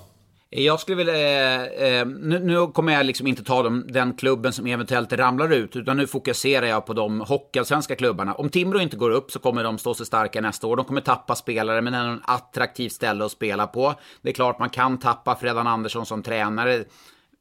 Jag 0.56 0.80
skulle 0.80 0.98
vilja... 0.98 1.16
Eh, 1.16 2.00
eh, 2.00 2.06
nu, 2.06 2.40
nu, 2.40 2.68
kommer 2.68 2.94
jag 2.94 3.06
liksom 3.06 3.28
inte 3.28 3.44
ta 3.44 3.64
dem, 3.64 3.86
den 3.88 4.14
klubben 4.14 4.54
som 4.54 4.68
eventuellt 4.68 5.14
ramlar 5.14 5.54
ut, 5.54 5.76
utan 5.76 5.98
nu 5.98 6.08
fokuserar 6.08 6.66
jag 6.66 6.86
på 6.86 6.94
de 6.94 7.22
hockeyallsvenska 7.22 7.96
klubbarna. 7.96 8.34
Om 8.34 8.50
Timrå 8.50 8.80
inte 8.80 8.98
går 8.98 9.10
upp 9.10 9.32
så 9.32 9.40
kommer 9.40 9.64
de 9.64 9.78
stå 9.78 9.94
sig 9.94 10.06
starka 10.06 10.42
nästa 10.42 10.68
år. 10.68 10.76
De 10.76 10.86
kommer 10.86 11.02
tappa 11.02 11.36
spelare, 11.36 11.82
men 11.82 11.94
ändå 11.94 12.12
en 12.12 12.22
attraktivt 12.26 12.92
ställe 12.92 13.26
att 13.26 13.32
spela 13.32 13.68
på. 13.68 13.94
Det 14.22 14.30
är 14.30 14.34
klart 14.34 14.60
man 14.60 14.70
kan 14.70 15.00
tappa 15.00 15.36
Fredan 15.36 15.68
Andersson 15.68 16.06
som 16.06 16.24
tränare. 16.24 16.84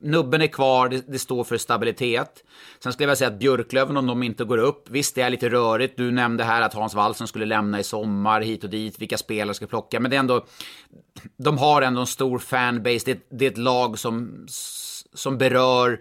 Nubben 0.02 0.42
är 0.42 0.46
kvar, 0.46 0.88
det, 0.88 1.04
det, 1.08 1.18
står 1.18 1.44
för 1.44 1.58
stabilitet. 1.58 2.44
Sen 2.82 2.92
skulle 2.92 3.04
jag 3.04 3.08
vilja 3.08 3.16
säga 3.16 3.28
att 3.28 3.38
Björklöven, 3.38 3.96
om 3.96 4.06
de 4.06 4.22
inte 4.22 4.44
går 4.44 4.58
upp, 4.58 4.90
visst 4.90 5.14
det 5.14 5.22
är 5.22 5.30
lite 5.30 5.48
rörigt. 5.48 5.96
Du 5.96 6.10
nämnde 6.10 6.44
här 6.44 6.62
att 6.62 6.74
Hans 6.74 6.94
Wallson 6.94 7.28
skulle 7.28 7.46
lämna 7.46 7.80
i 7.80 7.84
sommar, 7.84 8.40
hit 8.40 8.64
och 8.64 8.70
dit, 8.70 8.98
vilka 8.98 9.18
spelare 9.18 9.54
ska 9.54 9.66
plocka. 9.66 10.00
Men 10.00 10.10
det 10.10 10.16
är 10.16 10.20
ändå, 10.20 10.44
de 11.36 11.58
har 11.58 11.82
ändå 11.82 12.00
en 12.00 12.06
stor 12.06 12.38
fanbase. 12.38 13.02
Det, 13.04 13.26
det 13.30 13.46
är 13.46 13.50
ett 13.50 13.58
lag 13.58 13.98
som, 13.98 14.46
som 15.14 15.38
berör 15.38 16.00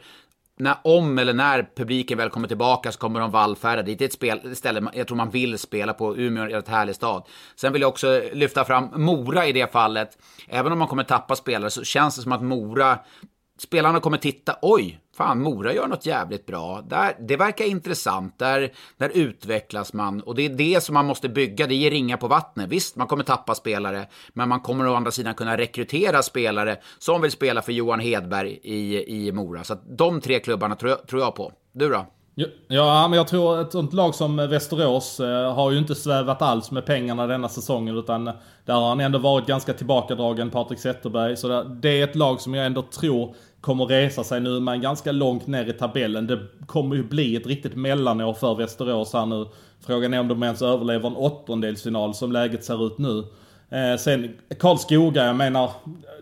när, 0.61 0.77
om 0.83 1.19
eller 1.19 1.33
när 1.33 1.69
publiken 1.75 2.17
väl 2.17 2.29
kommer 2.29 2.47
tillbaka 2.47 2.91
så 2.91 2.99
kommer 2.99 3.19
de 3.19 3.31
vallfärda 3.31 3.81
dit. 3.81 3.99
Det 3.99 4.05
är 4.05 4.07
ett 4.07 4.13
spel, 4.13 4.55
ställe 4.55 4.91
jag 4.93 5.07
tror 5.07 5.17
man 5.17 5.29
vill 5.29 5.57
spela 5.57 5.93
på. 5.93 6.17
Umeå 6.17 6.43
är 6.43 6.57
ett 6.57 6.67
härlig 6.67 6.95
stad. 6.95 7.27
Sen 7.55 7.73
vill 7.73 7.81
jag 7.81 7.89
också 7.89 8.21
lyfta 8.33 8.65
fram 8.65 8.89
Mora 8.95 9.47
i 9.47 9.51
det 9.51 9.71
fallet. 9.71 10.17
Även 10.47 10.71
om 10.71 10.79
man 10.79 10.87
kommer 10.87 11.03
tappa 11.03 11.35
spelare 11.35 11.69
så 11.69 11.83
känns 11.83 12.15
det 12.15 12.21
som 12.21 12.31
att 12.31 12.43
Mora 12.43 12.99
spelarna 13.61 13.99
kommer 13.99 14.17
titta, 14.17 14.55
oj, 14.61 14.99
fan 15.17 15.41
Mora 15.41 15.73
gör 15.73 15.87
något 15.87 16.05
jävligt 16.05 16.45
bra. 16.45 16.81
Där, 16.81 17.15
det 17.19 17.37
verkar 17.37 17.65
intressant, 17.65 18.39
där, 18.39 18.71
där 18.97 19.11
utvecklas 19.13 19.93
man. 19.93 20.21
Och 20.21 20.35
det 20.35 20.45
är 20.45 20.49
det 20.49 20.83
som 20.83 20.93
man 20.93 21.05
måste 21.05 21.29
bygga, 21.29 21.67
det 21.67 21.75
ger 21.75 21.91
ringar 21.91 22.17
på 22.17 22.27
vattnet. 22.27 22.69
Visst, 22.69 22.95
man 22.95 23.07
kommer 23.07 23.23
tappa 23.23 23.55
spelare, 23.55 24.07
men 24.33 24.49
man 24.49 24.59
kommer 24.59 24.87
å 24.87 24.95
andra 24.95 25.11
sidan 25.11 25.33
kunna 25.33 25.57
rekrytera 25.57 26.23
spelare 26.23 26.77
som 26.99 27.21
vill 27.21 27.31
spela 27.31 27.61
för 27.61 27.71
Johan 27.71 27.99
Hedberg 27.99 28.59
i, 28.63 29.05
i 29.27 29.31
Mora. 29.31 29.63
Så 29.63 29.73
att 29.73 29.97
de 29.97 30.21
tre 30.21 30.39
klubbarna 30.39 30.75
tror 30.75 30.89
jag, 30.91 31.07
tror 31.07 31.21
jag 31.21 31.35
på. 31.35 31.51
Du 31.73 31.89
då? 31.89 32.05
Ja, 32.67 33.07
men 33.07 33.17
jag 33.17 33.27
tror 33.27 33.61
ett 33.61 33.71
sånt 33.71 33.93
lag 33.93 34.15
som 34.15 34.37
Västerås 34.37 35.19
eh, 35.19 35.53
har 35.53 35.71
ju 35.71 35.77
inte 35.77 35.95
svävat 35.95 36.41
alls 36.41 36.71
med 36.71 36.85
pengarna 36.85 37.27
denna 37.27 37.49
säsongen. 37.49 37.97
Utan 37.97 38.25
där 38.65 38.73
har 38.73 38.89
han 38.89 38.99
ändå 38.99 39.19
varit 39.19 39.47
ganska 39.47 39.73
tillbakadragen, 39.73 40.49
Patrik 40.49 40.79
Zetterberg. 40.79 41.37
Så 41.37 41.63
det 41.63 41.89
är 41.89 42.03
ett 42.03 42.15
lag 42.15 42.41
som 42.41 42.53
jag 42.53 42.65
ändå 42.65 42.81
tror 42.81 43.35
kommer 43.61 43.85
resa 43.85 44.23
sig 44.23 44.41
nu, 44.41 44.59
men 44.59 44.81
ganska 44.81 45.11
långt 45.11 45.47
ner 45.47 45.69
i 45.69 45.73
tabellen. 45.73 46.27
Det 46.27 46.39
kommer 46.65 46.95
ju 46.95 47.03
bli 47.03 47.35
ett 47.35 47.47
riktigt 47.47 47.75
mellanår 47.75 48.33
för 48.33 48.55
Västerås 48.55 49.13
här 49.13 49.25
nu. 49.25 49.45
Frågan 49.85 50.13
är 50.13 50.19
om 50.19 50.27
de 50.27 50.43
ens 50.43 50.61
överlever 50.61 51.07
en 51.07 51.15
åttondelsfinal 51.15 52.13
som 52.13 52.31
läget 52.31 52.63
ser 52.63 52.85
ut 52.87 52.97
nu. 52.97 53.23
Eh, 53.69 53.97
sen 53.97 54.33
Karlskoga, 54.59 55.25
jag 55.25 55.35
menar, 55.35 55.71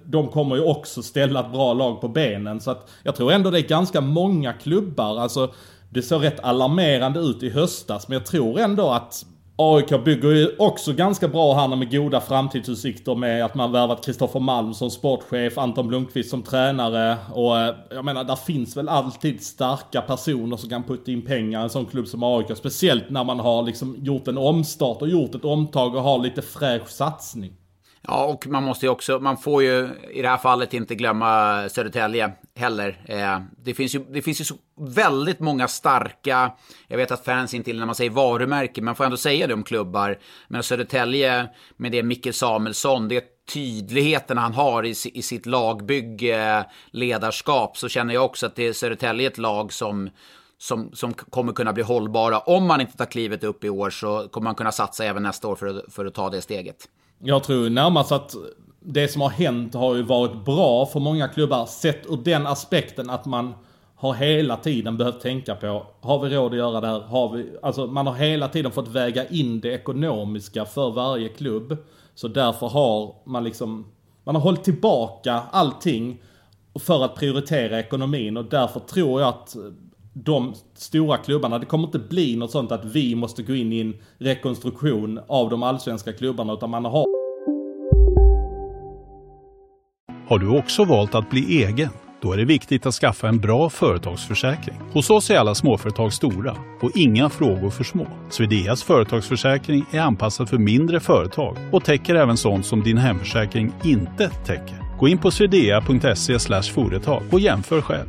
de 0.06 0.28
kommer 0.28 0.56
ju 0.56 0.62
också 0.62 1.04
ställa 1.04 1.40
ett 1.40 1.52
bra 1.52 1.74
lag 1.74 2.02
på 2.02 2.08
benen. 2.08 2.62
Så 2.62 2.72
att 2.72 2.90
jag 3.04 3.16
tror 3.16 3.32
ändå 3.32 3.52
det 3.52 3.60
är 3.60 3.68
ganska 3.68 4.02
många 4.02 4.54
klubbar. 4.54 5.20
Alltså, 5.20 5.54
det 5.90 6.02
såg 6.02 6.24
rätt 6.24 6.40
alarmerande 6.40 7.20
ut 7.20 7.44
i 7.44 7.50
höstas, 7.50 8.08
men 8.08 8.18
jag 8.18 8.26
tror 8.26 8.60
ändå 8.60 8.90
att 8.90 9.26
AIK 9.62 10.04
bygger 10.06 10.30
ju 10.30 10.56
också 10.58 10.94
ganska 10.94 11.28
bra 11.28 11.54
här 11.54 11.76
med 11.76 11.92
goda 11.92 12.22
framtidsutsikter 12.22 13.16
med 13.16 13.46
att 13.46 13.56
man 13.56 13.72
värvat 13.72 14.06
Kristoffer 14.06 14.40
Malm 14.40 14.74
som 14.74 14.90
sportchef, 14.90 15.58
Anton 15.58 15.88
Blomqvist 15.88 16.30
som 16.30 16.44
tränare 16.44 17.18
och 17.34 17.58
eh, 17.58 17.76
jag 17.90 18.06
menar 18.06 18.24
där 18.24 18.36
finns 18.36 18.78
väl 18.78 18.90
alltid 18.90 19.44
starka 19.44 20.02
personer 20.02 20.58
som 20.58 20.70
kan 20.70 20.84
putta 20.84 21.12
in 21.12 21.22
pengar 21.22 21.60
i 21.60 21.64
en 21.64 21.70
sån 21.70 21.86
klubb 21.86 22.08
som 22.08 22.24
AIK. 22.24 22.58
Speciellt 22.58 23.10
när 23.10 23.24
man 23.24 23.40
har 23.40 23.64
liksom 23.64 23.96
gjort 24.00 24.28
en 24.28 24.38
omstart 24.38 25.02
och 25.02 25.10
gjort 25.10 25.36
ett 25.36 25.46
omtag 25.46 25.96
och 25.96 26.04
har 26.04 26.20
lite 26.20 26.42
fräsch 26.42 26.90
satsning. 26.90 27.54
Ja, 28.02 28.26
och 28.26 28.48
man 28.48 28.64
måste 28.64 28.86
ju 28.86 28.90
också, 28.90 29.20
man 29.20 29.38
får 29.38 29.64
ju 29.64 29.90
i 30.12 30.22
det 30.22 30.28
här 30.28 30.38
fallet 30.38 30.74
inte 30.74 30.96
glömma 30.96 31.70
Södertälje 31.70 32.32
heller. 32.56 33.02
Eh, 33.06 33.40
det, 33.58 33.74
finns 33.74 33.96
ju, 33.96 34.00
det 34.10 34.22
finns 34.22 34.42
ju 34.42 34.46
så 34.46 34.56
väldigt 34.80 35.40
många 35.40 35.68
starka, 35.68 36.52
jag 36.88 36.98
vet 36.98 37.12
att 37.12 37.26
fans 37.26 37.54
inte 37.54 37.70
gillar 37.70 37.80
när 37.80 37.86
man 37.86 37.96
säger 37.96 38.12
varumärke, 38.12 38.82
men 38.82 38.86
man 38.86 38.96
får 38.96 39.04
ändå 39.04 39.18
säga 39.18 39.48
det 39.48 39.54
om 39.54 39.64
klubbar. 39.64 40.20
Men 40.48 40.64
Södertälje 40.64 41.48
med 41.78 41.92
det 41.92 42.04
Micke 42.04 42.36
Samuelsson, 42.36 43.08
det 43.08 43.16
är 43.16 43.24
tydligheten 43.54 44.38
han 44.38 44.54
har 44.54 44.86
i, 44.86 44.96
i 45.14 45.22
sitt 45.22 45.46
lagbygge, 45.46 46.66
ledarskap, 46.92 47.78
så 47.78 47.90
känner 47.90 48.14
jag 48.14 48.26
också 48.26 48.46
att 48.46 48.56
det 48.56 48.68
är 48.68 48.74
Södertälje 48.74 49.28
ett 49.28 49.38
lag 49.38 49.74
som, 49.74 50.10
som, 50.58 50.92
som 50.94 51.14
kommer 51.14 51.54
kunna 51.54 51.74
bli 51.74 51.84
hållbara. 51.84 52.40
Om 52.40 52.68
man 52.68 52.82
inte 52.82 52.98
tar 52.98 53.06
klivet 53.06 53.44
upp 53.44 53.64
i 53.64 53.70
år 53.70 53.90
så 53.90 54.28
kommer 54.28 54.46
man 54.46 54.56
kunna 54.56 54.72
satsa 54.72 55.06
även 55.06 55.24
nästa 55.24 55.48
år 55.48 55.56
för 55.56 55.68
att, 55.68 55.94
för 55.94 56.06
att 56.06 56.14
ta 56.14 56.30
det 56.30 56.42
steget. 56.42 56.88
Jag 57.20 57.44
tror 57.44 57.70
närmast 57.70 58.12
att 58.12 58.36
det 58.80 59.08
som 59.08 59.22
har 59.22 59.30
hänt 59.30 59.74
har 59.74 59.96
ju 59.96 60.02
varit 60.02 60.46
bra 60.46 60.86
för 60.86 61.00
många 61.00 61.28
klubbar, 61.28 61.66
sett 61.66 62.06
ur 62.10 62.18
den 62.18 62.48
aspekten 62.48 63.10
att 63.10 63.26
man 63.26 63.54
har 63.96 64.14
hela 64.14 64.58
tiden 64.58 64.98
behövt 64.98 65.22
tänka 65.22 65.56
på, 65.56 65.86
har 66.02 66.20
vi 66.20 66.36
råd 66.36 66.52
att 66.52 66.58
göra 66.58 66.82
det 66.82 66.88
här? 66.88 67.00
Har 67.00 67.30
vi, 67.30 67.46
alltså 67.62 67.88
man 67.88 68.08
har 68.08 68.14
hela 68.14 68.48
tiden 68.48 68.72
fått 68.72 68.88
väga 68.88 69.28
in 69.28 69.60
det 69.60 69.70
ekonomiska 69.70 70.66
för 70.66 70.92
varje 70.92 71.30
klubb. 71.30 71.78
Så 72.16 72.28
därför 72.28 72.68
har 72.68 73.16
man 73.26 73.44
liksom, 73.44 73.86
man 74.24 74.36
har 74.36 74.42
hållit 74.42 74.64
tillbaka 74.64 75.42
allting 75.52 76.22
för 76.80 77.06
att 77.06 77.16
prioritera 77.16 77.80
ekonomin 77.80 78.38
och 78.38 78.46
därför 78.46 78.80
tror 78.80 79.22
jag 79.22 79.30
att 79.30 79.56
de 80.24 80.54
stora 80.74 81.18
klubbarna, 81.18 81.60
det 81.60 81.66
kommer 81.66 81.86
inte 81.86 82.00
bli 82.00 82.36
något 82.36 82.52
sånt 82.52 82.72
att 82.72 82.86
vi 82.86 83.16
måste 83.16 83.44
gå 83.44 83.56
in 83.56 83.74
i 83.74 83.82
en 83.82 83.94
rekonstruktion 84.18 85.20
av 85.28 85.50
de 85.50 85.64
allsvenska 85.64 86.14
klubbarna 86.14 86.54
utan 86.54 86.70
man 86.70 86.86
har... 86.86 87.06
Har 90.28 90.40
du 90.40 90.58
också 90.58 90.86
valt 90.86 91.16
att 91.16 91.30
bli 91.30 91.64
egen? 91.64 91.90
Då 92.22 92.34
är 92.34 92.38
det 92.38 92.46
viktigt 92.46 92.86
att 92.86 92.94
skaffa 92.94 93.28
en 93.28 93.40
bra 93.40 93.70
företagsförsäkring. 93.70 94.76
Hos 94.94 95.10
oss 95.10 95.30
är 95.30 95.38
alla 95.38 95.56
småföretag 95.56 96.14
stora 96.14 96.58
och 96.82 96.92
inga 96.96 97.30
frågor 97.30 97.70
för 97.70 97.84
små. 97.84 98.08
Swedeas 98.30 98.84
företagsförsäkring 98.84 99.86
är 99.92 100.00
anpassad 100.00 100.50
för 100.50 100.58
mindre 100.58 101.00
företag 101.00 101.58
och 101.72 101.84
täcker 101.84 102.16
även 102.16 102.38
sånt 102.38 102.66
som 102.66 102.84
din 102.84 102.98
hemförsäkring 102.98 103.74
inte 103.84 104.30
täcker. 104.30 104.98
Gå 105.00 105.08
in 105.08 105.18
på 105.18 105.32
swedea.se 105.32 106.40
företag 106.74 107.24
och 107.32 107.40
jämför 107.40 107.82
själv. 107.82 108.08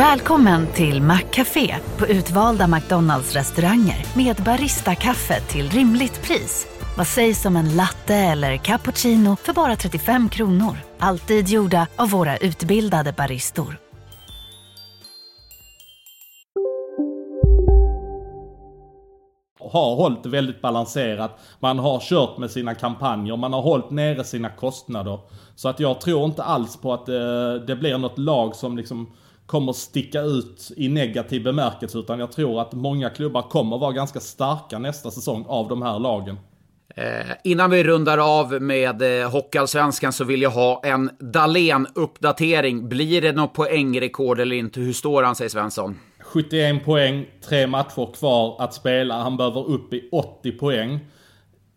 Välkommen 0.00 0.66
till 0.66 1.02
Maccafé 1.02 1.76
på 1.98 2.06
utvalda 2.06 2.66
McDonalds 2.66 3.34
restauranger 3.34 4.16
med 4.16 4.36
Baristakaffe 4.36 5.40
till 5.40 5.70
rimligt 5.70 6.22
pris. 6.22 6.66
Vad 6.96 7.06
sägs 7.06 7.46
om 7.46 7.56
en 7.56 7.76
latte 7.76 8.14
eller 8.14 8.56
cappuccino 8.56 9.36
för 9.36 9.52
bara 9.52 9.76
35 9.76 10.28
kronor? 10.28 10.76
Alltid 10.98 11.48
gjorda 11.48 11.86
av 11.96 12.10
våra 12.10 12.36
utbildade 12.36 13.12
baristor. 13.12 13.76
har 19.72 19.96
hållit 19.96 20.22
det 20.22 20.28
väldigt 20.28 20.62
balanserat. 20.62 21.38
Man 21.60 21.78
har 21.78 22.00
kört 22.00 22.38
med 22.38 22.50
sina 22.50 22.74
kampanjer, 22.74 23.36
man 23.36 23.52
har 23.52 23.62
hållit 23.62 23.90
nere 23.90 24.24
sina 24.24 24.50
kostnader. 24.50 25.18
Så 25.54 25.68
att 25.68 25.80
jag 25.80 26.00
tror 26.00 26.24
inte 26.24 26.42
alls 26.42 26.76
på 26.76 26.92
att 26.92 27.06
det, 27.06 27.58
det 27.66 27.76
blir 27.76 27.98
något 27.98 28.18
lag 28.18 28.56
som 28.56 28.76
liksom 28.76 29.06
kommer 29.50 29.72
sticka 29.72 30.20
ut 30.20 30.72
i 30.76 30.88
negativ 30.88 31.42
bemärkelse. 31.42 31.98
Utan 31.98 32.18
jag 32.18 32.32
tror 32.32 32.60
att 32.60 32.72
många 32.72 33.10
klubbar 33.10 33.42
kommer 33.42 33.78
vara 33.78 33.92
ganska 33.92 34.20
starka 34.20 34.78
nästa 34.78 35.10
säsong 35.10 35.44
av 35.48 35.68
de 35.68 35.82
här 35.82 35.98
lagen. 35.98 36.38
Eh, 36.96 37.04
innan 37.44 37.70
vi 37.70 37.84
rundar 37.84 38.18
av 38.18 38.62
med 38.62 39.22
eh, 39.22 39.30
Hockeyallsvenskan 39.30 40.12
så 40.12 40.24
vill 40.24 40.42
jag 40.42 40.50
ha 40.50 40.80
en 40.84 41.10
Dalen-uppdatering. 41.18 42.88
Blir 42.88 43.22
det 43.22 43.32
något 43.32 43.54
poängrekord 43.54 44.40
eller 44.40 44.56
inte? 44.56 44.80
Hur 44.80 44.92
står 44.92 45.22
han 45.22 45.36
sig, 45.36 45.50
Svensson? 45.50 45.98
71 46.20 46.84
poäng, 46.84 47.26
tre 47.48 47.66
matcher 47.66 48.12
kvar 48.14 48.56
att 48.58 48.74
spela. 48.74 49.22
Han 49.22 49.36
behöver 49.36 49.70
upp 49.70 49.94
i 49.94 50.08
80 50.12 50.52
poäng. 50.52 50.98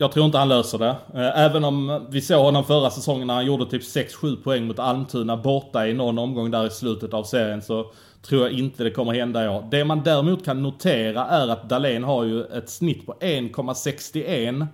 Jag 0.03 0.11
tror 0.11 0.25
inte 0.25 0.37
han 0.37 0.49
löser 0.49 0.77
det. 0.77 0.95
Eh, 1.13 1.39
även 1.39 1.63
om 1.63 2.05
vi 2.09 2.21
såg 2.21 2.43
honom 2.43 2.63
förra 2.63 2.89
säsongen 2.89 3.27
när 3.27 3.33
han 3.33 3.45
gjorde 3.45 3.65
typ 3.65 3.81
6-7 3.81 4.43
poäng 4.43 4.67
mot 4.67 4.79
Almtuna 4.79 5.37
borta 5.37 5.87
i 5.87 5.93
någon 5.93 6.19
omgång 6.19 6.51
där 6.51 6.67
i 6.67 6.69
slutet 6.69 7.13
av 7.13 7.23
serien 7.23 7.61
så 7.61 7.91
tror 8.21 8.41
jag 8.41 8.51
inte 8.51 8.83
det 8.83 8.91
kommer 8.91 9.13
hända 9.13 9.45
i 9.45 9.47
år. 9.47 9.67
Det 9.71 9.85
man 9.85 10.03
däremot 10.03 10.45
kan 10.45 10.63
notera 10.63 11.25
är 11.25 11.47
att 11.47 11.69
Dalen 11.69 12.03
har 12.03 12.23
ju 12.23 12.43
ett 12.43 12.69
snitt 12.69 13.05
på 13.05 13.13
1,61 13.13 14.67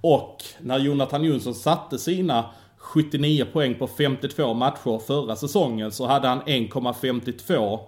och 0.00 0.36
när 0.60 0.78
Jonathan 0.78 1.24
Jonsson 1.24 1.54
satte 1.54 1.98
sina 1.98 2.44
79 2.76 3.44
poäng 3.52 3.74
på 3.74 3.86
52 3.86 4.54
matcher 4.54 4.98
förra 5.06 5.36
säsongen 5.36 5.92
så 5.92 6.06
hade 6.06 6.28
han 6.28 6.42
1,52. 6.42 7.78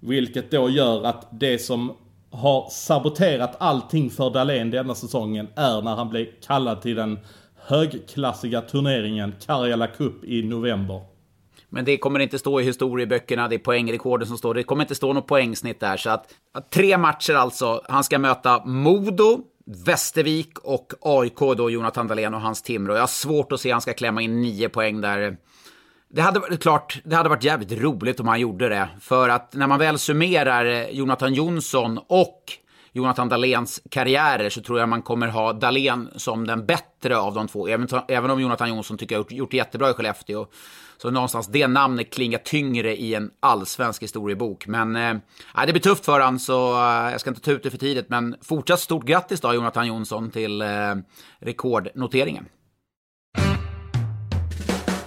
Vilket 0.00 0.50
då 0.50 0.70
gör 0.70 1.04
att 1.04 1.28
det 1.30 1.58
som 1.58 1.92
har 2.30 2.68
saboterat 2.70 3.56
allting 3.58 4.10
för 4.10 4.30
Dahlén 4.30 4.70
denna 4.70 4.94
säsongen 4.94 5.48
är 5.56 5.82
när 5.82 5.96
han 5.96 6.08
blev 6.08 6.26
kallad 6.46 6.82
till 6.82 6.96
den 6.96 7.18
högklassiga 7.56 8.60
turneringen 8.60 9.34
Karjala 9.46 9.86
Cup 9.86 10.24
i 10.24 10.42
november. 10.42 11.00
Men 11.68 11.84
det 11.84 11.96
kommer 11.96 12.20
inte 12.20 12.38
stå 12.38 12.60
i 12.60 12.64
historieböckerna, 12.64 13.48
det 13.48 13.54
är 13.54 13.58
poängrekorden 13.58 14.28
som 14.28 14.38
står. 14.38 14.54
Det 14.54 14.62
kommer 14.62 14.84
inte 14.84 14.94
stå 14.94 15.12
något 15.12 15.26
poängsnitt 15.26 15.80
där. 15.80 15.96
Så 15.96 16.10
att, 16.10 16.34
tre 16.70 16.98
matcher 16.98 17.34
alltså. 17.34 17.82
Han 17.88 18.04
ska 18.04 18.18
möta 18.18 18.64
Modo, 18.64 19.40
Västervik 19.66 20.58
och 20.58 20.92
AIK 21.00 21.38
då, 21.38 21.70
Jonathan 21.70 22.08
Dahlén 22.08 22.34
och 22.34 22.40
hans 22.40 22.62
Timrå. 22.62 22.94
Jag 22.94 23.00
har 23.00 23.06
svårt 23.06 23.52
att 23.52 23.60
se 23.60 23.70
att 23.70 23.74
han 23.74 23.80
ska 23.80 23.92
klämma 23.92 24.22
in 24.22 24.40
nio 24.40 24.68
poäng 24.68 25.00
där. 25.00 25.36
Det 26.12 26.20
hade 26.20 26.40
varit 26.40 26.62
klart, 26.62 27.00
det 27.04 27.16
hade 27.16 27.28
varit 27.28 27.44
jävligt 27.44 27.72
roligt 27.72 28.20
om 28.20 28.28
han 28.28 28.40
gjorde 28.40 28.68
det. 28.68 28.88
För 29.00 29.28
att 29.28 29.54
när 29.54 29.66
man 29.66 29.78
väl 29.78 29.98
summerar 29.98 30.66
eh, 30.66 30.90
Jonathan 30.90 31.34
Jonsson 31.34 32.00
och 32.06 32.44
Jonathan 32.92 33.28
Dahléns 33.28 33.82
karriärer 33.90 34.50
så 34.50 34.62
tror 34.62 34.78
jag 34.78 34.88
man 34.88 35.02
kommer 35.02 35.28
ha 35.28 35.52
Dahlén 35.52 36.08
som 36.16 36.46
den 36.46 36.66
bättre 36.66 37.18
av 37.18 37.34
de 37.34 37.48
två. 37.48 37.68
Även, 37.68 37.88
även 38.08 38.30
om 38.30 38.40
Jonathan 38.40 38.68
Jonsson 38.68 38.98
tycker 38.98 39.14
jag 39.14 39.18
har 39.18 39.22
gjort, 39.24 39.32
gjort 39.32 39.54
jättebra 39.54 39.90
i 39.90 39.92
Skellefteå. 39.92 40.46
Så 40.98 41.10
någonstans 41.10 41.46
det 41.46 41.66
namnet 41.66 42.12
klingar 42.12 42.38
tyngre 42.38 42.96
i 42.96 43.14
en 43.14 43.30
allsvensk 43.40 44.02
historiebok. 44.02 44.66
Men 44.66 44.96
eh, 44.96 45.14
det 45.66 45.72
blir 45.72 45.82
tufft 45.82 46.04
för 46.04 46.20
han 46.20 46.38
så 46.38 46.72
eh, 46.72 47.10
jag 47.10 47.20
ska 47.20 47.30
inte 47.30 47.42
ta 47.42 47.50
ut 47.50 47.62
det 47.62 47.70
för 47.70 47.78
tidigt. 47.78 48.08
Men 48.08 48.36
fortsatt 48.42 48.80
stort 48.80 49.04
grattis 49.04 49.40
då 49.40 49.54
Jonathan 49.54 49.86
Jonsson 49.86 50.30
till 50.30 50.62
eh, 50.62 50.68
rekordnoteringen. 51.38 52.46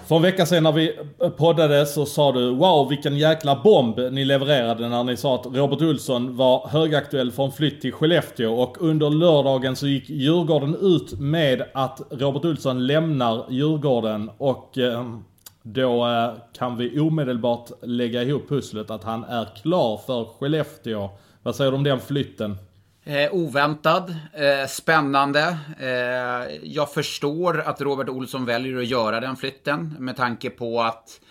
För 0.07 0.15
en 0.15 0.21
vecka 0.21 0.45
sedan 0.45 0.63
när 0.63 0.71
vi 0.71 0.99
poddade 1.37 1.85
så 1.85 2.05
sa 2.05 2.31
du 2.31 2.49
Wow 2.49 2.89
vilken 2.89 3.17
jäkla 3.17 3.61
bomb 3.63 3.99
ni 4.11 4.25
levererade 4.25 4.89
när 4.89 5.03
ni 5.03 5.17
sa 5.17 5.35
att 5.35 5.45
Robert 5.45 5.81
Olsson 5.81 6.35
var 6.35 6.67
högaktuell 6.67 7.31
för 7.31 7.43
en 7.45 7.51
flytt 7.51 7.81
till 7.81 7.93
Skellefteå. 7.93 8.53
Och 8.53 8.81
under 8.81 9.09
lördagen 9.09 9.75
så 9.75 9.87
gick 9.87 10.09
Djurgården 10.09 10.75
ut 10.81 11.19
med 11.19 11.63
att 11.73 12.01
Robert 12.09 12.45
Olsson 12.45 12.87
lämnar 12.87 13.45
Djurgården. 13.49 14.31
Och 14.37 14.77
eh, 14.77 15.15
då 15.61 16.07
eh, 16.07 16.33
kan 16.57 16.77
vi 16.77 16.99
omedelbart 16.99 17.69
lägga 17.81 18.23
ihop 18.23 18.49
pusslet 18.49 18.91
att 18.91 19.03
han 19.03 19.23
är 19.23 19.47
klar 19.61 19.97
för 20.05 20.25
Skellefteå. 20.25 21.09
Vad 21.43 21.55
säger 21.55 21.71
du 21.71 21.77
om 21.77 21.83
den 21.83 21.99
flytten? 21.99 22.57
Eh, 23.05 23.33
oväntad, 23.33 24.15
eh, 24.33 24.67
spännande. 24.67 25.57
Eh, 25.79 26.55
jag 26.63 26.93
förstår 26.93 27.59
att 27.61 27.81
Robert 27.81 28.09
Olsson 28.09 28.45
väljer 28.45 28.77
att 28.77 28.87
göra 28.87 29.19
den 29.19 29.35
flytten 29.35 29.95
med 29.99 30.15
tanke 30.15 30.49
på 30.49 30.81
att 30.81 31.21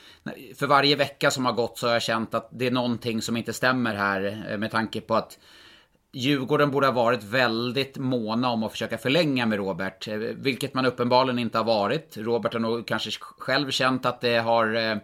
för 0.57 0.67
varje 0.67 0.97
vecka 0.97 1.31
som 1.31 1.47
har 1.47 1.53
gått 1.53 1.79
så 1.79 1.87
har 1.87 1.93
jag 1.93 2.03
känt 2.03 2.35
att 2.35 2.49
det 2.53 2.67
är 2.67 2.71
någonting 2.71 3.23
som 3.23 3.37
inte 3.37 3.53
stämmer 3.53 3.95
här 3.95 4.47
eh, 4.51 4.59
med 4.59 4.71
tanke 4.71 5.01
på 5.01 5.15
att 5.15 5.39
Djurgården 6.13 6.71
borde 6.71 6.87
ha 6.87 6.93
varit 6.93 7.25
väldigt 7.25 7.97
måna 7.97 8.51
om 8.51 8.63
att 8.63 8.73
försöka 8.73 8.99
förlänga 8.99 9.47
med 9.47 9.59
Robert, 9.59 10.09
eh, 10.09 10.17
vilket 10.17 10.75
man 10.75 10.87
uppenbarligen 10.87 11.39
inte 11.39 11.59
har 11.59 11.65
varit. 11.65 12.17
Robert 12.17 12.53
har 12.53 12.61
nog 12.61 12.87
kanske 12.87 13.11
själv 13.21 13.71
känt 13.71 14.07
att 14.07 14.21
det 14.21 14.37
har 14.37 14.75
eh, 14.75 14.97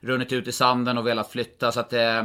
runnit 0.00 0.32
ut 0.32 0.48
i 0.48 0.52
sanden 0.52 0.98
och 0.98 1.06
velat 1.06 1.32
flytta, 1.32 1.72
så 1.72 1.80
att 1.80 1.92
eh, 1.92 2.24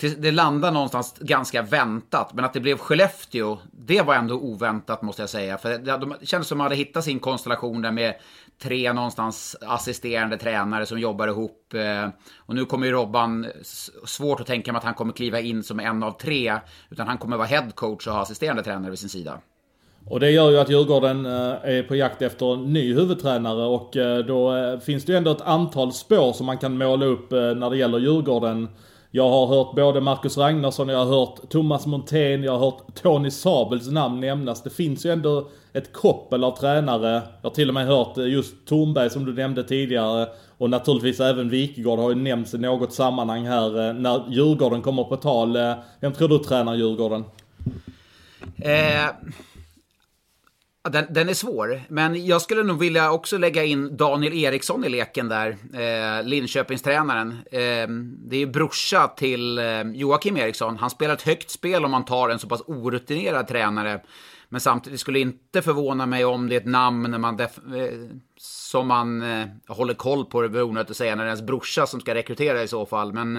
det 0.00 0.32
landade 0.32 0.72
någonstans 0.72 1.14
ganska 1.20 1.62
väntat. 1.62 2.34
Men 2.34 2.44
att 2.44 2.52
det 2.52 2.60
blev 2.60 2.78
Skellefteå, 2.78 3.58
det 3.72 4.02
var 4.02 4.14
ändå 4.14 4.34
oväntat 4.34 5.02
måste 5.02 5.22
jag 5.22 5.30
säga. 5.30 5.58
För 5.58 5.78
det, 5.78 6.26
kändes 6.26 6.48
som 6.48 6.56
att 6.56 6.58
man 6.58 6.64
hade 6.64 6.74
hittat 6.74 7.04
sin 7.04 7.18
konstellation 7.18 7.82
där 7.82 7.92
med 7.92 8.14
tre 8.62 8.92
någonstans 8.92 9.56
assisterande 9.60 10.36
tränare 10.36 10.86
som 10.86 10.98
jobbar 10.98 11.28
ihop. 11.28 11.74
Eh, 11.74 12.08
och 12.36 12.54
nu 12.54 12.64
kommer 12.64 12.86
ju 12.86 12.92
Robban, 12.92 13.46
svårt 14.04 14.40
att 14.40 14.46
tänka 14.46 14.72
mig 14.72 14.78
att 14.78 14.84
han 14.84 14.94
kommer 14.94 15.12
kliva 15.12 15.40
in 15.40 15.62
som 15.62 15.80
en 15.80 16.02
av 16.02 16.12
tre. 16.12 16.54
Utan 16.90 17.08
han 17.08 17.18
kommer 17.18 17.36
vara 17.36 17.46
headcoach 17.46 18.06
och 18.06 18.12
ha 18.12 18.22
assisterande 18.22 18.62
tränare 18.62 18.90
vid 18.90 18.98
sin 18.98 19.08
sida. 19.08 19.40
Och 20.06 20.20
det 20.20 20.30
gör 20.30 20.50
ju 20.50 20.58
att 20.58 20.70
Djurgården 20.70 21.26
eh, 21.26 21.32
är 21.62 21.82
på 21.82 21.96
jakt 21.96 22.22
efter 22.22 22.54
en 22.54 22.72
ny 22.72 22.94
huvudtränare 22.94 23.64
och 23.66 23.96
eh, 23.96 24.18
då 24.18 24.54
finns 24.80 25.04
det 25.04 25.12
ju 25.12 25.18
ändå 25.18 25.30
ett 25.30 25.40
antal 25.40 25.92
spår 25.92 26.32
som 26.32 26.46
man 26.46 26.58
kan 26.58 26.78
måla 26.78 27.06
upp 27.06 27.30
när 27.30 27.70
det 27.70 27.76
gäller 27.76 27.98
Djurgården. 27.98 28.68
Jag 29.10 29.28
har 29.28 29.46
hört 29.46 29.74
både 29.74 30.00
Marcus 30.00 30.38
Ragnarsson, 30.38 30.88
jag 30.88 30.98
har 31.04 31.18
hört 31.18 31.50
Thomas 31.50 31.86
Montén, 31.86 32.42
jag 32.42 32.52
har 32.52 32.58
hört 32.58 32.94
Tony 33.02 33.30
Sabels 33.30 33.90
namn 33.90 34.20
nämnas. 34.20 34.62
Det 34.62 34.70
finns 34.70 35.06
ju 35.06 35.12
ändå 35.12 35.48
ett 35.72 35.92
koppel 35.92 36.44
av 36.44 36.56
tränare. 36.56 37.12
Jag 37.12 37.50
har 37.50 37.54
till 37.54 37.68
och 37.68 37.74
med 37.74 37.86
hört 37.86 38.18
eh, 38.18 38.24
just 38.24 38.54
Tornberg 38.66 39.10
som 39.10 39.24
du 39.24 39.32
nämnde 39.32 39.64
tidigare. 39.64 40.28
Och 40.58 40.70
naturligtvis 40.70 41.20
även 41.20 41.48
Wikegård 41.48 41.98
har 41.98 42.08
ju 42.08 42.14
nämnts 42.14 42.54
i 42.54 42.58
något 42.58 42.92
sammanhang 42.92 43.46
här. 43.46 43.88
Eh, 43.88 43.94
när 43.94 44.22
Djurgården 44.30 44.82
kommer 44.82 45.04
på 45.04 45.16
tal. 45.16 45.56
Eh, 45.56 45.74
vem 46.00 46.12
tror 46.12 46.28
du 46.28 46.38
tränar 46.38 46.74
Djurgården? 46.74 47.24
Eh, 48.56 49.10
den, 50.88 51.06
den, 51.10 51.28
är 51.28 51.34
svår, 51.34 51.82
men 51.88 52.26
jag 52.26 52.42
skulle 52.42 52.62
nog 52.62 52.78
vilja 52.78 53.12
också 53.12 53.38
lägga 53.38 53.64
in 53.64 53.96
Daniel 53.96 54.34
Eriksson 54.34 54.84
i 54.84 54.88
leken 54.88 55.28
där, 55.28 55.56
eh, 55.72 56.26
Linköpingstränaren. 56.26 57.30
Eh, 57.30 57.88
det 58.28 58.42
är 58.42 58.46
brorsa 58.46 59.08
till 59.08 59.58
eh, 59.58 59.82
Joakim 59.82 60.36
Eriksson. 60.36 60.76
Han 60.76 60.90
spelar 60.90 61.14
ett 61.14 61.22
högt 61.22 61.50
spel 61.50 61.84
om 61.84 61.90
man 61.90 62.04
tar 62.04 62.28
en 62.28 62.38
så 62.38 62.48
pass 62.48 62.62
orutinerad 62.66 63.48
tränare. 63.48 64.00
Men 64.48 64.60
samtidigt 64.60 65.00
skulle 65.00 65.18
inte 65.18 65.62
förvåna 65.62 66.06
mig 66.06 66.24
om 66.24 66.48
det 66.48 66.54
är 66.54 66.60
ett 66.60 66.66
namn 66.66 67.20
man 67.20 67.40
eh, 67.40 67.48
som 68.38 68.88
man 68.88 69.22
eh, 69.22 69.46
håller 69.68 69.94
koll 69.94 70.24
på, 70.24 70.42
det 70.42 70.48
beror 70.48 70.68
onödigt 70.68 70.90
att 70.90 70.96
säga, 70.96 71.14
när 71.14 71.24
det 71.24 71.28
är 71.28 71.32
ens 71.32 71.46
brorsa 71.46 71.86
som 71.86 72.00
ska 72.00 72.14
rekrytera 72.14 72.62
i 72.62 72.68
så 72.68 72.86
fall. 72.86 73.12
Men 73.12 73.36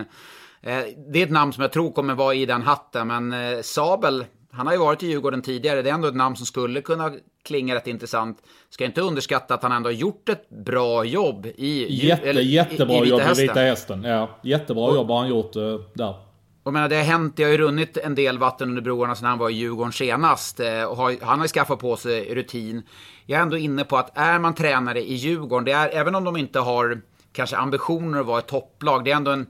eh, 0.61 0.83
det 1.13 1.19
är 1.19 1.23
ett 1.23 1.31
namn 1.31 1.53
som 1.53 1.61
jag 1.61 1.71
tror 1.71 1.91
kommer 1.91 2.15
vara 2.15 2.33
i 2.33 2.45
den 2.45 2.61
hatten, 2.61 3.07
men 3.07 3.33
eh, 3.33 3.61
Sabel 3.61 4.25
han 4.51 4.67
har 4.67 4.73
ju 4.73 4.79
varit 4.79 5.03
i 5.03 5.07
Djurgården 5.07 5.41
tidigare. 5.41 5.81
Det 5.81 5.89
är 5.89 5.93
ändå 5.93 6.07
ett 6.07 6.15
namn 6.15 6.35
som 6.35 6.45
skulle 6.45 6.81
kunna 6.81 7.11
klinga 7.43 7.75
rätt 7.75 7.87
intressant. 7.87 8.37
Ska 8.69 8.85
inte 8.85 9.01
underskatta 9.01 9.53
att 9.53 9.63
han 9.63 9.71
ändå 9.71 9.89
har 9.89 9.93
gjort 9.93 10.29
ett 10.29 10.49
bra 10.49 11.03
jobb 11.03 11.45
i... 11.45 12.05
Jätte, 12.07 12.29
eller, 12.29 12.41
jättebra 12.41 12.95
i, 12.95 13.07
i 13.07 13.09
jobb 13.09 13.21
i 13.37 13.41
Vita 13.41 13.59
Hästen. 13.59 14.03
Ja, 14.03 14.29
jättebra 14.43 14.83
och, 14.83 14.95
jobb 14.95 15.07
har 15.07 15.17
han 15.19 15.29
gjort 15.29 15.55
uh, 15.55 15.79
där. 15.93 16.15
Jag 16.63 16.73
menar, 16.73 16.89
det 16.89 16.95
har 16.95 17.03
hänt, 17.03 17.37
det 17.37 17.43
har 17.43 17.51
ju 17.51 17.57
runnit 17.57 17.97
en 17.97 18.15
del 18.15 18.37
vatten 18.37 18.69
under 18.69 18.81
broarna 18.81 19.15
sedan 19.15 19.27
han 19.27 19.37
var 19.37 19.49
i 19.49 19.53
Djurgården 19.53 19.93
senast. 19.93 20.59
Eh, 20.59 20.83
och 20.83 20.97
har, 20.97 21.15
han 21.21 21.39
har 21.39 21.45
ju 21.45 21.49
skaffat 21.49 21.79
på 21.79 21.97
sig 21.97 22.35
rutin. 22.35 22.83
Jag 23.25 23.37
är 23.37 23.41
ändå 23.41 23.57
inne 23.57 23.83
på 23.83 23.97
att 23.97 24.17
är 24.17 24.39
man 24.39 24.55
tränare 24.55 25.01
i 25.01 25.13
Djurgården, 25.13 25.65
det 25.65 25.71
är, 25.71 25.89
även 25.89 26.15
om 26.15 26.23
de 26.23 26.37
inte 26.37 26.59
har 26.59 27.01
kanske 27.31 27.57
ambitioner 27.57 28.19
att 28.19 28.25
vara 28.25 28.39
ett 28.39 28.47
topplag, 28.47 29.05
det 29.05 29.11
är 29.11 29.15
ändå 29.15 29.31
en, 29.31 29.47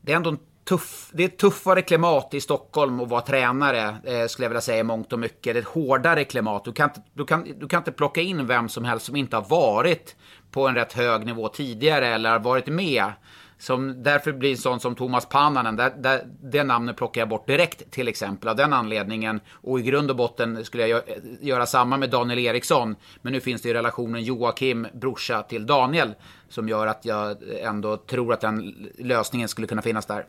det 0.00 0.12
är 0.12 0.16
ändå 0.16 0.30
en 0.30 0.38
tuff, 0.68 1.10
det 1.12 1.22
är 1.22 1.28
ett 1.28 1.38
tuffare 1.38 1.82
klimat 1.82 2.34
i 2.34 2.40
Stockholm 2.40 3.00
att 3.00 3.08
vara 3.08 3.20
tränare, 3.20 3.96
eh, 4.04 4.26
skulle 4.26 4.44
jag 4.44 4.50
vilja 4.50 4.60
säga 4.60 4.78
i 4.78 4.82
mångt 4.82 5.12
och 5.12 5.18
mycket. 5.18 5.54
Det 5.54 5.58
är 5.58 5.62
ett 5.62 5.68
hårdare 5.68 6.24
klimat. 6.24 6.64
Du 6.64 6.72
kan, 6.72 6.90
du, 7.14 7.24
kan, 7.24 7.46
du 7.60 7.68
kan 7.68 7.78
inte 7.78 7.92
plocka 7.92 8.20
in 8.20 8.46
vem 8.46 8.68
som 8.68 8.84
helst 8.84 9.06
som 9.06 9.16
inte 9.16 9.36
har 9.36 9.44
varit 9.48 10.16
på 10.50 10.68
en 10.68 10.74
rätt 10.74 10.92
hög 10.92 11.26
nivå 11.26 11.48
tidigare 11.48 12.06
eller 12.06 12.30
har 12.30 12.38
varit 12.38 12.66
med. 12.66 13.12
Som 13.58 14.02
därför 14.02 14.32
blir 14.32 14.56
sån 14.56 14.80
som 14.80 14.94
Thomas 14.94 15.26
Pannanen, 15.26 15.76
där, 15.76 15.90
där, 15.98 16.22
det 16.42 16.64
namnet 16.64 16.96
plockar 16.96 17.20
jag 17.20 17.28
bort 17.28 17.46
direkt 17.46 17.90
till 17.90 18.08
exempel 18.08 18.48
av 18.48 18.56
den 18.56 18.72
anledningen. 18.72 19.40
Och 19.52 19.80
i 19.80 19.82
grund 19.82 20.10
och 20.10 20.16
botten 20.16 20.64
skulle 20.64 20.86
jag 20.86 21.02
göra 21.40 21.66
samma 21.66 21.96
med 21.96 22.10
Daniel 22.10 22.38
Eriksson. 22.38 22.96
Men 23.22 23.32
nu 23.32 23.40
finns 23.40 23.62
det 23.62 23.68
ju 23.68 23.74
relationen 23.74 24.22
Joakim, 24.22 24.86
brorsa 24.92 25.42
till 25.42 25.66
Daniel, 25.66 26.14
som 26.48 26.68
gör 26.68 26.86
att 26.86 27.04
jag 27.04 27.36
ändå 27.60 27.96
tror 27.96 28.32
att 28.32 28.40
den 28.40 28.88
lösningen 28.98 29.48
skulle 29.48 29.66
kunna 29.66 29.82
finnas 29.82 30.06
där. 30.06 30.24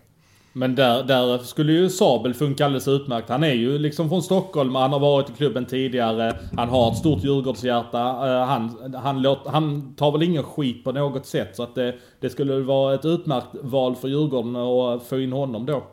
Men 0.53 0.75
där, 0.75 1.03
där 1.03 1.37
skulle 1.37 1.71
ju 1.73 1.89
Sabel 1.89 2.33
funka 2.33 2.65
alldeles 2.65 2.87
utmärkt. 2.87 3.29
Han 3.29 3.43
är 3.43 3.53
ju 3.53 3.77
liksom 3.77 4.09
från 4.09 4.23
Stockholm, 4.23 4.75
han 4.75 4.93
har 4.93 4.99
varit 4.99 5.29
i 5.29 5.33
klubben 5.33 5.65
tidigare. 5.65 6.39
Han 6.57 6.69
har 6.69 6.91
ett 6.91 6.97
stort 6.97 7.23
Djurgårdshjärta. 7.23 7.99
Eh, 7.99 8.45
han, 8.45 8.93
han, 9.03 9.21
låt, 9.21 9.47
han 9.47 9.95
tar 9.95 10.11
väl 10.11 10.23
ingen 10.23 10.43
skit 10.43 10.83
på 10.83 10.91
något 10.91 11.25
sätt. 11.25 11.55
Så 11.55 11.63
att 11.63 11.75
det, 11.75 11.95
det 12.19 12.29
skulle 12.29 12.59
vara 12.59 12.93
ett 12.93 13.05
utmärkt 13.05 13.47
val 13.61 13.95
för 13.95 14.07
Djurgården 14.07 14.55
att 14.55 15.07
få 15.07 15.19
in 15.19 15.31
honom 15.31 15.65
då. 15.65 15.83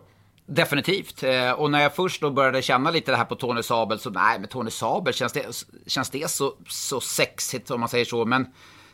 Definitivt. 0.46 1.22
Eh, 1.22 1.52
och 1.52 1.70
när 1.70 1.82
jag 1.82 1.94
först 1.94 2.20
då 2.20 2.30
började 2.30 2.62
känna 2.62 2.90
lite 2.90 3.10
det 3.10 3.16
här 3.16 3.24
på 3.24 3.34
Tony 3.34 3.62
Sabel 3.62 3.98
så 3.98 4.10
nej, 4.10 4.38
men 4.38 4.48
Tony 4.48 4.70
Sabel, 4.70 5.14
känns 5.14 5.32
det, 5.32 5.64
känns 5.86 6.10
det 6.10 6.30
så, 6.30 6.52
så 6.68 7.00
sexigt 7.00 7.70
om 7.70 7.80
man 7.80 7.88
säger 7.88 8.04
så? 8.04 8.24
Men 8.24 8.46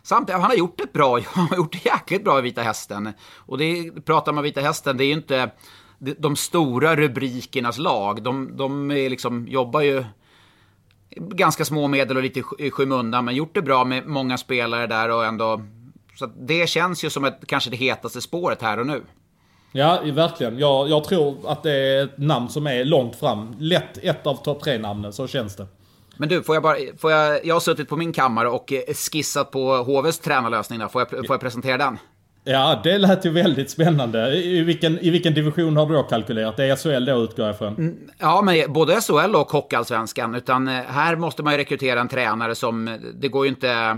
Samtidigt, 0.02 0.40
han 0.40 0.50
har 0.50 0.56
gjort 0.56 0.80
ett 0.80 0.92
bra, 0.92 1.20
han 1.26 1.48
har 1.48 1.56
gjort 1.56 1.72
det 1.72 1.84
jäkligt 1.84 2.24
bra 2.24 2.38
i 2.38 2.42
Vita 2.42 2.62
Hästen. 2.62 3.12
Och 3.36 3.58
det 3.58 3.90
pratar 4.04 4.32
man 4.32 4.44
Vita 4.44 4.60
Hästen, 4.60 4.96
det 4.96 5.04
är 5.04 5.06
ju 5.06 5.12
inte 5.12 5.50
de 6.18 6.36
stora 6.36 6.96
rubrikernas 6.96 7.78
lag. 7.78 8.22
De, 8.22 8.56
de 8.56 8.90
är 8.90 9.10
liksom, 9.10 9.48
jobbar 9.48 9.80
ju 9.80 10.04
ganska 11.16 11.64
små 11.64 11.88
medel 11.88 12.16
och 12.16 12.22
lite 12.22 12.42
i 12.58 12.70
skymundan, 12.70 13.24
men 13.24 13.34
gjort 13.34 13.54
det 13.54 13.62
bra 13.62 13.84
med 13.84 14.06
många 14.06 14.38
spelare 14.38 14.86
där 14.86 15.08
och 15.10 15.24
ändå... 15.24 15.62
Så 16.14 16.26
det 16.26 16.68
känns 16.68 17.04
ju 17.04 17.10
som 17.10 17.24
ett, 17.24 17.46
kanske 17.46 17.70
det 17.70 17.76
hetaste 17.76 18.20
spåret 18.20 18.62
här 18.62 18.78
och 18.78 18.86
nu. 18.86 19.02
Ja, 19.72 20.02
verkligen. 20.12 20.58
Jag, 20.58 20.88
jag 20.88 21.04
tror 21.04 21.50
att 21.50 21.62
det 21.62 21.72
är 21.72 22.04
ett 22.04 22.18
namn 22.18 22.48
som 22.48 22.66
är 22.66 22.84
långt 22.84 23.16
fram. 23.16 23.56
Lätt 23.58 23.98
ett 23.98 24.26
av 24.26 24.34
topp 24.34 24.62
tre 24.62 24.78
namnen, 24.78 25.12
så 25.12 25.26
känns 25.26 25.56
det. 25.56 25.66
Men 26.22 26.28
du, 26.28 26.42
får 26.42 26.56
jag 26.56 26.62
bara, 26.62 26.76
får 26.98 27.12
jag, 27.12 27.46
jag 27.46 27.54
har 27.54 27.60
suttit 27.60 27.88
på 27.88 27.96
min 27.96 28.12
kammare 28.12 28.48
och 28.48 28.72
eh, 28.72 28.94
skissat 28.94 29.50
på 29.50 29.76
HVs 29.76 30.18
tränarlösning 30.18 30.78
där. 30.78 30.88
Får 30.88 31.00
jag, 31.00 31.10
får 31.10 31.34
jag 31.34 31.40
presentera 31.40 31.78
den? 31.78 31.98
Ja, 32.44 32.80
det 32.84 32.98
lät 32.98 33.24
ju 33.24 33.30
väldigt 33.30 33.70
spännande. 33.70 34.36
I 34.36 34.62
vilken, 34.62 34.98
I 34.98 35.10
vilken 35.10 35.34
division 35.34 35.76
har 35.76 35.86
du 35.86 35.94
då 35.94 36.02
kalkylerat? 36.02 36.56
Det 36.56 36.64
är 36.64 36.76
SHL 36.76 37.04
då 37.04 37.24
utgår 37.24 37.46
jag 37.46 37.54
ifrån? 37.54 37.74
Mm, 37.74 37.96
ja, 38.18 38.42
men 38.42 38.72
både 38.72 39.00
SHL 39.00 39.36
och 39.36 39.50
Hockeyallsvenskan. 39.50 40.34
Utan 40.34 40.68
eh, 40.68 40.74
här 40.74 41.16
måste 41.16 41.42
man 41.42 41.52
ju 41.52 41.58
rekrytera 41.58 42.00
en 42.00 42.08
tränare 42.08 42.54
som... 42.54 42.98
Det 43.14 43.28
går 43.28 43.44
ju 43.44 43.50
inte 43.50 43.96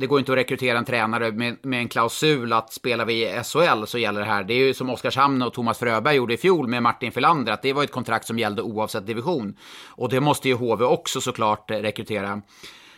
det 0.00 0.06
går 0.06 0.18
inte 0.18 0.32
att 0.32 0.38
rekrytera 0.38 0.78
en 0.78 0.84
tränare 0.84 1.32
med, 1.32 1.56
med 1.62 1.80
en 1.80 1.88
klausul 1.88 2.52
att 2.52 2.72
spelar 2.72 3.04
vi 3.04 3.24
i 3.24 3.42
SHL 3.44 3.84
så 3.86 3.98
gäller 3.98 4.20
det 4.20 4.26
här. 4.26 4.44
Det 4.44 4.54
är 4.54 4.58
ju 4.58 4.74
som 4.74 4.90
Oskarshamn 4.90 5.42
och 5.42 5.52
Thomas 5.52 5.78
Fröberg 5.78 6.16
gjorde 6.16 6.34
i 6.34 6.36
fjol 6.36 6.68
med 6.68 6.82
Martin 6.82 7.12
Filander, 7.12 7.52
att 7.52 7.62
det 7.62 7.72
var 7.72 7.84
ett 7.84 7.92
kontrakt 7.92 8.26
som 8.26 8.38
gällde 8.38 8.62
oavsett 8.62 9.06
division. 9.06 9.56
Och 9.86 10.08
det 10.08 10.20
måste 10.20 10.48
ju 10.48 10.54
HV 10.54 10.84
också 10.84 11.20
såklart 11.20 11.70
eh, 11.70 11.76
rekrytera. 11.76 12.42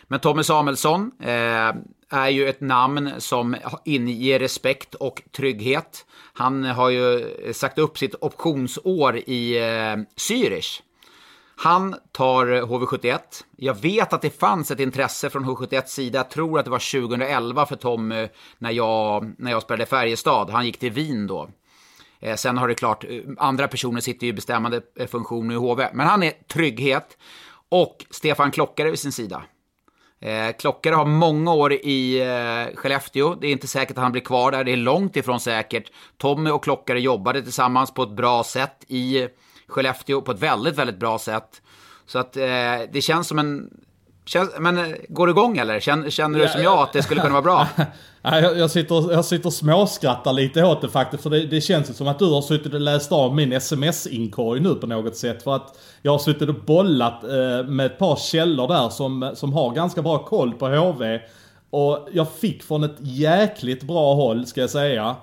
Men 0.07 0.19
Tommy 0.19 0.43
Samuelsson 0.43 1.11
eh, 1.19 1.73
är 2.09 2.29
ju 2.29 2.49
ett 2.49 2.61
namn 2.61 3.11
som 3.17 3.55
inger 3.85 4.39
respekt 4.39 4.95
och 4.95 5.21
trygghet. 5.31 6.05
Han 6.33 6.63
har 6.63 6.89
ju 6.89 7.19
eh, 7.19 7.53
sagt 7.53 7.77
upp 7.77 7.97
sitt 7.97 8.15
optionsår 8.21 9.17
i 9.17 9.57
eh, 9.57 9.97
Zürich. 10.15 10.81
Han 11.55 11.95
tar 12.11 12.53
eh, 12.53 12.65
HV71. 12.67 13.19
Jag 13.57 13.73
vet 13.73 14.13
att 14.13 14.21
det 14.21 14.39
fanns 14.39 14.71
ett 14.71 14.79
intresse 14.79 15.29
från 15.29 15.45
HV71 15.45 15.85
sida. 15.85 16.19
Jag 16.19 16.29
tror 16.29 16.59
att 16.59 16.65
det 16.65 16.71
var 16.71 17.01
2011 17.01 17.65
för 17.65 17.75
Tommy 17.75 18.21
eh, 18.21 18.29
när 18.57 18.71
jag, 18.71 19.33
när 19.37 19.51
jag 19.51 19.61
spelade 19.61 19.85
Färjestad. 19.85 20.49
Han 20.49 20.65
gick 20.65 20.79
till 20.79 20.91
Wien 20.91 21.27
då. 21.27 21.49
Eh, 22.19 22.35
sen 22.35 22.57
har 22.57 22.67
det 22.67 22.75
klart, 22.75 23.03
eh, 23.03 23.21
andra 23.37 23.67
personer 23.67 24.01
sitter 24.01 24.25
ju 24.25 24.29
i 24.29 24.33
bestämmande 24.33 24.81
funktion 25.07 25.51
i 25.51 25.55
HV. 25.55 25.89
Men 25.93 26.07
han 26.07 26.23
är 26.23 26.31
trygghet. 26.31 27.17
Och 27.69 28.05
Stefan 28.09 28.51
Klockare 28.51 28.89
vid 28.89 28.99
sin 28.99 29.11
sida. 29.11 29.43
Klockare 30.59 30.95
har 30.95 31.05
många 31.05 31.53
år 31.53 31.73
i 31.73 32.21
Skellefteå. 32.75 33.35
Det 33.35 33.47
är 33.47 33.51
inte 33.51 33.67
säkert 33.67 33.97
att 33.97 34.03
han 34.03 34.11
blir 34.11 34.21
kvar 34.21 34.51
där. 34.51 34.63
Det 34.63 34.71
är 34.71 34.77
långt 34.77 35.15
ifrån 35.15 35.39
säkert. 35.39 35.91
Tommy 36.17 36.49
och 36.49 36.63
Klockare 36.63 37.01
jobbade 37.01 37.41
tillsammans 37.43 37.93
på 37.93 38.03
ett 38.03 38.15
bra 38.15 38.43
sätt 38.43 38.85
i 38.87 39.27
Skellefteå 39.73 40.21
på 40.21 40.31
ett 40.31 40.39
väldigt, 40.39 40.77
väldigt 40.77 40.99
bra 40.99 41.19
sätt. 41.19 41.61
Så 42.05 42.19
att 42.19 42.37
eh, 42.37 42.43
det 42.91 43.03
känns 43.03 43.27
som 43.27 43.39
en... 43.39 43.69
Känns, 44.25 44.49
men 44.59 44.77
eh, 44.77 44.95
går 45.09 45.27
det 45.27 45.31
igång 45.31 45.57
eller? 45.57 45.79
Känner, 45.79 46.09
känner 46.09 46.39
du 46.39 46.47
som 46.47 46.63
jag 46.63 46.79
att 46.79 46.93
det 46.93 47.03
skulle 47.03 47.21
kunna 47.21 47.41
vara 47.41 47.41
bra? 47.41 47.67
jag, 48.21 48.57
jag, 48.57 48.71
sitter, 48.71 49.11
jag 49.11 49.25
sitter 49.25 49.45
och 49.45 49.53
småskrattar 49.53 50.33
lite 50.33 50.63
åt 50.63 50.81
det 50.81 50.89
faktiskt. 50.89 51.23
För 51.23 51.29
det, 51.29 51.45
det 51.45 51.61
känns 51.61 51.97
som 51.97 52.07
att 52.07 52.19
du 52.19 52.25
har 52.25 52.41
suttit 52.41 52.73
och 52.73 52.79
läst 52.79 53.11
av 53.11 53.35
min 53.35 53.53
sms-inkorg 53.53 54.59
nu 54.59 54.75
på 54.75 54.87
något 54.87 55.15
sätt. 55.15 55.43
För 55.43 55.55
att 55.55 55.79
jag 56.01 56.11
har 56.11 56.19
suttit 56.19 56.49
och 56.49 56.55
bollat 56.55 57.23
eh, 57.23 57.67
med 57.67 57.85
ett 57.85 57.97
par 57.97 58.15
källor 58.15 58.67
där 58.67 58.89
som, 58.89 59.31
som 59.35 59.53
har 59.53 59.71
ganska 59.71 60.01
bra 60.01 60.23
koll 60.23 60.53
på 60.53 60.67
HV. 60.67 61.19
Och 61.69 62.07
jag 62.11 62.31
fick 62.31 62.63
från 62.63 62.83
ett 62.83 62.97
jäkligt 62.99 63.83
bra 63.83 64.13
håll, 64.13 64.45
ska 64.45 64.61
jag 64.61 64.69
säga, 64.69 65.15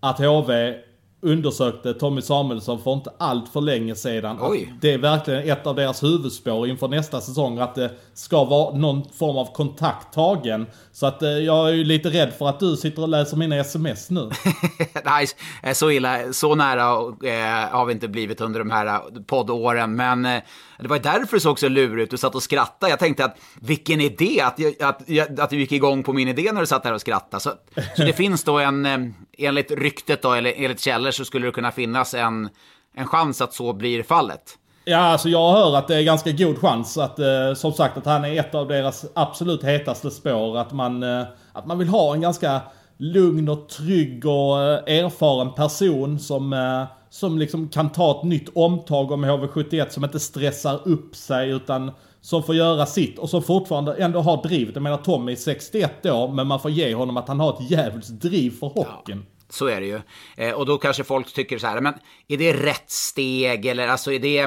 att 0.00 0.18
HV 0.18 0.74
undersökte 1.20 1.94
Tommy 1.94 2.22
Samuelsson 2.22 2.82
för 2.82 2.92
inte 2.92 3.10
allt 3.18 3.48
för 3.48 3.60
länge 3.60 3.94
sedan. 3.94 4.38
Det 4.80 4.92
är 4.92 4.98
verkligen 4.98 5.50
ett 5.50 5.66
av 5.66 5.74
deras 5.74 6.02
huvudspår 6.02 6.68
inför 6.68 6.88
nästa 6.88 7.20
säsong. 7.20 7.58
Att 7.58 7.74
det 7.74 7.90
ska 8.14 8.44
vara 8.44 8.76
någon 8.76 9.04
form 9.18 9.36
av 9.36 9.52
kontakt 9.54 10.14
tagen. 10.14 10.66
Så 10.92 11.06
att 11.06 11.22
eh, 11.22 11.28
jag 11.28 11.68
är 11.68 11.72
ju 11.72 11.84
lite 11.84 12.08
rädd 12.08 12.32
för 12.38 12.48
att 12.48 12.60
du 12.60 12.76
sitter 12.76 13.02
och 13.02 13.08
läser 13.08 13.36
mina 13.36 13.56
sms 13.56 14.10
nu. 14.10 14.30
Nej, 15.04 15.26
så 15.74 15.90
illa, 15.90 16.32
så 16.32 16.54
nära 16.54 16.82
eh, 17.30 17.70
har 17.70 17.84
vi 17.84 17.92
inte 17.92 18.08
blivit 18.08 18.40
under 18.40 18.58
de 18.58 18.70
här 18.70 18.86
eh, 18.86 19.00
poddåren. 19.26 19.96
Men 19.96 20.26
eh, 20.26 20.42
det 20.78 20.88
var 20.88 20.98
därför 20.98 21.36
det 21.36 21.40
såg 21.40 21.58
så 21.58 21.68
lurigt 21.68 22.04
ut. 22.04 22.10
Du 22.10 22.16
satt 22.16 22.34
och 22.34 22.42
skrattade. 22.42 22.90
Jag 22.90 22.98
tänkte 22.98 23.24
att 23.24 23.36
vilken 23.60 24.00
idé 24.00 24.40
att, 24.40 24.82
att, 24.82 25.38
att 25.40 25.50
du 25.50 25.60
gick 25.60 25.72
igång 25.72 26.02
på 26.02 26.12
min 26.12 26.28
idé 26.28 26.52
när 26.52 26.60
du 26.60 26.66
satt 26.66 26.82
där 26.82 26.94
och 26.94 27.00
skrattade. 27.00 27.40
Så, 27.40 27.52
så 27.96 28.02
det 28.04 28.12
finns 28.16 28.44
då 28.44 28.58
en, 28.58 28.86
eh, 28.86 28.98
enligt 29.38 29.70
ryktet 29.70 30.22
då, 30.22 30.32
eller 30.32 30.52
enligt 30.56 30.80
källor 30.80 31.10
så 31.10 31.24
skulle 31.24 31.46
det 31.46 31.52
kunna 31.52 31.72
finnas 31.72 32.14
en, 32.14 32.48
en 32.94 33.06
chans 33.06 33.40
att 33.40 33.54
så 33.54 33.72
blir 33.72 34.02
fallet. 34.02 34.58
Ja, 34.84 34.98
alltså 34.98 35.28
jag 35.28 35.52
hör 35.52 35.76
att 35.76 35.88
det 35.88 35.96
är 35.96 36.02
ganska 36.02 36.32
god 36.32 36.58
chans 36.58 36.98
att, 36.98 37.18
eh, 37.18 37.54
som 37.56 37.72
sagt, 37.72 37.96
att 37.96 38.06
han 38.06 38.24
är 38.24 38.40
ett 38.40 38.54
av 38.54 38.68
deras 38.68 39.04
absolut 39.14 39.64
hetaste 39.64 40.10
spår. 40.10 40.58
Att 40.58 40.72
man, 40.72 41.02
eh, 41.02 41.24
att 41.52 41.66
man 41.66 41.78
vill 41.78 41.88
ha 41.88 42.14
en 42.14 42.20
ganska 42.20 42.60
lugn 42.96 43.48
och 43.48 43.68
trygg 43.68 44.26
och 44.26 44.62
eh, 44.62 44.98
erfaren 44.98 45.54
person 45.54 46.18
som, 46.18 46.52
eh, 46.52 46.84
som 47.10 47.38
liksom 47.38 47.68
kan 47.68 47.92
ta 47.92 48.18
ett 48.18 48.24
nytt 48.24 48.48
omtag 48.54 49.10
om 49.10 49.24
HV71 49.24 49.88
som 49.88 50.04
inte 50.04 50.20
stressar 50.20 50.88
upp 50.88 51.16
sig 51.16 51.50
utan 51.50 51.90
som 52.20 52.42
får 52.42 52.54
göra 52.54 52.86
sitt 52.86 53.18
och 53.18 53.30
som 53.30 53.42
fortfarande 53.42 53.94
ändå 53.94 54.20
har 54.20 54.42
drivet. 54.42 54.74
Jag 54.74 54.82
menar 54.82 54.96
Tommy 54.96 55.32
är 55.32 55.36
61 55.36 56.06
år 56.06 56.32
men 56.32 56.46
man 56.46 56.60
får 56.60 56.70
ge 56.70 56.94
honom 56.94 57.16
att 57.16 57.28
han 57.28 57.40
har 57.40 57.52
ett 57.52 57.70
jävligt 57.70 58.08
driv 58.08 58.50
för 58.50 58.66
hockeyn. 58.66 59.26
Ja. 59.28 59.34
Så 59.50 59.66
är 59.66 59.80
det 59.80 59.86
ju. 59.86 60.00
Eh, 60.36 60.54
och 60.54 60.66
då 60.66 60.78
kanske 60.78 61.04
folk 61.04 61.32
tycker 61.32 61.58
så 61.58 61.66
här, 61.66 61.80
men 61.80 61.94
är 62.28 62.36
det 62.36 62.52
rätt 62.52 62.90
steg 62.90 63.66
eller 63.66 63.88
alltså 63.88 64.12
är 64.12 64.18
det, 64.18 64.38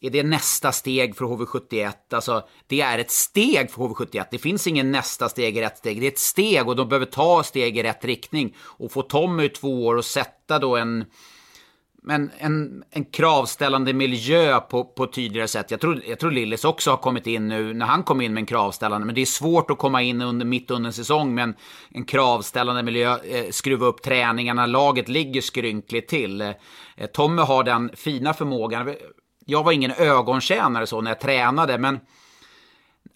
är 0.00 0.10
det 0.10 0.22
nästa 0.22 0.72
steg 0.72 1.16
för 1.16 1.24
HV71? 1.24 1.92
Alltså, 2.12 2.42
det 2.66 2.80
är 2.80 2.98
ett 2.98 3.10
steg 3.10 3.70
för 3.70 3.82
HV71. 3.82 4.24
Det 4.30 4.38
finns 4.38 4.66
ingen 4.66 4.92
nästa 4.92 5.28
steg 5.28 5.56
i 5.56 5.62
rätt 5.62 5.78
steg. 5.78 6.00
Det 6.00 6.06
är 6.06 6.12
ett 6.12 6.18
steg 6.18 6.68
och 6.68 6.76
de 6.76 6.88
behöver 6.88 7.06
ta 7.06 7.42
steg 7.42 7.78
i 7.78 7.82
rätt 7.82 8.04
riktning. 8.04 8.56
Och 8.60 8.92
få 8.92 9.02
Tommy 9.02 9.44
i 9.44 9.48
två 9.48 9.86
år 9.86 9.96
och 9.96 10.04
sätta 10.04 10.58
då 10.58 10.76
en 10.76 11.04
men 12.02 12.30
en, 12.38 12.84
en 12.90 13.04
kravställande 13.04 13.92
miljö 13.92 14.60
på, 14.60 14.84
på 14.84 15.06
tydligare 15.06 15.48
sätt. 15.48 15.70
Jag 15.70 15.80
tror, 15.80 16.02
jag 16.06 16.18
tror 16.18 16.30
Lillis 16.30 16.64
också 16.64 16.90
har 16.90 16.96
kommit 16.96 17.26
in 17.26 17.48
nu 17.48 17.74
när 17.74 17.86
han 17.86 18.02
kom 18.02 18.20
in 18.20 18.34
med 18.34 18.40
en 18.40 18.46
kravställande. 18.46 19.06
Men 19.06 19.14
det 19.14 19.20
är 19.20 19.26
svårt 19.26 19.70
att 19.70 19.78
komma 19.78 20.02
in 20.02 20.22
under, 20.22 20.46
mitt 20.46 20.70
under 20.70 20.88
en 20.88 20.92
säsong 20.92 21.34
med 21.34 21.42
en, 21.42 21.54
en 21.90 22.04
kravställande 22.04 22.82
miljö. 22.82 23.18
Eh, 23.18 23.50
skruva 23.50 23.86
upp 23.86 24.02
träningarna. 24.02 24.66
Laget 24.66 25.08
ligger 25.08 25.40
skrynkligt 25.40 26.08
till. 26.08 26.40
Eh, 26.40 26.54
Tommy 27.12 27.42
har 27.42 27.64
den 27.64 27.90
fina 27.94 28.34
förmågan. 28.34 28.94
Jag 29.46 29.64
var 29.64 29.72
ingen 29.72 29.92
ögontjänare 29.92 30.86
så 30.86 31.00
när 31.00 31.10
jag 31.10 31.20
tränade. 31.20 31.78
Men 31.78 32.00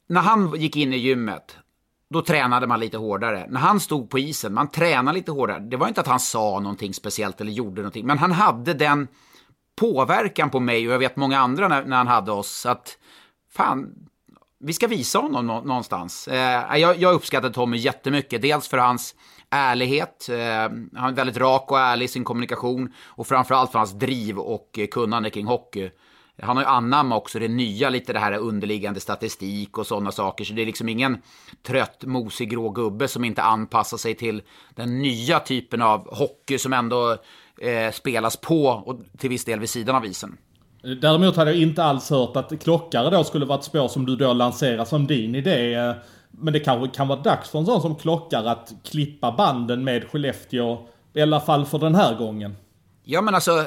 när 0.09 0.20
han 0.20 0.61
gick 0.61 0.76
in 0.76 0.93
i 0.93 0.97
gymmet 0.97 1.57
då 2.12 2.22
tränade 2.22 2.66
man 2.66 2.80
lite 2.80 2.98
hårdare. 2.98 3.46
När 3.50 3.60
han 3.60 3.80
stod 3.80 4.10
på 4.10 4.18
isen, 4.18 4.54
man 4.54 4.70
tränade 4.70 5.18
lite 5.18 5.32
hårdare. 5.32 5.58
Det 5.58 5.76
var 5.76 5.88
inte 5.88 6.00
att 6.00 6.06
han 6.06 6.20
sa 6.20 6.60
någonting 6.60 6.94
speciellt 6.94 7.40
eller 7.40 7.52
gjorde 7.52 7.82
någonting, 7.82 8.06
men 8.06 8.18
han 8.18 8.32
hade 8.32 8.74
den 8.74 9.08
påverkan 9.76 10.50
på 10.50 10.60
mig 10.60 10.88
och 10.88 10.94
jag 10.94 10.98
vet 10.98 11.16
många 11.16 11.38
andra 11.38 11.68
när, 11.68 11.84
när 11.84 11.96
han 11.96 12.06
hade 12.06 12.32
oss 12.32 12.66
att 12.66 12.98
fan, 13.52 13.94
vi 14.60 14.72
ska 14.72 14.86
visa 14.86 15.18
honom 15.18 15.46
nå 15.46 15.60
någonstans. 15.60 16.28
Eh, 16.28 16.76
jag, 16.76 16.98
jag 16.98 17.14
uppskattade 17.14 17.54
Tommy 17.54 17.76
jättemycket, 17.76 18.42
dels 18.42 18.68
för 18.68 18.78
hans 18.78 19.14
ärlighet, 19.50 20.28
eh, 20.28 20.36
han 20.94 21.12
är 21.12 21.12
väldigt 21.12 21.36
rak 21.36 21.70
och 21.70 21.80
ärlig 21.80 22.04
i 22.04 22.08
sin 22.08 22.24
kommunikation 22.24 22.92
och 23.04 23.26
framförallt 23.26 23.72
för 23.72 23.78
hans 23.78 23.92
driv 23.92 24.38
och 24.38 24.78
kunnande 24.90 25.30
kring 25.30 25.46
hockey. 25.46 25.90
Han 26.43 26.57
har 26.57 26.64
ju 26.64 26.68
anammat 26.68 27.18
också 27.18 27.38
det 27.38 27.49
nya, 27.49 27.90
lite 27.90 28.12
det 28.12 28.18
här 28.18 28.32
underliggande 28.32 29.01
statistik 29.01 29.78
och 29.78 29.86
sådana 29.86 30.12
saker. 30.12 30.45
Så 30.45 30.53
det 30.53 30.62
är 30.62 30.66
liksom 30.66 30.88
ingen 30.88 31.22
trött, 31.66 32.05
mosig 32.05 32.51
grå 32.51 32.70
gubbe 32.70 33.09
som 33.09 33.24
inte 33.24 33.43
anpassar 33.43 33.97
sig 33.97 34.14
till 34.14 34.43
den 34.74 34.99
nya 34.99 35.40
typen 35.40 35.82
av 35.82 36.16
hockey 36.16 36.59
som 36.59 36.72
ändå 36.72 37.16
eh, 37.61 37.93
spelas 37.93 38.36
på 38.36 38.66
och 38.66 39.01
till 39.18 39.30
viss 39.30 39.45
del 39.45 39.61
vid 39.61 39.70
sidan 39.70 39.97
av 39.97 40.07
isen. 40.07 40.36
Däremot 41.01 41.36
hade 41.36 41.53
jag 41.53 41.61
inte 41.61 41.84
alls 41.84 42.11
hört 42.11 42.36
att 42.36 42.62
klockare 42.62 43.11
då 43.11 43.24
skulle 43.24 43.47
vara 43.47 43.59
ett 43.59 43.64
spår 43.64 43.88
som 43.88 44.07
du 44.07 44.16
då 44.16 44.32
lanserar 44.32 44.84
som 44.84 45.07
din 45.07 45.34
idé. 45.34 45.95
Men 46.30 46.53
det 46.53 46.61
kanske 46.61 46.97
kan 46.97 47.09
vara 47.09 47.20
dags 47.20 47.51
för 47.51 47.59
en 47.59 47.66
sån 47.66 47.82
som 47.82 47.95
klockare 47.95 48.51
att 48.51 48.72
klippa 48.84 49.32
banden 49.32 49.84
med 49.84 50.05
Skellefteå. 50.05 50.78
I 51.14 51.22
alla 51.22 51.40
fall 51.40 51.66
för 51.66 51.78
den 51.78 51.95
här 51.95 52.14
gången. 52.14 52.57
Ja 53.12 53.20
men 53.20 53.34
alltså, 53.34 53.66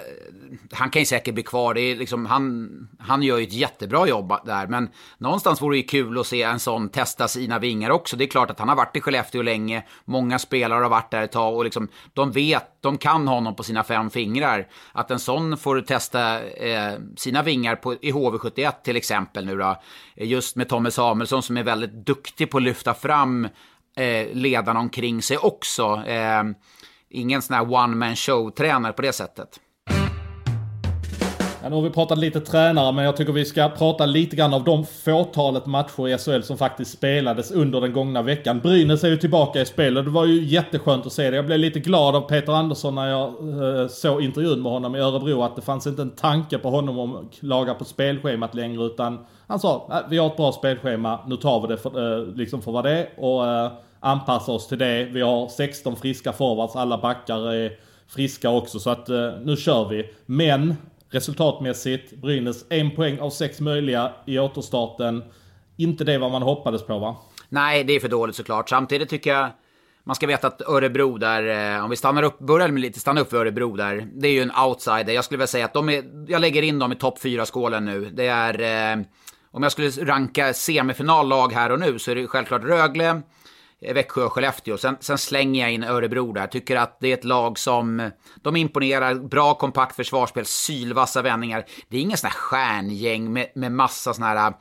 han 0.71 0.89
kan 0.89 1.01
ju 1.01 1.05
säkert 1.05 1.33
bli 1.33 1.43
kvar. 1.43 1.73
Det 1.73 1.81
är 1.81 1.95
liksom, 1.95 2.25
han, 2.25 2.69
han 2.99 3.23
gör 3.23 3.37
ju 3.37 3.43
ett 3.43 3.53
jättebra 3.53 4.07
jobb 4.07 4.33
där. 4.45 4.67
Men 4.67 4.89
någonstans 5.17 5.61
vore 5.61 5.75
det 5.75 5.77
ju 5.77 5.87
kul 5.87 6.19
att 6.19 6.27
se 6.27 6.41
en 6.41 6.59
sån 6.59 6.89
testa 6.89 7.27
sina 7.27 7.59
vingar 7.59 7.89
också. 7.89 8.17
Det 8.17 8.23
är 8.23 8.27
klart 8.27 8.51
att 8.51 8.59
han 8.59 8.69
har 8.69 8.75
varit 8.75 8.95
i 8.95 9.01
Skellefteå 9.01 9.41
länge. 9.41 9.83
Många 10.05 10.39
spelare 10.39 10.83
har 10.83 10.89
varit 10.89 11.11
där 11.11 11.21
ett 11.21 11.31
tag 11.31 11.55
och 11.55 11.63
liksom, 11.63 11.87
de 12.13 12.31
vet, 12.31 12.81
de 12.81 12.97
kan 12.97 13.27
honom 13.27 13.55
på 13.55 13.63
sina 13.63 13.83
fem 13.83 14.09
fingrar. 14.09 14.67
Att 14.91 15.11
en 15.11 15.19
sån 15.19 15.57
får 15.57 15.81
testa 15.81 16.43
eh, 16.43 16.93
sina 17.17 17.43
vingar 17.43 17.75
på, 17.75 17.93
i 17.93 18.11
HV71 18.11 18.71
till 18.83 18.95
exempel 18.95 19.45
nu 19.45 19.57
då. 19.57 19.81
Just 20.15 20.55
med 20.55 20.69
Tommy 20.69 20.91
Samuelsson 20.91 21.43
som 21.43 21.57
är 21.57 21.63
väldigt 21.63 22.05
duktig 22.05 22.51
på 22.51 22.57
att 22.57 22.63
lyfta 22.63 22.93
fram 22.93 23.47
eh, 23.95 24.27
ledarna 24.33 24.79
omkring 24.79 25.21
sig 25.21 25.37
också. 25.37 26.03
Eh, 26.05 26.43
ingen 27.15 27.41
sån 27.41 27.55
här 27.55 27.73
one 27.73 27.95
man 27.95 28.15
show-tränare 28.15 28.93
på 28.93 29.01
det 29.01 29.13
sättet. 29.13 29.59
Ja, 31.65 31.69
nu 31.69 31.75
har 31.75 31.83
vi 31.83 31.89
pratat 31.89 32.17
lite 32.17 32.39
tränare, 32.39 32.91
men 32.91 33.05
jag 33.05 33.17
tycker 33.17 33.33
vi 33.33 33.45
ska 33.45 33.69
prata 33.69 34.05
lite 34.05 34.35
grann 34.35 34.53
av 34.53 34.63
de 34.63 34.85
fåtalet 34.85 35.65
matcher 35.65 36.07
i 36.07 36.17
SHL 36.17 36.41
som 36.41 36.57
faktiskt 36.57 36.91
spelades 36.91 37.51
under 37.51 37.81
den 37.81 37.93
gångna 37.93 38.21
veckan. 38.21 38.59
Brynäs 38.59 39.03
är 39.03 39.07
ju 39.07 39.17
tillbaka 39.17 39.61
i 39.61 39.65
spel 39.65 39.97
och 39.97 40.03
det 40.03 40.09
var 40.09 40.25
ju 40.25 40.43
jätteskönt 40.43 41.05
att 41.05 41.13
se 41.13 41.29
det. 41.29 41.35
Jag 41.35 41.45
blev 41.45 41.59
lite 41.59 41.79
glad 41.79 42.15
av 42.15 42.21
Peter 42.21 42.53
Andersson 42.53 42.95
när 42.95 43.07
jag 43.07 43.27
eh, 43.27 43.87
såg 43.87 44.23
intervjun 44.23 44.61
med 44.61 44.71
honom 44.71 44.95
i 44.95 44.99
Örebro 44.99 45.43
att 45.43 45.55
det 45.55 45.61
fanns 45.61 45.87
inte 45.87 46.01
en 46.01 46.15
tanke 46.15 46.57
på 46.57 46.69
honom 46.69 46.99
om 46.99 47.15
att 47.15 47.43
laga 47.43 47.73
på 47.73 47.85
spelschemat 47.85 48.55
längre 48.55 48.83
utan 48.83 49.25
han 49.47 49.59
sa 49.59 49.87
äh, 49.91 50.09
vi 50.09 50.17
har 50.17 50.27
ett 50.27 50.37
bra 50.37 50.51
spelschema, 50.51 51.19
nu 51.27 51.37
tar 51.37 51.61
vi 51.61 51.67
det 51.67 51.77
för, 51.77 52.19
eh, 52.19 52.27
liksom 52.35 52.61
för 52.61 52.71
vad 52.71 52.83
det 52.83 52.91
är 52.91 53.09
och 53.17 53.47
eh, 53.47 53.71
anpassa 54.05 54.51
oss 54.51 54.67
till 54.67 54.77
det. 54.77 55.05
Vi 55.05 55.21
har 55.21 55.47
16 55.47 55.95
friska 55.95 56.33
forwards, 56.33 56.75
alla 56.75 56.97
backar 56.97 57.53
är 57.53 57.71
friska 58.07 58.49
också 58.49 58.79
så 58.79 58.89
att 58.89 59.09
eh, 59.09 59.31
nu 59.43 59.55
kör 59.55 59.89
vi. 59.89 60.09
Men 60.25 60.75
Resultatmässigt, 61.09 62.11
Brynäs 62.21 62.65
en 62.69 62.91
poäng 62.91 63.19
av 63.19 63.29
sex 63.29 63.59
möjliga 63.59 64.13
i 64.25 64.39
återstarten. 64.39 65.23
Inte 65.77 66.03
det 66.03 66.17
vad 66.17 66.31
man 66.31 66.41
hoppades 66.41 66.85
på 66.85 66.99
va? 66.99 67.15
Nej, 67.49 67.83
det 67.83 67.93
är 67.93 67.99
för 67.99 68.07
dåligt 68.07 68.35
såklart. 68.35 68.69
Samtidigt 68.69 69.09
tycker 69.09 69.33
jag 69.33 69.49
man 70.03 70.15
ska 70.15 70.27
veta 70.27 70.47
att 70.47 70.61
Örebro 70.61 71.17
där, 71.17 71.75
eh, 71.75 71.83
om 71.83 71.89
vi 71.89 71.95
stannar 71.95 72.23
upp, 72.23 72.39
börjar 72.39 72.67
med 72.67 72.81
lite, 72.81 72.99
stanna 72.99 73.21
upp 73.21 73.29
för 73.29 73.37
Örebro 73.37 73.75
där. 73.75 74.07
Det 74.13 74.27
är 74.27 74.31
ju 74.31 74.41
en 74.41 74.51
outsider. 74.67 75.13
Jag 75.13 75.25
skulle 75.25 75.37
vilja 75.37 75.47
säga 75.47 75.65
att 75.65 75.73
de 75.73 75.89
är, 75.89 76.03
jag 76.27 76.41
lägger 76.41 76.61
in 76.61 76.79
dem 76.79 76.91
i 76.91 76.95
topp 76.95 77.19
4-skålen 77.23 77.85
nu. 77.85 78.09
Det 78.13 78.27
är, 78.27 78.93
eh, 78.93 79.05
om 79.51 79.63
jag 79.63 79.71
skulle 79.71 79.89
ranka 79.89 80.53
semifinallag 80.53 81.53
här 81.53 81.71
och 81.71 81.79
nu 81.79 81.99
så 81.99 82.11
är 82.11 82.15
det 82.15 82.27
självklart 82.27 82.63
Rögle, 82.63 83.21
Eh, 83.85 83.93
Växjö 83.93 84.23
och 84.23 84.33
Skellefteå. 84.33 84.77
Sen, 84.77 84.97
sen, 84.99 85.17
slänger 85.17 85.61
jag 85.61 85.71
in 85.71 85.83
Örebro 85.83 86.33
där. 86.33 86.47
Tycker 86.47 86.75
att 86.75 86.97
det 86.99 87.07
är 87.07 87.13
ett 87.13 87.23
lag 87.23 87.59
som... 87.59 88.11
De 88.35 88.55
imponerar. 88.55 89.15
Bra 89.15 89.53
kompakt 89.53 89.95
försvarsspel, 89.95 90.45
sylvassa 90.45 91.21
vändningar. 91.21 91.65
Det 91.89 91.97
är 91.97 92.01
inget 92.01 92.19
sånt 92.19 92.33
här 92.33 92.39
stjärngäng 92.39 93.33
med, 93.33 93.47
med 93.55 93.71
massa 93.71 94.13
såna 94.13 94.27
här 94.27 94.53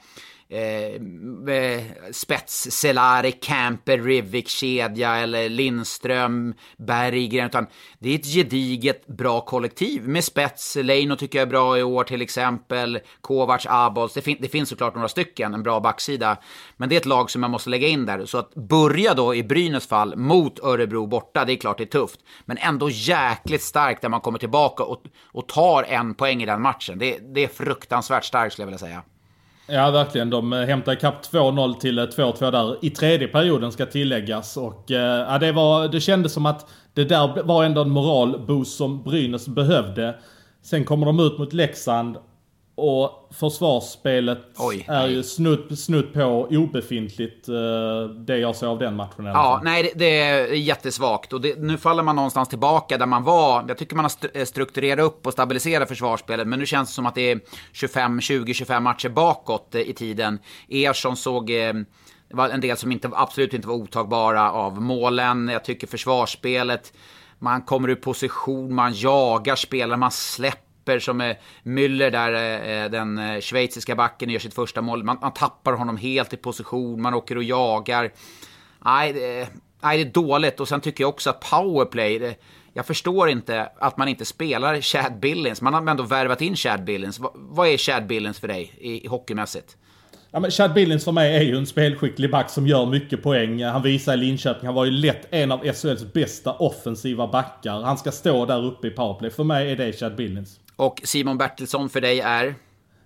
eh, 0.55 1.55
eh 1.55 1.83
spets, 2.13 2.71
Selari, 2.71 3.33
Camper, 3.33 3.99
Rivik-kedja 3.99 5.17
eller 5.17 5.49
Lindström, 5.49 6.55
Berggren. 6.77 7.47
Utan 7.47 7.67
det 7.99 8.11
är 8.11 8.15
ett 8.15 8.35
gediget 8.35 9.07
bra 9.07 9.41
kollektiv 9.41 10.09
med 10.09 10.25
spets. 10.25 10.77
Leino 10.77 11.17
tycker 11.17 11.39
jag 11.39 11.47
är 11.47 11.51
bra 11.51 11.79
i 11.79 11.83
år 11.83 12.05
till 12.05 12.23
exempel. 12.23 13.01
Kovacs, 13.21 13.67
Abols. 13.69 14.15
Det, 14.15 14.23
fin 14.23 14.37
det 14.41 14.49
finns 14.49 14.69
såklart 14.69 14.95
några 14.95 15.09
stycken, 15.09 15.55
en 15.55 15.63
bra 15.63 15.81
backsida. 15.81 16.37
Men 16.77 16.89
det 16.89 16.95
är 16.95 17.01
ett 17.01 17.07
lag 17.07 17.31
som 17.31 17.41
man 17.41 17.51
måste 17.51 17.71
lägga 17.71 17.89
in 17.89 18.07
där. 18.07 18.27
Så 18.27 18.39
att 18.39 18.55
börja 18.55 19.15
då 19.15 19.35
i 19.35 19.43
Brynäs 19.43 19.87
fall 19.87 20.17
mot 20.17 20.59
Örebro 20.59 21.07
borta, 21.07 21.45
det 21.45 21.53
är 21.53 21.57
klart 21.57 21.79
det 21.79 21.85
är 21.85 21.87
tufft. 21.87 22.21
Men 22.45 22.59
ändå 22.59 22.91
jäkligt 22.91 23.63
starkt 23.63 24.03
där 24.03 24.09
man 24.09 24.21
kommer 24.21 24.39
tillbaka 24.39 24.85
och, 24.85 25.03
och 25.33 25.49
tar 25.49 25.83
en 25.83 26.15
poäng 26.15 26.43
i 26.43 26.47
den 26.47 26.63
matchen. 26.63 26.99
Det, 26.99 27.19
det 27.35 27.45
är 27.45 27.49
fruktansvärt 27.49 28.25
starkt 28.25 28.53
skulle 28.53 28.63
jag 28.63 28.67
vilja 28.67 28.79
säga. 28.79 29.03
Ja, 29.67 29.91
verkligen. 29.91 30.31
De 30.31 30.53
eh, 30.53 30.61
hämtar 30.61 30.93
ikapp 30.93 31.25
2-0 31.25 31.75
till 31.75 31.99
eh, 31.99 32.03
2-2 32.03 32.51
där 32.51 32.85
i 32.85 32.91
tredje 32.91 33.29
perioden 33.29 33.73
ska 33.73 33.87
tilläggas. 33.87 34.57
Och 34.57 34.91
eh, 34.91 35.27
ja, 35.29 35.39
det, 35.39 35.53
var, 35.53 35.89
det 35.89 36.01
kändes 36.01 36.33
som 36.33 36.47
att 36.47 36.71
det 36.95 37.05
där 37.05 37.43
var 37.43 37.65
ändå 37.65 37.81
en 37.81 37.91
moralboost 37.91 38.77
som 38.77 39.03
Brynäs 39.03 39.49
behövde. 39.49 40.15
Sen 40.62 40.85
kommer 40.85 41.07
de 41.07 41.21
ut 41.21 41.39
mot 41.39 41.53
Leksand 41.53 42.17
och 42.77 43.29
försvarsspelet 43.31 44.39
Oj, 44.57 44.85
är 44.89 45.07
ju 45.07 45.22
snudd, 45.22 45.79
snudd 45.79 46.12
på 46.12 46.49
obefintligt, 46.51 47.49
uh, 47.49 47.55
det 48.09 48.39
jag 48.39 48.57
såg 48.57 48.68
av 48.68 48.79
den 48.79 48.97
matchen. 48.97 49.25
Ja, 49.25 49.61
nej, 49.64 49.83
det, 49.83 49.93
det 49.99 50.20
är 50.20 50.47
jättesvagt. 50.47 51.33
Och 51.33 51.41
det, 51.41 51.59
nu 51.59 51.79
faller 51.79 52.03
man 52.03 52.16
någonstans 52.16 52.49
tillbaka 52.49 52.99
där 52.99 53.07
man 53.07 53.22
var. 53.22 53.64
Jag 53.68 53.79
tycker 53.79 53.97
man 53.97 54.05
har 54.05 54.39
eh, 54.41 54.45
strukturerat 54.45 55.05
upp 55.05 55.27
och 55.27 55.33
stabiliserat 55.33 55.89
försvarsspelet, 55.89 56.49
men 56.49 56.59
nu 56.59 56.66
känns 56.66 56.89
det 56.89 56.95
som 56.95 57.07
att 57.07 57.14
det 57.14 57.31
är 57.31 57.41
25, 57.72 58.20
20, 58.20 58.55
25 58.55 58.83
matcher 58.83 59.09
bakåt 59.09 59.75
eh, 59.75 59.81
i 59.81 59.93
tiden. 59.93 60.39
Ersson 60.68 61.16
såg... 61.16 61.47
det 61.47 61.85
var 62.31 62.49
en 62.49 62.61
del 62.61 62.77
som 62.77 62.93
inte, 62.93 63.11
absolut 63.12 63.55
inte 63.55 63.68
var 63.68 63.75
otagbara 63.75 64.53
av 64.53 64.83
målen. 64.83 65.49
Jag 65.49 65.64
tycker 65.64 65.87
försvarssspelet, 65.87 66.93
man 67.39 67.62
kommer 67.62 67.91
ur 67.91 67.95
position, 67.95 68.75
man 68.75 68.93
jagar 68.95 69.57
spelare, 69.57 69.97
man 69.99 70.11
släpper 70.11 70.64
släpper 70.85 70.99
som 70.99 71.20
är 71.20 71.39
Müller 71.62 72.11
där, 72.11 72.32
eh, 72.32 72.85
eh, 72.85 72.91
den 72.91 73.18
eh, 73.18 73.41
schweiziska 73.41 73.95
backen, 73.95 74.30
gör 74.30 74.39
sitt 74.39 74.55
första 74.55 74.82
mål. 74.82 75.05
Man, 75.05 75.18
man 75.20 75.32
tappar 75.32 75.72
honom 75.72 75.97
helt 75.97 76.32
i 76.32 76.37
position, 76.37 77.03
man 77.03 77.14
åker 77.14 77.37
och 77.37 77.43
jagar. 77.43 78.12
Nej, 78.85 79.12
det, 79.12 79.49
nej, 79.82 80.05
det 80.05 80.11
är 80.11 80.12
dåligt. 80.12 80.61
Och 80.61 80.68
sen 80.68 80.80
tycker 80.80 81.05
jag 81.05 81.09
också 81.09 81.30
att 81.30 81.41
powerplay, 81.51 82.18
det, 82.18 82.35
jag 82.74 82.87
förstår 82.87 83.28
inte 83.28 83.68
att 83.78 83.97
man 83.97 84.09
inte 84.09 84.24
spelar 84.24 84.80
Chad 84.80 85.20
Billings. 85.20 85.62
Man 85.62 85.74
har 85.74 85.91
ändå 85.91 86.03
värvat 86.03 86.41
in 86.41 86.57
Chad 86.57 86.85
Billings. 86.85 87.18
Vad, 87.18 87.32
vad 87.35 87.68
är 87.68 87.76
Chad 87.76 88.07
Billings 88.07 88.41
för 88.41 88.49
dig 88.49 88.72
i, 88.78 89.05
i 89.05 89.09
hockeymässigt? 89.09 89.76
Ja, 90.35 90.41
men 90.41 90.51
Chad 90.51 90.74
Billings 90.74 91.05
för 91.05 91.12
mig 91.12 91.37
är 91.37 91.43
ju 91.43 91.57
en 91.57 91.66
spelskicklig 91.66 92.30
back 92.30 92.51
som 92.51 92.66
gör 92.66 92.87
mycket 92.87 93.22
poäng. 93.22 93.64
Han 93.64 93.82
visar 93.82 94.14
i 94.14 94.16
Linköping, 94.16 94.66
han 94.66 94.74
var 94.74 94.85
ju 94.85 94.91
lätt 94.91 95.26
en 95.30 95.53
av 95.53 95.59
SHLs 95.59 96.12
bästa 96.12 96.53
offensiva 96.53 97.26
backar. 97.26 97.82
Han 97.82 97.99
ska 97.99 98.11
stå 98.12 98.47
där 98.47 98.64
uppe 98.64 98.87
i 98.87 98.91
powerplay. 98.91 99.30
För 99.30 99.45
mig 99.45 99.72
är 99.72 99.76
det 99.76 99.93
Chad 99.93 100.16
Billings. 100.16 100.61
Och 100.77 101.01
Simon 101.05 101.39
Bertilsson 101.39 101.89
för 101.89 102.01
dig 102.01 102.20
är? 102.20 102.55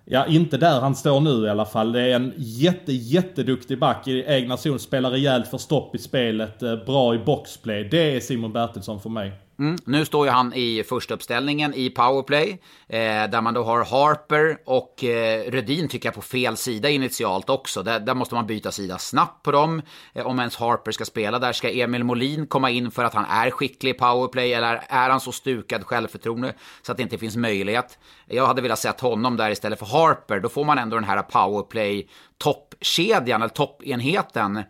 Ja, 0.05 0.25
inte 0.25 0.57
där 0.57 0.79
han 0.81 0.95
står 0.95 1.21
nu 1.21 1.45
i 1.45 1.49
alla 1.49 1.65
fall. 1.65 1.91
Det 1.91 2.01
är 2.01 2.15
en 2.15 2.33
jätte, 2.37 2.93
jätteduktig 2.93 3.79
back 3.79 4.07
i 4.07 4.23
egna 4.27 4.57
zon. 4.57 4.79
Spelar 4.79 5.11
rejält 5.11 5.47
för 5.47 5.57
stopp 5.57 5.95
i 5.95 5.97
spelet. 5.97 6.63
Eh, 6.63 6.75
bra 6.75 7.15
i 7.15 7.17
boxplay. 7.17 7.83
Det 7.83 8.15
är 8.15 8.19
Simon 8.19 8.53
Bertilsson 8.53 8.99
för 8.99 9.09
mig. 9.09 9.31
Mm. 9.59 9.77
Nu 9.85 10.05
står 10.05 10.25
ju 10.25 10.31
han 10.31 10.53
i 10.53 10.83
första 10.83 11.13
uppställningen 11.13 11.73
i 11.73 11.89
powerplay, 11.89 12.61
eh, 12.87 12.99
där 13.29 13.41
man 13.41 13.53
då 13.53 13.63
har 13.63 13.85
Harper 13.85 14.57
och 14.65 15.03
eh, 15.03 15.51
Rödin 15.51 15.87
tycker 15.87 16.07
jag 16.07 16.15
på 16.15 16.21
fel 16.21 16.57
sida 16.57 16.89
initialt 16.89 17.49
också. 17.49 17.83
Där, 17.83 17.99
där 17.99 18.13
måste 18.13 18.35
man 18.35 18.47
byta 18.47 18.71
sida 18.71 18.97
snabbt 18.97 19.43
på 19.43 19.51
dem. 19.51 19.81
Eh, 20.13 20.27
om 20.27 20.39
ens 20.39 20.55
Harper 20.55 20.91
ska 20.91 21.05
spela 21.05 21.39
där, 21.39 21.53
ska 21.53 21.71
Emil 21.71 22.03
Molin 22.03 22.47
komma 22.47 22.69
in 22.69 22.91
för 22.91 23.03
att 23.03 23.13
han 23.13 23.25
är 23.25 23.51
skicklig 23.51 23.89
i 23.91 23.93
powerplay 23.93 24.53
eller 24.53 24.81
är 24.87 25.09
han 25.09 25.19
så 25.19 25.31
stukad 25.31 25.85
självförtroende 25.85 26.53
så 26.81 26.91
att 26.91 26.97
det 26.97 27.03
inte 27.03 27.17
finns 27.17 27.35
möjlighet? 27.35 27.99
Jag 28.25 28.47
hade 28.47 28.61
velat 28.61 28.79
sett 28.79 28.99
honom 28.99 29.37
där 29.37 29.51
istället 29.51 29.79
för 29.79 29.85
Harper. 29.85 30.39
Då 30.39 30.49
får 30.49 30.65
man 30.65 30.77
ändå 30.77 30.95
den 30.95 31.03
här 31.03 31.21
powerplay 31.21 32.07
toppkedjan, 32.39 33.41
eller 33.41 33.53
toppenheten. 33.53 34.63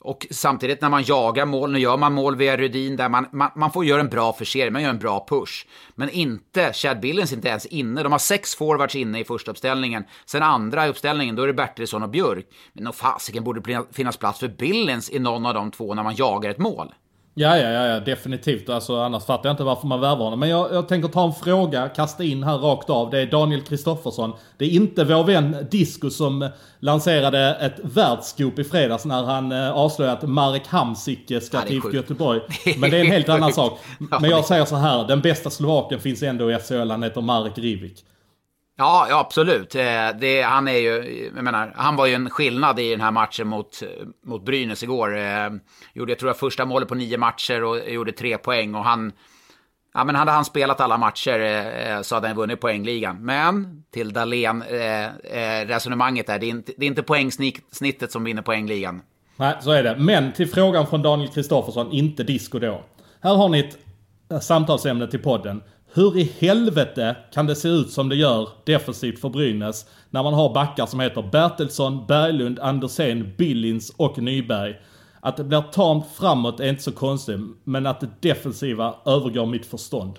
Och 0.00 0.26
samtidigt 0.30 0.80
när 0.80 0.88
man 0.88 1.02
jagar 1.02 1.46
mål, 1.46 1.72
nu 1.72 1.78
gör 1.78 1.96
man 1.96 2.12
mål 2.12 2.36
via 2.36 2.56
Rudin 2.56 2.96
där 2.96 3.08
man, 3.08 3.26
man, 3.32 3.50
man 3.56 3.72
får 3.72 3.84
göra 3.84 4.00
en 4.00 4.08
bra 4.08 4.32
försening, 4.32 4.72
man 4.72 4.82
gör 4.82 4.90
en 4.90 4.98
bra 4.98 5.26
push. 5.28 5.66
Men 5.94 6.10
inte, 6.10 6.72
Chad 6.72 7.00
Billings 7.00 7.32
inte 7.32 7.48
ens 7.48 7.66
inne. 7.66 8.02
De 8.02 8.12
har 8.12 8.18
sex 8.18 8.54
forwards 8.54 8.94
inne 8.94 9.20
i 9.20 9.24
första 9.24 9.50
uppställningen. 9.50 10.04
Sen 10.26 10.42
andra 10.42 10.88
uppställningen, 10.88 11.36
då 11.36 11.42
är 11.42 11.46
det 11.46 11.52
Bertilsson 11.52 12.02
och 12.02 12.10
Björk. 12.10 12.46
Men 12.72 12.84
nog 12.84 12.94
fasiken 12.94 13.44
borde 13.44 13.84
finnas 13.92 14.16
plats 14.16 14.40
för 14.40 14.48
Billings 14.48 15.10
i 15.10 15.18
någon 15.18 15.46
av 15.46 15.54
de 15.54 15.70
två 15.70 15.94
när 15.94 16.02
man 16.02 16.14
jagar 16.14 16.50
ett 16.50 16.58
mål. 16.58 16.94
Ja, 17.40 17.58
ja, 17.58 17.70
ja, 17.70 18.00
definitivt. 18.00 18.68
Alltså, 18.68 18.96
annars 19.00 19.24
fattar 19.24 19.48
jag 19.48 19.52
inte 19.52 19.64
varför 19.64 19.86
man 19.86 20.00
värvar 20.00 20.24
honom. 20.24 20.40
Men 20.40 20.48
jag, 20.48 20.74
jag 20.74 20.88
tänker 20.88 21.08
ta 21.08 21.26
en 21.26 21.32
fråga, 21.32 21.88
kasta 21.88 22.24
in 22.24 22.42
här 22.42 22.58
rakt 22.58 22.90
av. 22.90 23.10
Det 23.10 23.18
är 23.18 23.26
Daniel 23.26 23.62
Kristoffersson. 23.62 24.32
Det 24.56 24.64
är 24.64 24.68
inte 24.68 25.04
vår 25.04 25.24
vän 25.24 25.56
Disco 25.70 26.10
som 26.10 26.48
lanserade 26.80 27.54
ett 27.54 27.80
världsscoop 27.82 28.58
i 28.58 28.64
fredags 28.64 29.04
när 29.04 29.22
han 29.22 29.52
eh, 29.52 29.70
avslöjade 29.70 30.18
att 30.18 30.28
Marek 30.28 30.66
Hamsik 30.66 31.42
ska 31.42 31.60
till 31.60 31.76
IFK 31.76 31.92
Göteborg. 31.92 32.40
Men 32.78 32.90
det 32.90 32.96
är 32.96 33.04
en 33.04 33.12
helt 33.12 33.28
annan 33.28 33.52
sak. 33.52 33.78
Men 34.20 34.30
jag 34.30 34.44
säger 34.44 34.64
så 34.64 34.76
här, 34.76 35.08
den 35.08 35.20
bästa 35.20 35.50
slovaken 35.50 36.00
finns 36.00 36.22
ändå 36.22 36.52
i 36.52 36.58
SHL, 36.58 36.90
han 36.90 37.02
heter 37.02 37.20
Marek 37.20 37.58
Rivik. 37.58 38.04
Ja, 38.80 39.06
ja 39.10 39.20
absolut. 39.20 39.74
Eh, 39.74 40.08
det, 40.20 40.42
han, 40.42 40.68
är 40.68 40.78
ju, 40.78 41.30
jag 41.34 41.44
menar, 41.44 41.72
han 41.76 41.96
var 41.96 42.06
ju 42.06 42.14
en 42.14 42.30
skillnad 42.30 42.78
i 42.78 42.90
den 42.90 43.00
här 43.00 43.10
matchen 43.10 43.48
mot, 43.48 43.82
mot 44.26 44.44
Brynäs 44.44 44.82
igår. 44.82 45.18
Eh, 45.18 45.50
gjorde, 45.92 46.12
jag 46.12 46.18
tror 46.18 46.28
jag, 46.28 46.38
första 46.38 46.64
målet 46.64 46.88
på 46.88 46.94
nio 46.94 47.18
matcher 47.18 47.64
och 47.64 47.90
gjorde 47.90 48.12
tre 48.12 48.38
poäng. 48.38 48.74
Och 48.74 48.84
han, 48.84 49.12
ja, 49.94 50.04
men 50.04 50.14
hade 50.14 50.30
han 50.30 50.44
spelat 50.44 50.80
alla 50.80 50.96
matcher 50.96 51.40
eh, 51.40 52.02
så 52.02 52.14
hade 52.14 52.28
han 52.28 52.36
vunnit 52.36 52.60
poängligan. 52.60 53.24
Men 53.24 53.82
till 53.90 54.12
Dahlén-resonemanget 54.12 56.26
där, 56.26 56.38
det 56.38 56.46
är 56.46 56.50
inte, 56.50 56.72
det 56.76 56.84
är 56.84 56.88
inte 56.88 57.02
poängsnittet 57.02 58.12
som 58.12 58.24
vinner 58.24 58.42
poängligan. 58.42 59.02
Nej, 59.36 59.56
så 59.60 59.70
är 59.70 59.82
det. 59.82 59.96
Men 59.96 60.32
till 60.32 60.48
frågan 60.48 60.86
från 60.86 61.02
Daniel 61.02 61.28
Kristoffersson, 61.28 61.92
inte 61.92 62.22
disco 62.22 62.58
då. 62.58 62.82
Här 63.20 63.34
har 63.34 63.48
ni 63.48 63.60
ett 63.60 63.78
samtalsämne 64.42 65.06
till 65.06 65.22
podden. 65.22 65.62
Hur 65.92 66.18
i 66.18 66.32
helvete 66.38 67.16
kan 67.32 67.46
det 67.46 67.54
se 67.54 67.68
ut 67.68 67.90
som 67.90 68.08
det 68.08 68.16
gör 68.16 68.48
defensivt 68.64 69.20
för 69.20 69.28
Brynäs 69.28 69.86
när 70.10 70.22
man 70.22 70.34
har 70.34 70.54
backar 70.54 70.86
som 70.86 71.00
heter 71.00 71.22
Bertilsson, 71.22 72.06
Berglund, 72.06 72.58
Andersén, 72.58 73.34
Billins 73.38 73.92
och 73.96 74.18
Nyberg? 74.18 74.76
Att 75.20 75.36
det 75.36 75.44
blir 75.44 75.60
tamt 75.60 76.06
framåt 76.14 76.60
är 76.60 76.68
inte 76.68 76.82
så 76.82 76.92
konstigt, 76.92 77.40
men 77.64 77.86
att 77.86 78.00
det 78.00 78.08
defensiva 78.20 78.94
övergår 79.06 79.46
mitt 79.46 79.66
förstånd. 79.66 80.18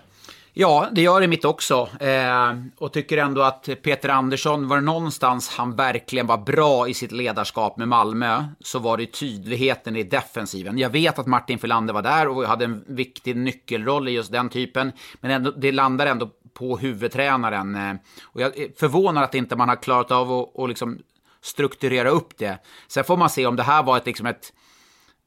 Ja, 0.62 0.88
det 0.92 1.02
gör 1.02 1.22
det 1.22 1.28
mitt 1.28 1.46
också. 1.46 1.90
Eh, 2.00 2.54
och 2.78 2.94
tycker 2.94 3.18
ändå 3.18 3.42
att 3.42 3.70
Peter 3.84 4.10
Andersson, 4.10 4.68
var 4.68 4.76
det 4.76 4.82
någonstans 4.82 5.50
han 5.50 5.76
verkligen 5.76 6.28
var 6.28 6.38
bra 6.38 6.88
i 6.88 6.94
sitt 6.94 7.12
ledarskap 7.12 7.78
med 7.78 7.88
Malmö, 7.88 8.44
så 8.60 8.80
var 8.80 8.98
det 8.98 9.06
tydligheten 9.06 9.96
i 9.96 10.04
defensiven. 10.04 10.78
Jag 10.78 10.90
vet 10.90 11.20
att 11.20 11.28
Martin 11.28 11.60
Filander 11.60 11.94
var 11.94 12.02
där 12.02 12.28
och 12.28 12.44
hade 12.44 12.66
en 12.66 12.84
viktig 12.88 13.36
nyckelroll 13.36 14.08
i 14.08 14.12
just 14.12 14.32
den 14.32 14.50
typen, 14.50 14.92
men 15.22 15.32
ändå, 15.32 15.52
det 15.52 15.72
landar 15.72 16.06
ändå 16.06 16.30
på 16.54 16.78
huvudtränaren. 16.78 17.76
Eh, 17.76 17.96
och 18.24 18.42
jag 18.42 18.58
är 18.58 18.80
förvånad 18.80 19.24
att 19.24 19.36
inte 19.36 19.56
man 19.56 19.70
har 19.70 19.76
klarat 19.76 20.12
av 20.12 20.32
att, 20.32 20.52
och 20.54 20.70
liksom 20.70 21.00
strukturera 21.42 22.10
upp 22.10 22.38
det. 22.38 22.58
Sen 22.88 23.04
får 23.04 23.18
man 23.18 23.30
se 23.30 23.46
om 23.46 23.56
det 23.56 23.64
här 23.64 23.84
var 23.84 23.98
ett, 23.98 24.06
liksom 24.06 24.26
ett 24.26 24.54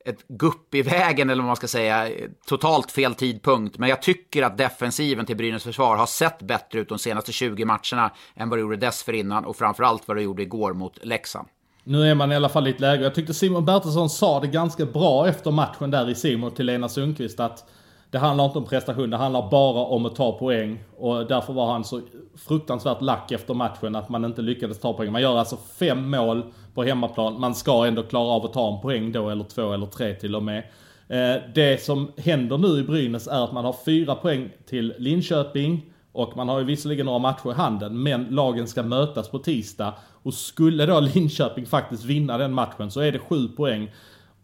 ett 0.04 0.28
gupp 0.28 0.74
i 0.74 0.82
vägen, 0.82 1.30
eller 1.30 1.42
vad 1.42 1.46
man 1.46 1.56
ska 1.56 1.68
säga, 1.68 2.08
totalt 2.46 2.90
fel 2.90 3.14
tidpunkt. 3.14 3.78
Men 3.78 3.88
jag 3.88 4.02
tycker 4.02 4.42
att 4.42 4.58
defensiven 4.58 5.26
till 5.26 5.36
Brynäs 5.36 5.64
försvar 5.64 5.96
har 5.96 6.06
sett 6.06 6.42
bättre 6.42 6.80
ut 6.80 6.88
de 6.88 6.98
senaste 6.98 7.32
20 7.32 7.64
matcherna 7.64 8.10
än 8.34 8.48
vad 8.48 8.58
det 8.58 8.60
gjorde 8.60 8.76
dessförinnan 8.76 9.44
och 9.44 9.56
framförallt 9.56 10.08
vad 10.08 10.16
det 10.16 10.22
gjorde 10.22 10.42
igår 10.42 10.72
mot 10.72 11.04
Leksand. 11.04 11.48
Nu 11.84 12.10
är 12.10 12.14
man 12.14 12.32
i 12.32 12.36
alla 12.36 12.48
fall 12.48 12.66
i 12.66 12.70
ett 12.70 12.80
läge. 12.80 13.02
Jag 13.02 13.14
tyckte 13.14 13.34
Simon 13.34 13.64
Bertilsson 13.64 14.10
sa 14.10 14.40
det 14.40 14.46
ganska 14.46 14.86
bra 14.86 15.28
efter 15.28 15.50
matchen 15.50 15.90
där 15.90 16.10
i 16.10 16.14
Simon 16.14 16.50
till 16.50 16.66
Lena 16.66 16.88
Sundqvist 16.88 17.40
att 17.40 17.64
det 18.10 18.18
handlar 18.18 18.44
inte 18.44 18.58
om 18.58 18.64
prestation, 18.64 19.10
det 19.10 19.16
handlar 19.16 19.50
bara 19.50 19.84
om 19.84 20.06
att 20.06 20.16
ta 20.16 20.38
poäng. 20.38 20.84
Och 20.96 21.26
därför 21.26 21.52
var 21.52 21.72
han 21.72 21.84
så 21.84 22.00
fruktansvärt 22.36 23.02
lack 23.02 23.32
efter 23.32 23.54
matchen 23.54 23.96
att 23.96 24.08
man 24.08 24.24
inte 24.24 24.42
lyckades 24.42 24.80
ta 24.80 24.92
poäng. 24.92 25.12
Man 25.12 25.22
gör 25.22 25.38
alltså 25.38 25.56
fem 25.78 26.10
mål 26.10 26.52
på 26.74 26.84
hemmaplan. 26.84 27.40
Man 27.40 27.54
ska 27.54 27.86
ändå 27.86 28.02
klara 28.02 28.28
av 28.28 28.44
att 28.44 28.52
ta 28.52 28.74
en 28.74 28.80
poäng 28.80 29.12
då, 29.12 29.30
eller 29.30 29.44
två 29.44 29.72
eller 29.72 29.86
tre 29.86 30.14
till 30.14 30.34
och 30.34 30.42
med. 30.42 30.64
Eh, 31.08 31.42
det 31.54 31.82
som 31.82 32.12
händer 32.16 32.58
nu 32.58 32.80
i 32.80 32.82
Brynäs 32.82 33.26
är 33.26 33.44
att 33.44 33.52
man 33.52 33.64
har 33.64 33.76
fyra 33.84 34.14
poäng 34.14 34.50
till 34.66 34.94
Linköping. 34.98 35.82
Och 36.12 36.36
man 36.36 36.48
har 36.48 36.58
ju 36.58 36.64
visserligen 36.64 37.06
några 37.06 37.18
matcher 37.18 37.50
i 37.50 37.54
handen, 37.54 38.02
men 38.02 38.24
lagen 38.24 38.68
ska 38.68 38.82
mötas 38.82 39.28
på 39.28 39.38
tisdag. 39.38 39.94
Och 40.22 40.34
skulle 40.34 40.86
då 40.86 41.00
Linköping 41.14 41.66
faktiskt 41.66 42.04
vinna 42.04 42.38
den 42.38 42.52
matchen 42.52 42.90
så 42.90 43.00
är 43.00 43.12
det 43.12 43.18
sju 43.18 43.48
poäng. 43.48 43.90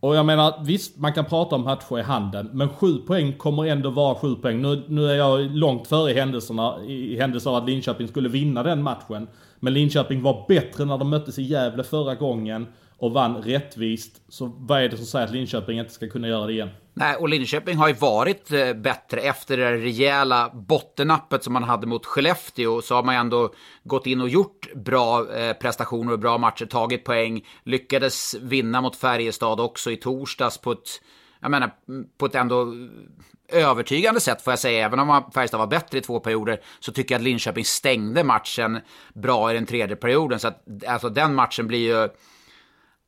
Och 0.00 0.16
jag 0.16 0.26
menar, 0.26 0.64
visst 0.64 0.98
man 0.98 1.12
kan 1.12 1.24
prata 1.24 1.56
om 1.56 1.64
matcher 1.64 1.98
i 1.98 2.02
handen, 2.02 2.50
men 2.52 2.68
sju 2.68 2.98
poäng 2.98 3.32
kommer 3.32 3.66
ändå 3.66 3.90
vara 3.90 4.14
sju 4.14 4.34
poäng. 4.34 4.62
Nu, 4.62 4.82
nu 4.86 5.10
är 5.10 5.14
jag 5.14 5.40
långt 5.40 5.86
före 5.86 6.12
händelserna, 6.12 6.84
i 6.84 7.18
händelse 7.18 7.48
av 7.48 7.54
att 7.54 7.66
Linköping 7.66 8.08
skulle 8.08 8.28
vinna 8.28 8.62
den 8.62 8.82
matchen. 8.82 9.28
Men 9.60 9.74
Linköping 9.74 10.22
var 10.22 10.44
bättre 10.48 10.84
när 10.84 10.98
de 10.98 11.10
möttes 11.10 11.38
i 11.38 11.42
Gävle 11.42 11.84
förra 11.84 12.14
gången 12.14 12.66
och 12.98 13.12
vann 13.12 13.36
rättvist. 13.36 14.22
Så 14.28 14.52
vad 14.58 14.82
är 14.82 14.88
det 14.88 14.96
som 14.96 15.06
säger 15.06 15.26
att 15.26 15.32
Linköping 15.32 15.78
inte 15.78 15.92
ska 15.92 16.08
kunna 16.08 16.28
göra 16.28 16.46
det 16.46 16.52
igen? 16.52 16.68
Nej, 16.94 17.16
och 17.16 17.28
Linköping 17.28 17.76
har 17.76 17.88
ju 17.88 17.94
varit 17.94 18.52
eh, 18.52 18.72
bättre 18.72 19.20
efter 19.20 19.56
det 19.56 19.72
rejäla 19.72 20.50
bottennappet 20.54 21.44
som 21.44 21.52
man 21.52 21.62
hade 21.62 21.86
mot 21.86 22.06
Skellefteå. 22.06 22.82
Så 22.82 22.94
har 22.94 23.02
man 23.02 23.14
ju 23.14 23.20
ändå 23.20 23.52
gått 23.84 24.06
in 24.06 24.20
och 24.20 24.28
gjort 24.28 24.74
bra 24.74 25.34
eh, 25.36 25.52
prestationer 25.52 26.12
och 26.12 26.18
bra 26.18 26.38
matcher, 26.38 26.66
tagit 26.66 27.04
poäng. 27.04 27.46
Lyckades 27.64 28.34
vinna 28.34 28.80
mot 28.80 28.96
Färjestad 28.96 29.60
också 29.60 29.90
i 29.90 29.96
torsdags 29.96 30.58
på 30.58 30.72
ett, 30.72 30.88
jag 31.40 31.50
menar, 31.50 31.70
på 32.18 32.26
ett 32.26 32.34
ändå 32.34 32.74
övertygande 33.48 34.20
sätt 34.20 34.42
får 34.42 34.52
jag 34.52 34.58
säga. 34.58 34.84
Även 34.84 34.98
om 34.98 35.30
Färjestad 35.34 35.60
var 35.60 35.66
bättre 35.66 35.98
i 35.98 36.00
två 36.00 36.20
perioder 36.20 36.60
så 36.80 36.92
tycker 36.92 37.14
jag 37.14 37.18
att 37.18 37.24
Linköping 37.24 37.64
stängde 37.64 38.24
matchen 38.24 38.80
bra 39.14 39.50
i 39.50 39.54
den 39.54 39.66
tredje 39.66 39.96
perioden. 39.96 40.40
Så 40.40 40.48
att 40.48 40.64
alltså, 40.86 41.08
den 41.08 41.34
matchen 41.34 41.66
blir 41.66 41.78
ju 41.78 42.08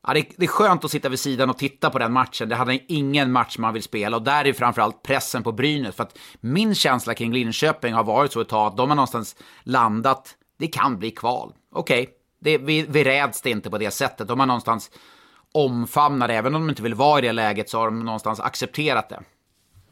Ja, 0.07 0.13
det, 0.13 0.19
är, 0.19 0.25
det 0.37 0.45
är 0.45 0.47
skönt 0.47 0.85
att 0.85 0.91
sitta 0.91 1.09
vid 1.09 1.19
sidan 1.19 1.49
och 1.49 1.57
titta 1.57 1.89
på 1.89 1.99
den 1.99 2.13
matchen. 2.13 2.49
Det 2.49 2.55
hade 2.55 2.79
ingen 2.87 3.31
match 3.31 3.57
man 3.57 3.73
vill 3.73 3.83
spela 3.83 4.17
och 4.17 4.23
där 4.23 4.47
är 4.47 4.53
framförallt 4.53 5.03
pressen 5.03 5.43
på 5.43 5.51
Brynäs. 5.51 5.95
För 5.95 6.03
att 6.03 6.17
min 6.39 6.75
känsla 6.75 7.13
kring 7.13 7.33
Linköping 7.33 7.93
har 7.93 8.03
varit 8.03 8.31
så 8.31 8.41
ett 8.41 8.49
tag 8.49 8.67
att 8.67 8.77
de 8.77 8.89
har 8.89 8.95
någonstans 8.95 9.35
landat, 9.63 10.35
det 10.59 10.67
kan 10.67 10.97
bli 10.97 11.11
kval. 11.11 11.53
Okej, 11.71 12.09
okay. 12.41 12.57
vi, 12.57 12.85
vi 12.89 13.03
räds 13.03 13.41
det 13.41 13.49
inte 13.49 13.69
på 13.69 13.77
det 13.77 13.91
sättet. 13.91 14.27
De 14.27 14.39
har 14.39 14.47
någonstans 14.47 14.91
omfamnat 15.53 16.27
det, 16.27 16.35
även 16.35 16.55
om 16.55 16.61
de 16.61 16.69
inte 16.69 16.83
vill 16.83 16.95
vara 16.95 17.19
i 17.19 17.21
det 17.21 17.31
läget 17.31 17.69
så 17.69 17.77
har 17.77 17.85
de 17.85 18.05
någonstans 18.05 18.39
accepterat 18.39 19.09
det. 19.09 19.19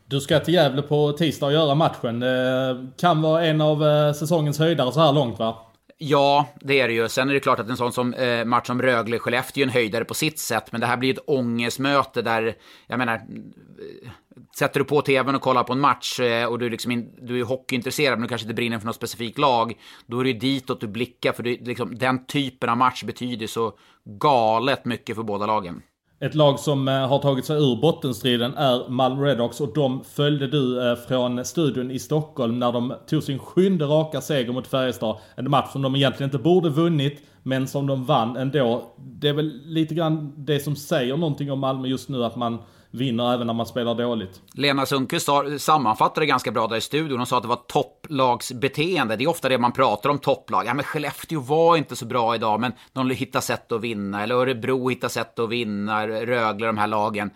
Du 0.10 0.20
ska 0.20 0.40
till 0.40 0.54
Gävle 0.54 0.82
på 0.82 1.12
tisdag 1.12 1.46
och 1.46 1.54
göra 1.54 1.76
matchen. 1.76 2.20
Det 2.20 2.88
kan 2.98 3.22
vara 3.22 3.46
en 3.46 3.62
av 3.62 3.84
eh, 3.84 4.14
säsongens 4.14 4.60
höjdare 4.60 4.92
så 4.92 5.00
här 5.00 5.14
långt 5.14 5.40
va? 5.40 5.58
Ja, 5.98 6.48
det 6.62 6.80
är 6.80 6.88
det 6.88 6.94
ju. 6.94 7.10
Sen 7.10 7.30
är 7.30 7.34
det 7.34 7.40
klart 7.40 7.60
att 7.60 7.70
en 7.70 7.78
sån 7.78 7.92
som, 7.92 8.14
eh, 8.14 8.46
match 8.46 8.68
som 8.68 8.82
Rögle-Skellefteå 8.82 9.62
är 9.62 9.64
en 9.64 9.70
höjdare 9.70 10.06
på 10.06 10.14
sitt 10.14 10.40
sätt. 10.40 10.72
Men 10.72 10.82
det 10.82 10.88
här 10.88 10.98
blir 10.98 11.14
ett 11.14 11.24
ångestmöte 11.28 12.22
där, 12.22 12.56
jag 12.88 12.98
menar, 12.98 13.14
eh, 13.14 14.10
sätter 14.58 14.80
du 14.80 14.86
på 14.86 15.02
tvn 15.02 15.36
och 15.36 15.42
kollar 15.42 15.64
på 15.64 15.74
en 15.74 15.80
match 15.80 16.20
eh, 16.20 16.46
och 16.46 16.60
du 16.60 16.66
är, 16.66 16.70
liksom 16.70 16.92
in, 16.92 17.16
du 17.22 17.40
är 17.40 17.44
hockeyintresserad 17.44 18.20
men 18.20 18.22
du 18.22 18.30
kanske 18.30 18.46
inte 18.46 18.56
brinner 18.56 18.80
för 18.80 18.86
något 18.86 18.96
specifikt 18.96 19.38
lag. 19.38 19.74
Då 20.06 20.20
är 20.20 20.24
det 20.24 20.30
ju 20.30 20.40
ditåt 20.40 20.82
du 20.82 20.88
blickar 20.88 21.32
för 21.32 21.44
det, 21.44 21.66
liksom, 21.66 21.98
den 21.98 22.26
typen 22.26 22.70
av 22.70 22.78
match 22.78 23.04
betyder 23.04 23.48
så 23.48 23.74
galet 24.06 24.86
mycket 24.86 25.16
för 25.16 25.24
båda 25.24 25.46
lagen. 25.46 25.82
Ett 26.22 26.36
lag 26.36 26.60
som 26.60 26.88
eh, 26.88 27.08
har 27.08 27.20
tagit 27.20 27.46
sig 27.46 27.58
ur 27.58 27.82
bottenstriden 27.82 28.54
är 28.58 28.90
Malmö 28.90 29.26
Redhawks 29.26 29.62
och 29.62 29.74
de 29.74 30.04
följde 30.04 30.48
du 30.48 30.90
eh, 30.90 30.96
från 30.96 31.46
studion 31.46 31.92
i 31.92 32.00
Stockholm 32.00 32.60
när 32.60 32.72
de 32.72 32.94
tog 33.08 33.24
sin 33.24 33.40
sjunde 33.40 33.86
raka 33.86 34.22
seger 34.22 34.54
mot 34.54 34.68
Färjestad. 34.68 35.18
En 35.36 35.50
match 35.50 35.72
som 35.72 35.82
de 35.82 35.96
egentligen 35.96 36.28
inte 36.28 36.44
borde 36.44 36.70
vunnit, 36.70 37.22
men 37.44 37.68
som 37.68 37.88
de 37.88 38.06
vann 38.06 38.38
ändå. 38.38 38.94
Det 38.98 39.30
är 39.30 39.34
väl 39.34 39.62
lite 39.66 39.96
grann 39.96 40.34
det 40.38 40.60
som 40.60 40.76
säger 40.76 41.18
någonting 41.18 41.52
om 41.52 41.60
Malmö 41.60 41.88
just 41.88 42.10
nu, 42.10 42.26
att 42.26 42.36
man 42.36 42.58
vinner 42.92 43.34
även 43.34 43.48
när 43.48 43.54
man 43.54 43.66
spelar 43.66 43.96
dåligt. 43.96 44.42
Lena 44.54 44.86
Sundqvist 44.86 45.30
sammanfattade 45.58 46.22
det 46.22 46.26
ganska 46.26 46.52
bra 46.52 46.68
där 46.68 46.78
i 46.78 46.82
studion. 46.82 47.18
Hon 47.18 47.28
sa 47.28 47.38
att 47.38 47.44
det 47.44 47.50
var 47.50 47.62
topplagsbeteende. 47.68 49.16
Det 49.16 49.24
är 49.24 49.30
ofta 49.30 49.50
det 49.50 49.58
man 49.58 49.72
pratar 49.72 50.10
om 50.10 50.20
topplag. 50.20 50.66
Ja, 50.66 50.74
men 50.74 50.84
Skellefteå 50.84 51.40
var 51.40 51.78
inte 51.78 51.96
så 51.96 52.06
bra 52.06 52.36
idag, 52.36 52.60
men 52.60 52.72
de 52.94 53.10
hittar 53.10 53.42
sätt 53.42 53.72
att 53.72 53.82
vinna. 53.82 54.24
Eller 54.24 54.36
Örebro 54.36 54.90
hittar 54.90 55.08
sätt 55.08 55.40
att 55.40 55.50
vinna. 55.50 56.08
Rögle, 56.08 56.68
de 56.68 56.78
här 56.78 56.88
lagen. 56.88 57.32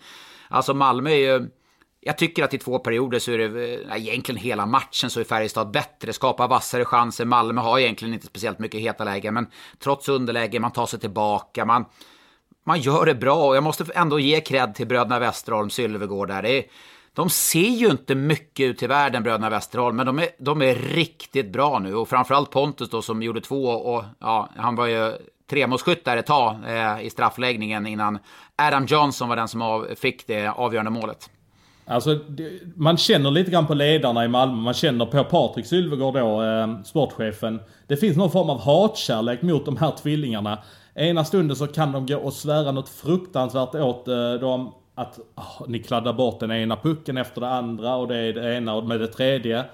Alltså 0.48 0.74
Malmö 0.74 1.10
är 1.10 1.16
ju 1.16 1.48
jag 2.06 2.18
tycker 2.18 2.44
att 2.44 2.54
i 2.54 2.58
två 2.58 2.78
perioder 2.78 3.18
så 3.18 3.32
är 3.32 3.38
det, 3.38 3.98
egentligen 3.98 4.40
hela 4.40 4.66
matchen 4.66 5.10
så 5.10 5.20
är 5.20 5.24
Färjestad 5.24 5.70
bättre, 5.70 6.12
skapar 6.12 6.48
vassare 6.48 6.84
chanser. 6.84 7.24
Malmö 7.24 7.60
har 7.60 7.78
egentligen 7.78 8.14
inte 8.14 8.26
speciellt 8.26 8.58
mycket 8.58 8.80
heta 8.80 9.04
lägen, 9.04 9.34
men 9.34 9.46
trots 9.78 10.08
underläge, 10.08 10.60
man 10.60 10.70
tar 10.70 10.86
sig 10.86 11.00
tillbaka, 11.00 11.64
man, 11.64 11.84
man 12.64 12.80
gör 12.80 13.06
det 13.06 13.14
bra. 13.14 13.48
Och 13.48 13.56
jag 13.56 13.64
måste 13.64 13.84
ändå 13.94 14.18
ge 14.18 14.40
cred 14.40 14.74
till 14.74 14.86
bröderna 14.86 15.18
Westerholm, 15.18 15.70
Sylvegård 15.70 16.28
där. 16.28 16.42
Det 16.42 16.58
är, 16.58 16.64
de 17.12 17.30
ser 17.30 17.60
ju 17.60 17.90
inte 17.90 18.14
mycket 18.14 18.64
ut 18.64 18.82
i 18.82 18.86
världen, 18.86 19.22
bröderna 19.22 19.50
Westerholm, 19.50 19.96
men 19.96 20.06
de 20.06 20.18
är, 20.18 20.28
de 20.38 20.62
är 20.62 20.74
riktigt 20.74 21.52
bra 21.52 21.78
nu. 21.78 21.94
Och 21.94 22.08
framförallt 22.08 22.50
Pontus 22.50 22.90
då 22.90 23.02
som 23.02 23.22
gjorde 23.22 23.40
två 23.40 23.64
och 23.64 24.04
ja, 24.18 24.48
han 24.56 24.76
var 24.76 24.86
ju 24.86 25.12
tremålsskytt 25.50 26.04
där 26.04 26.16
ett 26.16 26.26
tag 26.26 26.56
eh, 26.66 27.00
i 27.00 27.10
straffläggningen 27.10 27.86
innan 27.86 28.18
Adam 28.56 28.86
Johnson 28.86 29.28
var 29.28 29.36
den 29.36 29.48
som 29.48 29.62
av, 29.62 29.88
fick 29.96 30.26
det 30.26 30.48
avgörande 30.48 30.90
målet. 30.90 31.30
Alltså, 31.86 32.18
man 32.76 32.96
känner 32.96 33.30
lite 33.30 33.50
grann 33.50 33.66
på 33.66 33.74
ledarna 33.74 34.24
i 34.24 34.28
Malmö. 34.28 34.54
Man 34.54 34.74
känner 34.74 35.06
på 35.06 35.24
Patrik 35.24 35.66
Sylvegård 35.66 36.14
då, 36.14 36.42
eh, 36.42 36.82
sportchefen. 36.84 37.60
Det 37.86 37.96
finns 37.96 38.16
någon 38.16 38.30
form 38.30 38.50
av 38.50 38.60
hatkärlek 38.60 39.42
mot 39.42 39.64
de 39.64 39.76
här 39.76 39.90
tvillingarna. 39.90 40.58
Ena 40.94 41.24
stunden 41.24 41.56
så 41.56 41.66
kan 41.66 41.92
de 41.92 42.06
gå 42.06 42.16
och 42.16 42.32
svära 42.32 42.72
något 42.72 42.88
fruktansvärt 42.88 43.74
åt 43.74 44.08
eh, 44.08 44.32
dem. 44.32 44.72
Att 44.94 45.18
oh, 45.36 45.68
ni 45.68 45.78
kladdar 45.78 46.12
bort 46.12 46.40
den 46.40 46.52
ena 46.52 46.76
pucken 46.76 47.16
efter 47.16 47.40
det 47.40 47.48
andra 47.48 47.96
och 47.96 48.08
det 48.08 48.16
är 48.16 48.32
det 48.32 48.54
ena 48.54 48.80
med 48.80 49.00
det 49.00 49.06
tredje. 49.06 49.64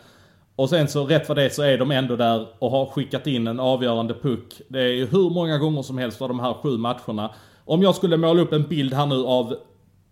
Och 0.57 0.69
sen 0.69 0.89
så 0.89 1.05
rätt 1.05 1.29
vad 1.29 1.39
det 1.39 1.55
så 1.55 1.63
är 1.63 1.79
de 1.79 1.91
ändå 1.91 2.17
där 2.17 2.47
och 2.59 2.71
har 2.71 2.87
skickat 2.87 3.27
in 3.27 3.47
en 3.47 3.61
avgörande 3.61 4.15
puck. 4.15 4.61
Det 4.69 4.81
är 4.81 4.93
ju 4.93 5.07
hur 5.07 5.31
många 5.31 5.59
gånger 5.59 5.83
som 5.83 5.99
helst 5.99 6.23
av 6.23 6.29
de 6.29 6.41
här 6.41 6.55
sju 6.55 6.79
matcherna. 6.79 7.31
Om 7.65 7.83
jag 7.83 7.95
skulle 7.95 8.17
måla 8.17 8.43
upp 8.43 8.53
en 8.53 8.69
bild 8.69 8.95
här 8.95 9.07
nu 9.07 9.25
av 9.25 9.55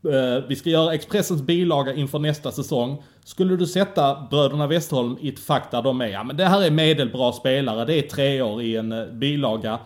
Eh, 0.05 0.45
vi 0.49 0.57
ska 0.57 0.71
göra 0.71 0.95
Expressens 0.95 1.43
bilaga 1.43 1.95
inför 1.95 2.19
nästa 2.19 2.53
säsong. 2.53 3.03
Skulle 3.25 3.57
du 3.57 3.67
sätta 3.67 4.27
bröderna 4.31 4.67
Westholm 4.67 5.17
i 5.21 5.29
ett 5.29 5.39
fack 5.39 5.71
där 5.71 5.83
de 5.83 6.01
är, 6.01 6.07
ja 6.07 6.25
men 6.25 6.37
det 6.37 6.45
här 6.45 6.63
är 6.63 6.71
medelbra 6.71 7.33
spelare, 7.33 7.85
det 7.85 7.95
är 7.95 8.03
tre 8.03 8.43
år 8.43 8.63
i 8.63 8.77
en 8.77 8.93
eh, 8.93 9.07
bilaga. 9.07 9.79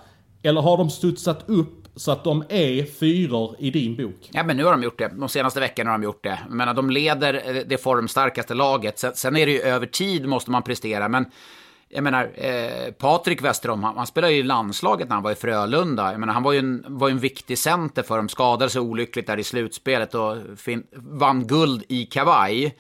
Eller 0.43 0.61
har 0.61 0.77
de 0.77 0.91
studsat 0.91 1.45
upp 1.47 1.83
så 1.97 2.13
att 2.13 2.25
de 2.25 2.45
är 2.49 2.85
fyror 2.85 3.57
i 3.59 3.71
din 3.71 3.97
bok. 3.97 4.31
Ja, 4.33 4.43
men 4.43 4.57
nu 4.57 4.65
har 4.65 4.71
de 4.71 4.83
gjort 4.83 4.99
det. 4.99 5.09
De 5.19 5.29
senaste 5.29 5.61
veckorna 5.61 5.91
har 5.91 5.99
de 5.99 6.05
gjort 6.05 6.25
det. 6.25 6.39
Jag 6.49 6.57
menar, 6.57 6.75
de 6.75 6.91
leder 6.91 7.35
eh, 7.35 7.63
det 7.67 7.79
formstarkaste 7.79 8.55
laget. 8.55 8.99
Sen, 8.99 9.13
sen 9.15 9.37
är 9.37 9.47
det 9.47 9.53
ju 9.53 9.61
över 9.61 9.87
tid 9.87 10.27
måste 10.27 10.51
man 10.51 10.63
prestera. 10.63 11.09
Men 11.09 11.27
jag 11.95 12.05
menar, 12.05 12.31
eh, 12.35 12.93
Patrik 12.93 13.43
Westerholm, 13.43 13.83
han, 13.83 13.97
han 13.97 14.07
spelade 14.07 14.33
ju 14.33 14.39
i 14.39 14.43
landslaget 14.43 15.09
när 15.09 15.17
han 15.17 15.23
var 15.23 15.33
i 15.33 15.35
Frölunda. 15.35 16.11
Jag 16.11 16.21
menar, 16.21 16.35
han 16.35 16.43
var 16.43 16.53
ju 16.53 16.59
en, 16.59 16.85
var 16.89 17.11
en 17.11 17.19
viktig 17.19 17.59
center 17.59 18.03
för 18.03 18.17
dem, 18.17 18.29
skadade 18.29 18.71
sig 18.71 18.81
olyckligt 18.81 19.27
där 19.27 19.39
i 19.39 19.45
slutspelet 19.45 20.15
och 20.15 20.37
fin, 20.57 20.87
vann 20.97 21.47
guld 21.47 21.85
i 21.89 22.07
kavaj. 22.07 22.77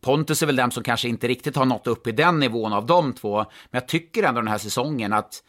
Pontus 0.00 0.42
är 0.42 0.46
väl 0.46 0.56
den 0.56 0.70
som 0.70 0.82
kanske 0.82 1.08
inte 1.08 1.28
riktigt 1.28 1.56
har 1.56 1.64
nått 1.64 1.86
upp 1.86 2.06
i 2.06 2.12
den 2.12 2.38
nivån 2.38 2.72
av 2.72 2.86
de 2.86 3.12
två. 3.12 3.36
Men 3.36 3.80
jag 3.80 3.88
tycker 3.88 4.22
ändå 4.22 4.40
den 4.40 4.48
här 4.48 4.58
säsongen 4.58 5.12
att 5.12 5.42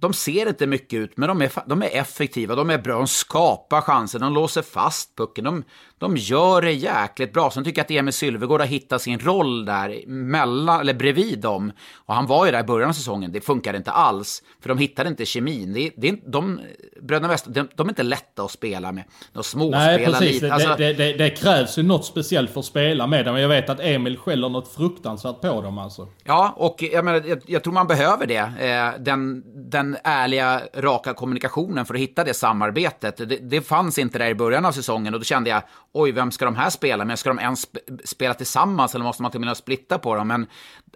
de 0.00 0.12
ser 0.12 0.48
inte 0.48 0.66
mycket 0.66 0.96
ut, 0.96 1.16
men 1.16 1.28
de 1.28 1.42
är, 1.42 1.52
de 1.66 1.82
är 1.82 1.96
effektiva, 1.96 2.54
de 2.54 2.70
är 2.70 2.78
bra, 2.78 2.98
de 2.98 3.06
skapar 3.06 3.80
chanser, 3.80 4.18
de 4.18 4.34
låser 4.34 4.62
fast 4.62 5.16
pucken, 5.16 5.44
de, 5.44 5.64
de 6.00 6.16
gör 6.16 6.62
det 6.62 6.72
jäkligt 6.72 7.32
bra. 7.32 7.50
Sen 7.50 7.64
tycker 7.64 7.78
jag 7.78 7.84
att 7.84 7.90
Emil 7.90 8.12
Sylvegård 8.12 8.60
har 8.60 8.66
hittat 8.66 9.02
sin 9.02 9.18
roll 9.18 9.64
där 9.64 10.06
mellan, 10.06 10.80
eller 10.80 10.94
bredvid 10.94 11.38
dem. 11.38 11.72
Och 11.94 12.14
han 12.14 12.26
var 12.26 12.46
ju 12.46 12.52
där 12.52 12.60
i 12.60 12.62
början 12.62 12.88
av 12.88 12.92
säsongen, 12.92 13.32
det 13.32 13.40
funkade 13.40 13.78
inte 13.78 13.90
alls. 13.90 14.42
För 14.60 14.68
de 14.68 14.78
hittade 14.78 15.08
inte 15.08 15.26
kemin. 15.26 15.72
Det, 15.72 15.90
det, 15.96 16.20
de, 16.26 16.60
Bröderna 17.02 17.28
Wester, 17.28 17.50
de, 17.50 17.68
de, 17.74 17.86
är 17.86 17.90
inte 17.90 18.02
lätta 18.02 18.42
att 18.42 18.50
spela 18.50 18.92
med. 18.92 19.04
De 19.32 19.44
småspelar 19.44 19.86
Nej, 19.86 20.04
precis. 20.06 20.42
lite. 20.42 20.52
Alltså... 20.54 20.74
Det, 20.78 20.92
det, 20.92 21.12
det, 21.12 21.30
krävs 21.30 21.78
ju 21.78 21.82
något 21.82 22.04
speciellt 22.04 22.50
för 22.50 22.60
att 22.60 22.66
spela 22.66 23.06
med 23.06 23.24
dem. 23.24 23.40
Jag 23.40 23.48
vet 23.48 23.70
att 23.70 23.80
Emil 23.80 24.16
skäller 24.16 24.48
något 24.48 24.68
fruktansvärt 24.74 25.40
på 25.40 25.62
dem 25.62 25.78
alltså. 25.78 26.08
Ja, 26.24 26.54
och 26.56 26.82
jag, 26.92 27.04
menar, 27.04 27.22
jag, 27.26 27.38
jag 27.46 27.62
tror 27.62 27.72
man 27.72 27.86
behöver 27.86 28.26
det. 28.26 28.36
Eh, 28.36 29.02
den, 29.02 29.42
den 29.70 29.96
ärliga, 30.04 30.60
raka 30.74 31.14
kommunikationen 31.14 31.86
för 31.86 31.94
att 31.94 32.00
hitta 32.00 32.24
det 32.24 32.34
samarbetet. 32.34 33.16
Det, 33.16 33.36
det 33.36 33.60
fanns 33.60 33.98
inte 33.98 34.18
där 34.18 34.28
i 34.28 34.34
början 34.34 34.64
av 34.64 34.72
säsongen 34.72 35.14
och 35.14 35.20
då 35.20 35.24
kände 35.24 35.50
jag, 35.50 35.62
oj, 35.92 36.12
vem 36.12 36.30
ska 36.30 36.44
de 36.44 36.56
här 36.56 36.70
spela 36.70 37.04
med? 37.04 37.18
Ska 37.18 37.30
de 37.30 37.38
ens 37.38 37.66
spela 38.04 38.34
tillsammans 38.34 38.94
eller 38.94 39.04
måste 39.04 39.22
man 39.22 39.30
till 39.30 39.40
och 39.40 39.46
med 39.46 39.56
splitta 39.56 39.98
på 39.98 40.14
dem? 40.14 40.28
Men 40.28 40.46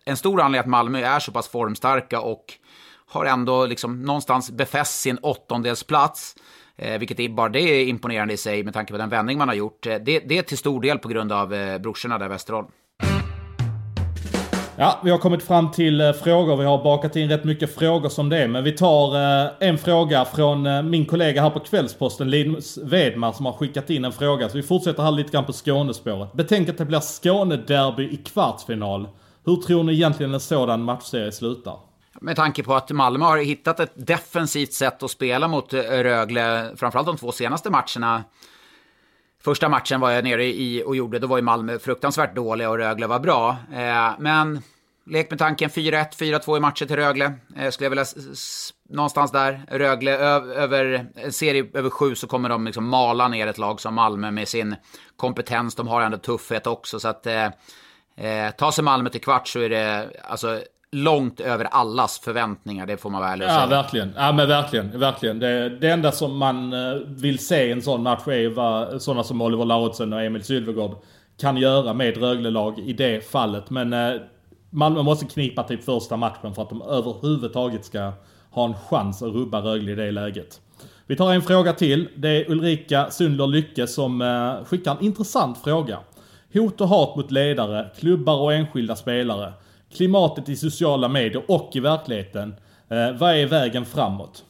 en 0.05 0.17
stor 0.17 0.41
anledning 0.41 0.61
att 0.61 0.67
Malmö 0.67 0.99
är 0.99 1.21
så 1.21 1.33
pass 1.33 1.49
formstarka 1.49 2.21
och 2.21 2.45
har 3.07 3.25
ändå 3.25 3.67
liksom 3.67 4.03
någonstans 4.03 4.51
befäst 4.51 5.01
sin 5.01 5.19
åttondelsplats. 5.19 6.37
Eh, 6.77 6.99
vilket 6.99 7.21
är, 7.21 7.29
bara 7.29 7.49
det 7.49 7.61
är 7.61 7.87
imponerande 7.87 8.35
i 8.35 8.37
sig 8.37 8.63
med 8.63 8.75
tanke 8.75 8.93
på 8.93 8.99
den 8.99 9.09
vändning 9.09 9.39
man 9.39 9.49
har 9.49 9.55
gjort. 9.55 9.87
Eh, 9.87 9.97
det, 9.97 10.19
det 10.19 10.39
är 10.39 10.43
till 10.43 10.59
stor 10.59 10.81
del 10.81 10.99
på 10.99 11.09
grund 11.09 11.33
av 11.33 11.55
eh, 11.55 11.79
brorsorna 11.79 12.19
där 12.19 12.29
Västerholm. 12.29 12.69
Ja, 14.77 15.01
vi 15.05 15.11
har 15.11 15.19
kommit 15.19 15.43
fram 15.43 15.71
till 15.71 16.01
eh, 16.01 16.13
frågor. 16.13 16.57
Vi 16.57 16.65
har 16.65 16.85
bakat 16.85 17.17
in 17.17 17.29
rätt 17.29 17.45
mycket 17.45 17.75
frågor 17.75 18.09
som 18.09 18.29
det 18.29 18.39
är. 18.39 18.49
Men 18.49 18.65
vi 18.65 18.73
tar 18.73 19.15
eh, 19.15 19.51
en 19.61 19.79
fråga 19.79 20.25
från 20.25 20.67
eh, 20.67 20.83
min 20.83 21.07
kollega 21.07 21.43
här 21.43 21.51
på 21.51 21.61
Kvällsposten, 21.61 22.31
Linus 22.31 22.79
Vedmar, 22.79 23.33
som 23.33 23.47
har 23.47 23.53
skickat 23.53 23.91
in 23.91 24.05
en 24.05 24.13
fråga. 24.13 24.49
Så 24.49 24.57
vi 24.57 24.63
fortsätter 24.63 25.03
här 25.03 25.11
lite 25.11 25.33
grann 25.33 25.45
på 25.45 25.53
Skånespåret. 25.53 26.33
Betänk 26.33 26.69
att 26.69 26.79
det 26.79 26.85
blir 26.85 27.01
Skånederby 27.01 28.05
i 28.05 28.17
kvartsfinal. 28.17 29.09
Hur 29.45 29.57
tror 29.57 29.83
ni 29.83 29.93
egentligen 29.93 30.35
en 30.35 30.41
sådan 30.41 30.83
matchserie 30.83 31.33
slutar? 31.33 31.77
Med 32.21 32.37
tanke 32.37 32.63
på 32.63 32.75
att 32.75 32.91
Malmö 32.91 33.25
har 33.25 33.39
hittat 33.39 33.81
ett 33.81 33.93
defensivt 34.07 34.73
sätt 34.73 35.03
att 35.03 35.11
spela 35.11 35.49
mot 35.49 35.73
Rögle, 35.75 36.71
framförallt 36.77 37.07
de 37.07 37.17
två 37.17 37.33
senaste 37.33 37.71
matcherna. 37.71 38.25
Första 39.45 39.69
matchen 39.69 40.01
var 40.01 40.11
jag 40.11 40.25
nere 40.25 40.45
i 40.45 40.83
och 40.87 40.97
gjorde, 40.97 41.19
då 41.19 41.27
var 41.27 41.39
ju 41.39 41.43
Malmö 41.43 41.79
fruktansvärt 41.79 42.35
dåliga 42.35 42.71
och 42.71 42.79
Rögle 42.79 43.07
var 43.07 43.21
bra. 43.21 43.57
Eh, 43.73 44.13
men 44.19 44.63
lek 45.07 45.31
med 45.31 45.39
tanken 45.39 45.71
4-1, 45.71 46.07
4-2 46.19 46.57
i 46.57 46.61
matcher 46.61 46.87
till 46.87 46.97
Rögle. 46.97 47.33
Eh, 47.57 47.71
skulle 47.71 47.85
jag 47.85 47.91
vilja 47.91 48.05
någonstans 48.89 49.33
där. 49.33 49.63
Rögle 49.69 50.13
över 50.13 51.07
en 51.15 51.33
serie 51.33 51.67
över 51.75 51.91
sju 51.91 52.15
så 52.15 52.27
kommer 52.27 52.49
de 52.49 52.65
liksom 52.65 52.89
mala 52.89 53.29
ner 53.29 53.47
ett 53.47 53.59
lag 53.59 53.81
som 53.81 53.95
Malmö 53.95 54.31
med 54.31 54.49
sin 54.49 54.77
kompetens. 55.17 55.75
De 55.75 55.89
har 55.89 56.01
ändå 56.01 56.19
tuffhet 56.19 56.67
också 56.67 57.01
så 57.01 57.09
att 57.09 57.27
eh, 57.27 57.45
eh 58.17 58.51
ta 58.59 58.73
sig 58.73 58.85
Malmö 58.85 59.11
till 59.11 59.21
kvart 59.21 59.49
så 59.49 59.61
är 59.61 59.69
det 59.69 60.11
alltså 60.25 60.61
långt 60.95 61.41
över 61.41 61.65
allas 61.65 62.19
förväntningar, 62.19 62.87
det 62.87 62.97
får 62.97 63.11
man 63.11 63.23
väl 63.23 63.39
säga. 63.39 63.61
Ja, 63.61 63.67
verkligen. 63.67 64.13
Ja, 64.17 64.33
men 64.33 64.49
verkligen. 64.49 64.99
verkligen. 64.99 65.39
Det, 65.39 65.69
det 65.69 65.91
enda 65.91 66.13
som 66.13 66.37
man 66.37 66.73
eh, 66.73 66.95
vill 67.07 67.39
se 67.39 67.65
i 67.65 67.73
en 67.73 67.83
sån 67.83 68.03
match 68.03 68.29
är 68.29 68.49
vad 68.49 69.03
sådana 69.03 69.25
som 69.25 69.41
Oliver 69.41 69.65
Lauritsen 69.65 70.13
och 70.13 70.23
Emil 70.23 70.45
Sylvegård 70.45 70.97
kan 71.41 71.57
göra 71.57 71.95
med 71.95 72.17
Rögle-lag 72.17 72.79
i 72.79 72.93
det 72.93 73.31
fallet. 73.31 73.71
Men 73.71 73.93
eh, 73.93 74.21
Malmö 74.71 75.03
måste 75.03 75.27
knipa 75.27 75.63
typ 75.63 75.85
första 75.85 76.17
matchen 76.17 76.55
för 76.55 76.63
att 76.63 76.71
de 76.71 76.83
överhuvudtaget 76.83 77.85
ska 77.85 78.13
ha 78.51 78.65
en 78.65 78.75
chans 78.75 79.23
att 79.23 79.35
rubba 79.35 79.61
Rögle 79.61 79.93
i 79.93 79.95
det 79.95 80.11
läget. 80.11 80.61
Vi 81.07 81.17
tar 81.17 81.33
en 81.33 81.43
fråga 81.43 81.73
till. 81.73 82.09
Det 82.17 82.29
är 82.29 82.51
Ulrika 82.51 83.11
Sundler 83.11 83.47
Lycke 83.47 83.87
som 83.87 84.23
eh, 84.23 84.65
skickar 84.65 84.93
en 84.93 85.05
intressant 85.05 85.59
fråga. 85.65 85.99
Hot 86.53 86.81
och 86.81 86.89
hat 86.89 87.17
mot 87.17 87.31
ledare, 87.31 87.91
klubbar 87.99 88.37
och 88.37 88.55
enskilda 88.55 88.97
spelare 88.97 89.53
klimatet 89.95 90.49
i 90.49 90.57
sociala 90.57 91.09
medier 91.09 91.43
och 91.49 91.71
i 91.75 91.81
verkligheten. 91.81 92.55
Eh, 92.89 93.19
vad 93.19 93.35
är 93.35 93.47
vägen 93.47 93.85
framåt? 93.85 94.45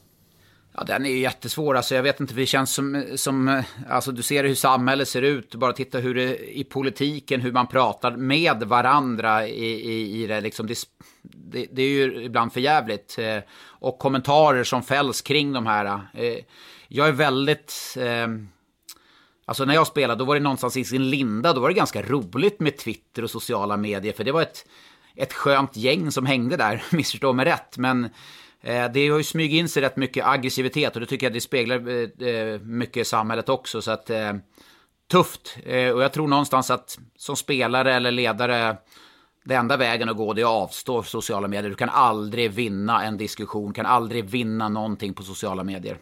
Ja, 0.77 0.83
den 0.83 1.05
är 1.05 1.09
ju 1.09 1.19
jättesvår. 1.19 1.75
Alltså, 1.75 1.95
jag 1.95 2.03
vet 2.03 2.19
inte, 2.19 2.33
det 2.33 2.45
känns 2.45 2.73
som, 2.73 3.05
som... 3.15 3.47
Eh, 3.47 3.65
alltså, 3.89 4.11
du 4.11 4.23
ser 4.23 4.43
hur 4.43 4.55
samhället 4.55 5.07
ser 5.07 5.21
ut. 5.21 5.55
Bara 5.55 5.73
titta 5.73 5.97
hur 5.97 6.15
det 6.15 6.57
i 6.57 6.63
politiken, 6.63 7.41
hur 7.41 7.51
man 7.51 7.67
pratar 7.67 8.11
med 8.11 8.63
varandra 8.63 9.47
i, 9.47 9.91
i, 9.91 10.23
i 10.23 10.27
det. 10.27 10.41
Liksom, 10.41 10.67
det, 10.67 10.77
det, 11.21 11.67
det 11.71 11.81
är 11.81 11.89
ju 11.89 12.23
ibland 12.23 12.53
för 12.53 12.59
jävligt. 12.59 13.15
Eh, 13.19 13.37
och 13.63 13.99
kommentarer 13.99 14.63
som 14.63 14.83
fälls 14.83 15.21
kring 15.21 15.53
de 15.53 15.65
här. 15.65 15.85
Eh, 16.13 16.37
jag 16.87 17.07
är 17.07 17.11
väldigt... 17.11 17.95
Eh, 17.99 18.27
alltså 19.45 19.65
när 19.65 19.73
jag 19.73 19.87
spelade, 19.87 20.19
då 20.19 20.25
var 20.25 20.35
det 20.35 20.41
någonstans 20.41 20.77
i 20.77 20.83
sin 20.83 21.09
linda. 21.09 21.53
Då 21.53 21.61
var 21.61 21.69
det 21.69 21.75
ganska 21.75 22.01
roligt 22.01 22.59
med 22.59 22.77
Twitter 22.77 23.23
och 23.23 23.31
sociala 23.31 23.77
medier. 23.77 24.13
För 24.13 24.23
det 24.23 24.31
var 24.31 24.41
ett 24.41 24.65
ett 25.15 25.33
skönt 25.33 25.77
gäng 25.77 26.11
som 26.11 26.25
hängde 26.25 26.57
där, 26.57 26.83
missförstå 26.91 27.33
mig 27.33 27.45
rätt. 27.45 27.77
Men 27.77 28.05
eh, 28.61 28.91
det 28.93 29.07
har 29.07 29.17
ju 29.17 29.23
smugit 29.23 29.59
in 29.59 29.69
sig 29.69 29.83
rätt 29.83 29.97
mycket 29.97 30.25
aggressivitet 30.25 30.95
och 30.95 30.99
det 30.99 31.05
tycker 31.07 31.25
jag 31.25 31.33
det 31.33 31.41
speglar 31.41 31.87
eh, 31.87 32.27
eh 32.27 33.01
i 33.01 33.05
samhället 33.05 33.49
också. 33.49 33.81
Så 33.81 33.91
att, 33.91 34.09
eh, 34.09 34.33
tufft. 35.11 35.57
Eh, 35.65 35.89
och 35.89 36.03
jag 36.03 36.13
tror 36.13 36.27
någonstans 36.27 36.71
att 36.71 36.99
som 37.17 37.35
spelare 37.35 37.93
eller 37.93 38.11
ledare, 38.11 38.77
det 39.45 39.55
enda 39.55 39.77
vägen 39.77 40.09
att 40.09 40.17
gå 40.17 40.33
det 40.33 40.41
är 40.41 40.45
att 40.45 40.63
avstå 40.63 41.03
sociala 41.03 41.47
medier. 41.47 41.69
Du 41.69 41.75
kan 41.75 41.89
aldrig 41.89 42.51
vinna 42.51 43.03
en 43.03 43.17
diskussion, 43.17 43.73
kan 43.73 43.85
aldrig 43.85 44.29
vinna 44.29 44.69
någonting 44.69 45.13
på 45.13 45.23
sociala 45.23 45.63
medier. 45.63 45.97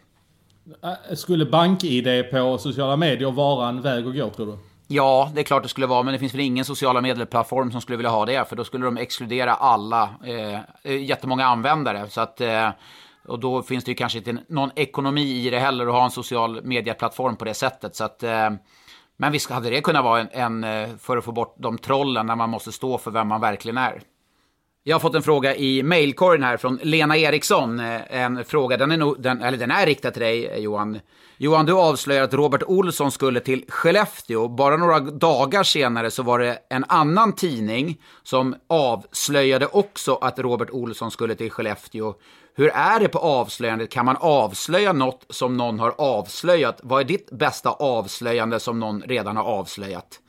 Äh, 0.83 1.15
skulle 1.15 1.45
bank-id 1.45 2.31
på 2.31 2.57
sociala 2.57 2.95
medier 2.95 3.31
vara 3.31 3.69
en 3.69 3.81
väg 3.81 4.07
att 4.07 4.15
gå 4.15 4.29
tror 4.29 4.45
du? 4.45 4.57
Ja, 4.95 5.31
det 5.33 5.41
är 5.41 5.43
klart 5.43 5.63
det 5.63 5.69
skulle 5.69 5.87
vara, 5.87 6.03
men 6.03 6.13
det 6.13 6.19
finns 6.19 6.33
väl 6.33 6.41
ingen 6.41 6.65
sociala 6.65 7.01
medieplattform 7.01 7.71
som 7.71 7.81
skulle 7.81 7.97
vilja 7.97 8.09
ha 8.09 8.25
det, 8.25 8.49
för 8.49 8.55
då 8.55 8.63
skulle 8.63 8.85
de 8.85 8.97
exkludera 8.97 9.53
alla, 9.53 10.09
eh, 10.25 10.59
eh, 10.83 11.03
jättemånga 11.03 11.45
användare. 11.45 12.09
Så 12.09 12.21
att, 12.21 12.41
eh, 12.41 12.69
och 13.27 13.39
då 13.39 13.63
finns 13.63 13.83
det 13.83 13.91
ju 13.91 13.95
kanske 13.95 14.17
inte 14.17 14.37
någon 14.49 14.71
ekonomi 14.75 15.47
i 15.47 15.49
det 15.49 15.59
heller 15.59 15.87
att 15.87 15.93
ha 15.93 16.03
en 16.03 16.11
social 16.11 16.63
medieplattform 16.63 17.35
på 17.35 17.45
det 17.45 17.53
sättet. 17.53 17.95
Så 17.95 18.03
att, 18.03 18.23
eh, 18.23 18.49
men 19.17 19.31
visst 19.31 19.49
hade 19.49 19.69
det 19.69 19.81
kunnat 19.81 20.03
vara 20.03 20.21
en, 20.21 20.29
en, 20.31 20.63
eh, 20.63 20.97
för 20.97 21.17
att 21.17 21.23
få 21.25 21.31
bort 21.31 21.55
de 21.59 21.77
trollen 21.77 22.25
när 22.25 22.35
man 22.35 22.49
måste 22.49 22.71
stå 22.71 22.97
för 22.97 23.11
vem 23.11 23.27
man 23.27 23.41
verkligen 23.41 23.77
är. 23.77 24.01
Jag 24.85 24.95
har 24.95 24.99
fått 24.99 25.15
en 25.15 25.23
fråga 25.23 25.55
i 25.55 25.83
mailkorgen 25.83 26.43
här 26.43 26.57
från 26.57 26.79
Lena 26.81 27.17
Eriksson. 27.17 27.79
Eh, 27.79 28.01
en 28.09 28.45
fråga, 28.45 28.77
den 28.77 28.91
är, 28.91 28.97
nog, 28.97 29.21
den, 29.21 29.41
eller 29.41 29.57
den 29.57 29.71
är 29.71 29.85
riktad 29.85 30.11
till 30.11 30.21
dig 30.21 30.45
eh, 30.45 30.57
Johan. 30.57 30.99
Johan, 31.37 31.65
du 31.65 31.73
avslöjar 31.73 32.23
att 32.23 32.33
Robert 32.33 32.63
Olsson 32.63 33.11
skulle 33.11 33.39
till 33.39 33.65
Skellefteå. 33.67 34.47
Bara 34.47 34.77
några 34.77 34.99
dagar 34.99 35.63
senare 35.63 36.11
så 36.11 36.23
var 36.23 36.39
det 36.39 36.59
en 36.69 36.85
annan 36.87 37.33
tidning 37.33 38.01
som 38.23 38.55
avslöjade 38.67 39.65
också 39.65 40.15
att 40.15 40.39
Robert 40.39 40.69
Olsson 40.71 41.11
skulle 41.11 41.35
till 41.35 41.51
Skellefteå. 41.51 42.13
Hur 42.55 42.69
är 42.69 42.99
det 42.99 43.07
på 43.07 43.19
avslöjandet? 43.19 43.91
Kan 43.91 44.05
man 44.05 44.17
avslöja 44.19 44.93
något 44.93 45.25
som 45.29 45.57
någon 45.57 45.79
har 45.79 45.93
avslöjat? 45.97 46.79
Vad 46.83 47.01
är 47.01 47.05
ditt 47.05 47.31
bästa 47.31 47.69
avslöjande 47.69 48.59
som 48.59 48.79
någon 48.79 49.01
redan 49.01 49.37
har 49.37 49.43
avslöjat? 49.43 50.19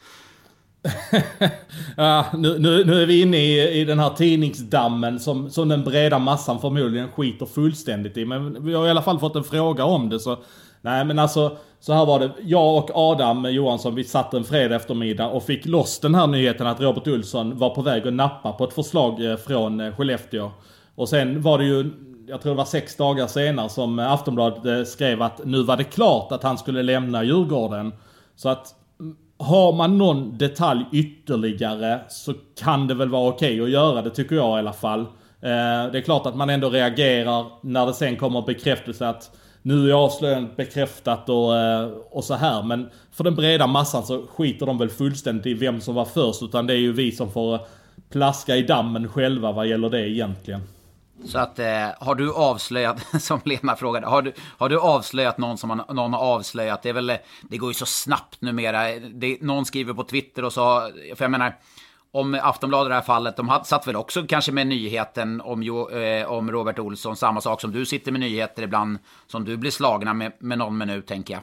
ja, 1.96 2.26
nu, 2.34 2.58
nu, 2.58 2.84
nu 2.84 3.02
är 3.02 3.06
vi 3.06 3.20
inne 3.20 3.36
i, 3.36 3.80
i 3.80 3.84
den 3.84 3.98
här 3.98 4.10
tidningsdammen 4.10 5.20
som, 5.20 5.50
som 5.50 5.68
den 5.68 5.84
breda 5.84 6.18
massan 6.18 6.60
förmodligen 6.60 7.08
skiter 7.12 7.46
fullständigt 7.46 8.16
i. 8.16 8.24
Men 8.24 8.64
vi 8.64 8.74
har 8.74 8.86
i 8.86 8.90
alla 8.90 9.02
fall 9.02 9.18
fått 9.18 9.36
en 9.36 9.44
fråga 9.44 9.84
om 9.84 10.08
det 10.08 10.20
så... 10.20 10.36
Nej 10.80 11.04
men 11.04 11.18
alltså, 11.18 11.56
så 11.80 11.92
här 11.92 12.06
var 12.06 12.18
det. 12.18 12.30
Jag 12.42 12.76
och 12.76 12.90
Adam 12.94 13.44
Johansson, 13.52 13.94
vi 13.94 14.04
satt 14.04 14.34
en 14.34 14.44
fredag 14.44 14.76
eftermiddag 14.76 15.26
och 15.26 15.42
fick 15.42 15.66
loss 15.66 15.98
den 15.98 16.14
här 16.14 16.26
nyheten 16.26 16.66
att 16.66 16.80
Robert 16.80 17.08
Olsson 17.08 17.58
var 17.58 17.70
på 17.70 17.82
väg 17.82 18.06
att 18.06 18.12
nappa 18.12 18.52
på 18.52 18.64
ett 18.64 18.72
förslag 18.72 19.30
eh, 19.30 19.36
från 19.36 19.80
eh, 19.80 19.94
Skellefteå. 19.94 20.50
Och 20.94 21.08
sen 21.08 21.42
var 21.42 21.58
det 21.58 21.64
ju, 21.64 21.90
jag 22.28 22.42
tror 22.42 22.52
det 22.52 22.56
var 22.56 22.64
sex 22.64 22.96
dagar 22.96 23.26
senare 23.26 23.68
som 23.68 23.98
Aftonbladet 23.98 24.66
eh, 24.66 24.84
skrev 24.84 25.22
att 25.22 25.44
nu 25.44 25.62
var 25.62 25.76
det 25.76 25.84
klart 25.84 26.32
att 26.32 26.42
han 26.42 26.58
skulle 26.58 26.82
lämna 26.82 27.24
Djurgården. 27.24 27.92
Så 28.36 28.48
att 28.48 28.74
har 29.44 29.72
man 29.72 29.98
någon 29.98 30.38
detalj 30.38 30.84
ytterligare 30.92 32.00
så 32.08 32.34
kan 32.58 32.86
det 32.86 32.94
väl 32.94 33.08
vara 33.08 33.28
okej 33.28 33.54
okay 33.54 33.64
att 33.64 33.70
göra 33.70 34.02
det 34.02 34.10
tycker 34.10 34.36
jag 34.36 34.56
i 34.56 34.58
alla 34.58 34.72
fall. 34.72 35.00
Eh, 35.00 35.90
det 35.92 35.98
är 35.98 36.04
klart 36.04 36.26
att 36.26 36.36
man 36.36 36.50
ändå 36.50 36.70
reagerar 36.70 37.46
när 37.60 37.86
det 37.86 37.94
sen 37.94 38.16
kommer 38.16 38.42
bekräftelse 38.42 39.08
att 39.08 39.30
nu 39.62 39.90
är 39.90 39.94
avslöjandet 39.94 40.56
bekräftat 40.56 41.28
och, 41.28 41.56
eh, 41.56 41.90
och 42.10 42.24
så 42.24 42.34
här. 42.34 42.62
Men 42.62 42.90
för 43.12 43.24
den 43.24 43.34
breda 43.34 43.66
massan 43.66 44.02
så 44.02 44.26
skiter 44.26 44.66
de 44.66 44.78
väl 44.78 44.88
fullständigt 44.88 45.46
i 45.46 45.54
vem 45.54 45.80
som 45.80 45.94
var 45.94 46.04
först. 46.04 46.42
Utan 46.42 46.66
det 46.66 46.74
är 46.74 46.78
ju 46.78 46.92
vi 46.92 47.12
som 47.12 47.30
får 47.32 47.60
plaska 48.10 48.56
i 48.56 48.62
dammen 48.62 49.08
själva 49.08 49.52
vad 49.52 49.66
gäller 49.66 49.90
det 49.90 50.10
egentligen. 50.10 50.60
Så 51.24 51.38
att, 51.38 51.58
eh, 51.58 51.88
har 52.00 52.14
du 52.14 52.32
avslöjat, 52.32 53.06
som 53.22 53.40
Lena 53.44 53.76
frågade, 53.76 54.06
har 54.06 54.22
du, 54.22 54.32
har 54.58 54.68
du 54.68 54.80
avslöjat 54.80 55.38
någon 55.38 55.58
som 55.58 55.68
man, 55.68 55.82
någon 55.88 56.12
har 56.12 56.20
avslöjat? 56.20 56.82
Det, 56.82 56.88
är 56.88 56.92
väl, 56.92 57.12
det 57.42 57.56
går 57.56 57.70
ju 57.70 57.74
så 57.74 57.86
snabbt 57.86 58.40
numera. 58.40 58.98
Det, 58.98 59.42
någon 59.42 59.64
skriver 59.64 59.94
på 59.94 60.04
Twitter 60.04 60.44
och 60.44 60.52
så, 60.52 60.90
för 61.16 61.24
jag 61.24 61.30
menar, 61.30 61.56
om 62.10 62.38
Aftonbladet 62.42 62.86
i 62.86 62.88
det 62.88 62.94
här 62.94 63.02
fallet, 63.02 63.36
de 63.36 63.60
satt 63.64 63.86
väl 63.86 63.96
också 63.96 64.26
kanske 64.26 64.52
med 64.52 64.66
nyheten 64.66 65.40
om, 65.40 65.62
eh, 65.92 66.30
om 66.30 66.52
Robert 66.52 66.78
Olsson, 66.78 67.16
samma 67.16 67.40
sak 67.40 67.60
som 67.60 67.72
du 67.72 67.86
sitter 67.86 68.12
med 68.12 68.20
nyheter 68.20 68.62
ibland, 68.62 68.98
som 69.26 69.44
du 69.44 69.56
blir 69.56 69.70
slagna 69.70 70.14
med, 70.14 70.32
med 70.38 70.58
någon 70.58 70.78
minut 70.78 71.06
tänker 71.06 71.34
jag. 71.34 71.42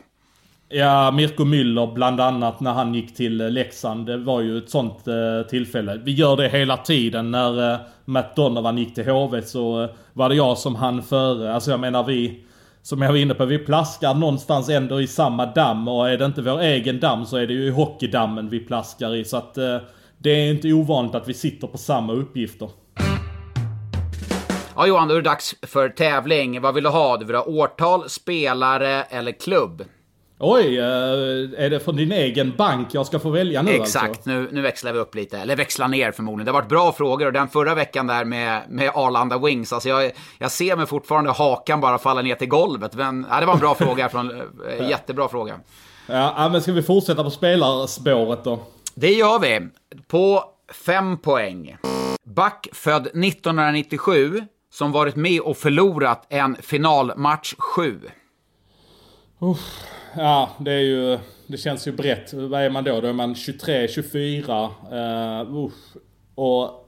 Ja, 0.73 1.11
Mirko 1.11 1.43
Müller 1.43 1.93
bland 1.93 2.21
annat 2.21 2.59
när 2.59 2.73
han 2.73 2.93
gick 2.93 3.15
till 3.15 3.41
eh, 3.41 3.49
Leksand. 3.49 4.05
Det 4.05 4.17
var 4.17 4.41
ju 4.41 4.57
ett 4.57 4.69
sånt 4.69 5.07
eh, 5.07 5.47
tillfälle. 5.49 6.01
Vi 6.03 6.11
gör 6.11 6.37
det 6.37 6.49
hela 6.49 6.77
tiden. 6.77 7.31
När 7.31 7.73
eh, 7.73 7.79
Matt 8.05 8.35
Donovan 8.35 8.77
gick 8.77 8.95
till 8.95 9.09
HV 9.09 9.41
så 9.41 9.83
eh, 9.83 9.89
var 10.13 10.29
det 10.29 10.35
jag 10.35 10.57
som 10.57 10.75
hann 10.75 11.03
före. 11.03 11.53
Alltså 11.53 11.71
jag 11.71 11.79
menar 11.79 12.03
vi... 12.03 12.43
Som 12.83 13.01
jag 13.01 13.09
var 13.09 13.17
inne 13.17 13.33
på, 13.33 13.45
vi 13.45 13.57
plaskar 13.57 14.13
någonstans 14.13 14.69
ändå 14.69 15.01
i 15.01 15.07
samma 15.07 15.45
damm. 15.45 15.87
Och 15.87 16.09
är 16.09 16.17
det 16.17 16.25
inte 16.25 16.41
vår 16.41 16.59
egen 16.59 16.99
damm 16.99 17.25
så 17.25 17.37
är 17.37 17.47
det 17.47 17.53
ju 17.53 17.65
i 17.65 17.69
hockeydammen 17.69 18.49
vi 18.49 18.59
plaskar 18.59 19.15
i. 19.15 19.25
Så 19.25 19.37
att 19.37 19.57
eh, 19.57 19.77
det 20.17 20.29
är 20.29 20.51
inte 20.51 20.73
ovanligt 20.73 21.15
att 21.15 21.27
vi 21.27 21.33
sitter 21.33 21.67
på 21.67 21.77
samma 21.77 22.13
uppgifter. 22.13 22.69
Ja 24.75 24.87
Johan, 24.87 25.07
då 25.07 25.13
är 25.13 25.21
det 25.21 25.29
dags 25.29 25.55
för 25.67 25.89
tävling. 25.89 26.61
Vad 26.61 26.73
vill 26.73 26.83
du 26.83 26.89
ha? 26.89 27.17
Du 27.17 27.25
vill 27.25 27.35
ha 27.35 27.43
årtal, 27.43 28.09
spelare 28.09 29.03
eller 29.03 29.31
klubb? 29.31 29.83
Oj, 30.43 30.77
eh, 30.77 30.85
är 31.65 31.69
det 31.69 31.79
från 31.79 31.95
din 31.95 32.11
egen 32.11 32.53
bank 32.57 32.87
jag 32.91 33.05
ska 33.05 33.19
få 33.19 33.29
välja 33.29 33.61
nu 33.61 33.71
Exakt, 33.71 34.09
alltså? 34.09 34.29
nu, 34.29 34.49
nu 34.51 34.61
växlar 34.61 34.93
vi 34.93 34.99
upp 34.99 35.15
lite. 35.15 35.37
Eller 35.37 35.55
växlar 35.55 35.87
ner 35.87 36.11
förmodligen. 36.11 36.45
Det 36.45 36.51
har 36.51 36.61
varit 36.61 36.69
bra 36.69 36.91
frågor 36.91 37.25
och 37.25 37.33
den 37.33 37.47
förra 37.47 37.75
veckan 37.75 38.07
där 38.07 38.25
med, 38.25 38.61
med 38.69 38.91
Arlanda 38.95 39.37
Wings. 39.37 39.73
Alltså 39.73 39.89
jag, 39.89 40.11
jag 40.37 40.51
ser 40.51 40.75
mig 40.75 40.85
fortfarande 40.85 41.31
hakan 41.31 41.81
bara 41.81 41.97
falla 41.97 42.21
ner 42.21 42.35
till 42.35 42.47
golvet. 42.47 42.95
Men 42.95 43.25
ja, 43.29 43.39
det 43.39 43.45
var 43.45 43.53
en 43.53 43.59
bra 43.59 43.75
fråga. 43.79 44.09
Från, 44.09 44.41
eh, 44.41 44.89
jättebra 44.89 45.27
fråga. 45.27 45.59
Ja, 46.07 46.49
men 46.51 46.61
ska 46.61 46.71
vi 46.71 46.83
fortsätta 46.83 47.23
på 47.23 47.29
spelarspåret 47.29 48.43
då? 48.43 48.59
Det 48.95 49.13
gör 49.13 49.39
vi. 49.39 49.59
På 50.07 50.43
fem 50.85 51.17
poäng. 51.17 51.77
Back 52.23 52.67
född 52.73 53.07
1997 53.07 54.41
som 54.73 54.91
varit 54.91 55.15
med 55.15 55.41
och 55.41 55.57
förlorat 55.57 56.25
en 56.29 56.55
finalmatch 56.61 57.53
7. 57.57 57.99
Uff. 59.39 59.90
Ja, 60.17 60.49
det 60.59 60.71
är 60.71 60.79
ju... 60.79 61.19
Det 61.47 61.57
känns 61.57 61.87
ju 61.87 61.91
brett. 61.91 62.33
Vad 62.33 62.61
är 62.61 62.69
man 62.69 62.83
då? 62.83 63.01
Då 63.01 63.07
är 63.07 63.13
man 63.13 63.35
23, 63.35 63.87
24. 63.87 64.69
Uh, 64.91 65.69
och 66.35 66.87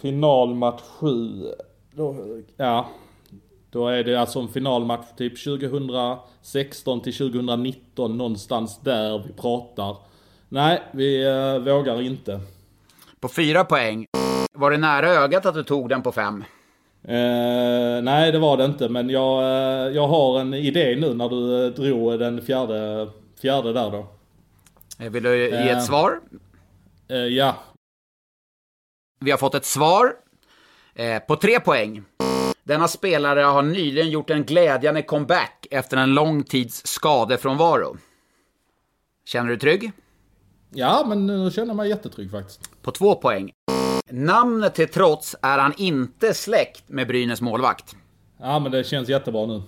finalmatch 0.00 0.82
7. 0.82 1.42
Då, 1.92 2.16
ja. 2.56 2.88
Då 3.70 3.88
är 3.88 4.04
det 4.04 4.16
alltså 4.16 4.40
en 4.40 4.48
finalmatch 4.48 5.06
typ 5.16 5.44
2016 5.44 7.00
till 7.00 7.16
2019 7.16 8.18
någonstans 8.18 8.80
där 8.80 9.22
vi 9.26 9.32
pratar. 9.32 9.96
Nej, 10.48 10.82
vi 10.92 11.26
uh, 11.26 11.58
vågar 11.58 12.02
inte. 12.02 12.40
På 13.20 13.28
fyra 13.28 13.64
poäng. 13.64 14.06
Var 14.52 14.70
det 14.70 14.78
nära 14.78 15.08
ögat 15.08 15.46
att 15.46 15.54
du 15.54 15.64
tog 15.64 15.88
den 15.88 16.02
på 16.02 16.12
fem? 16.12 16.44
Eh, 17.04 18.02
nej 18.02 18.32
det 18.32 18.38
var 18.38 18.56
det 18.56 18.64
inte 18.64 18.88
men 18.88 19.10
jag, 19.10 19.42
eh, 19.42 19.94
jag 19.94 20.08
har 20.08 20.40
en 20.40 20.54
idé 20.54 20.96
nu 20.96 21.14
när 21.14 21.28
du 21.28 21.66
eh, 21.66 21.72
drog 21.72 22.18
den 22.18 22.42
fjärde, 22.42 23.10
fjärde 23.40 23.72
där 23.72 23.90
då. 23.90 24.06
Eh, 24.98 25.10
vill 25.10 25.22
du 25.22 25.38
ge 25.38 25.68
ett 25.68 25.84
svar? 25.84 26.20
Eh, 27.08 27.16
ja. 27.16 27.56
Vi 29.20 29.30
har 29.30 29.38
fått 29.38 29.54
ett 29.54 29.64
svar 29.64 30.12
på 31.26 31.36
tre 31.36 31.60
poäng. 31.60 32.04
Denna 32.64 32.88
spelare 32.88 33.40
har 33.40 33.62
nyligen 33.62 34.10
gjort 34.10 34.30
en 34.30 34.44
glädjande 34.44 35.02
comeback 35.02 35.66
efter 35.70 35.96
en 35.96 36.14
lång 36.14 36.42
tids 36.42 36.86
skadefrånvaro. 36.86 37.96
Känner 39.24 39.50
du 39.50 39.56
trygg? 39.56 39.92
Ja, 40.70 41.04
men 41.08 41.26
nu 41.26 41.50
känner 41.50 41.68
jag 41.68 41.76
mig 41.76 41.88
jättetrygg 41.88 42.30
faktiskt. 42.30 42.82
På 42.82 42.90
två 42.90 43.14
poäng. 43.14 43.50
Namnet 44.14 44.74
till 44.74 44.88
trots 44.88 45.36
är 45.42 45.58
han 45.58 45.74
inte 45.76 46.34
släkt 46.34 46.88
med 46.88 47.08
Brynäs 47.08 47.40
målvakt. 47.40 47.96
Ja, 48.40 48.58
men 48.58 48.72
det 48.72 48.84
känns 48.84 49.08
jättebra 49.08 49.46
nu. 49.46 49.62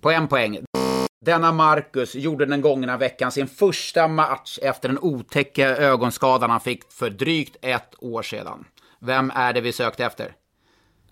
På 0.00 0.10
en 0.10 0.28
poäng. 0.28 0.58
Denna 1.24 1.52
Marcus 1.52 2.14
gjorde 2.14 2.46
den 2.46 2.60
gångna 2.60 2.96
veckan 2.96 3.32
sin 3.32 3.48
första 3.48 4.08
match 4.08 4.58
efter 4.62 4.88
den 4.88 4.98
otäcka 4.98 5.76
ögonskadan 5.76 6.50
han 6.50 6.60
fick 6.60 6.92
för 6.92 7.10
drygt 7.10 7.56
ett 7.62 7.94
år 7.98 8.22
sedan. 8.22 8.64
Vem 8.98 9.30
är 9.34 9.52
det 9.52 9.60
vi 9.60 9.72
sökte 9.72 10.04
efter? 10.04 10.32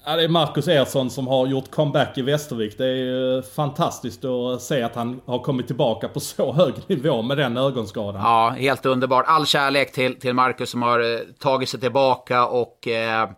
Ja, 0.04 0.16
det 0.16 0.24
är 0.24 0.28
Marcus 0.28 0.68
Ersson 0.68 1.10
som 1.10 1.26
har 1.26 1.46
gjort 1.46 1.70
comeback 1.70 2.18
i 2.18 2.22
Västervik. 2.22 2.78
Det 2.78 2.84
är 2.86 2.94
ju 2.94 3.42
fantastiskt 3.42 4.24
att 4.24 4.62
se 4.62 4.82
att 4.82 4.94
han 4.94 5.20
har 5.26 5.38
kommit 5.38 5.66
tillbaka 5.66 6.08
på 6.08 6.20
så 6.20 6.52
hög 6.52 6.74
nivå 6.86 7.22
med 7.22 7.38
den 7.38 7.56
ögonskadan. 7.56 8.22
Ja, 8.22 8.50
helt 8.50 8.86
underbart. 8.86 9.24
All 9.28 9.46
kärlek 9.46 9.92
till, 9.92 10.20
till 10.20 10.34
Marcus 10.34 10.70
som 10.70 10.82
har 10.82 11.00
eh, 11.00 11.18
tagit 11.38 11.68
sig 11.68 11.80
tillbaka 11.80 12.46
och 12.46 12.88
eh, 12.88 13.30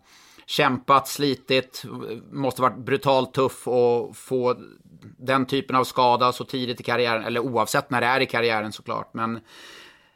kämpat, 0.46 1.08
slitit. 1.08 1.84
Måste 2.32 2.62
varit 2.62 2.84
brutalt 2.84 3.34
tuff 3.34 3.68
och 3.68 4.16
få 4.16 4.56
den 5.18 5.46
typen 5.46 5.76
av 5.76 5.84
skada 5.84 6.32
så 6.32 6.44
tidigt 6.44 6.80
i 6.80 6.84
karriären. 6.84 7.24
Eller 7.24 7.40
oavsett 7.40 7.90
när 7.90 8.00
det 8.00 8.06
är 8.06 8.20
i 8.20 8.26
karriären 8.26 8.72
såklart. 8.72 9.14
Men 9.14 9.40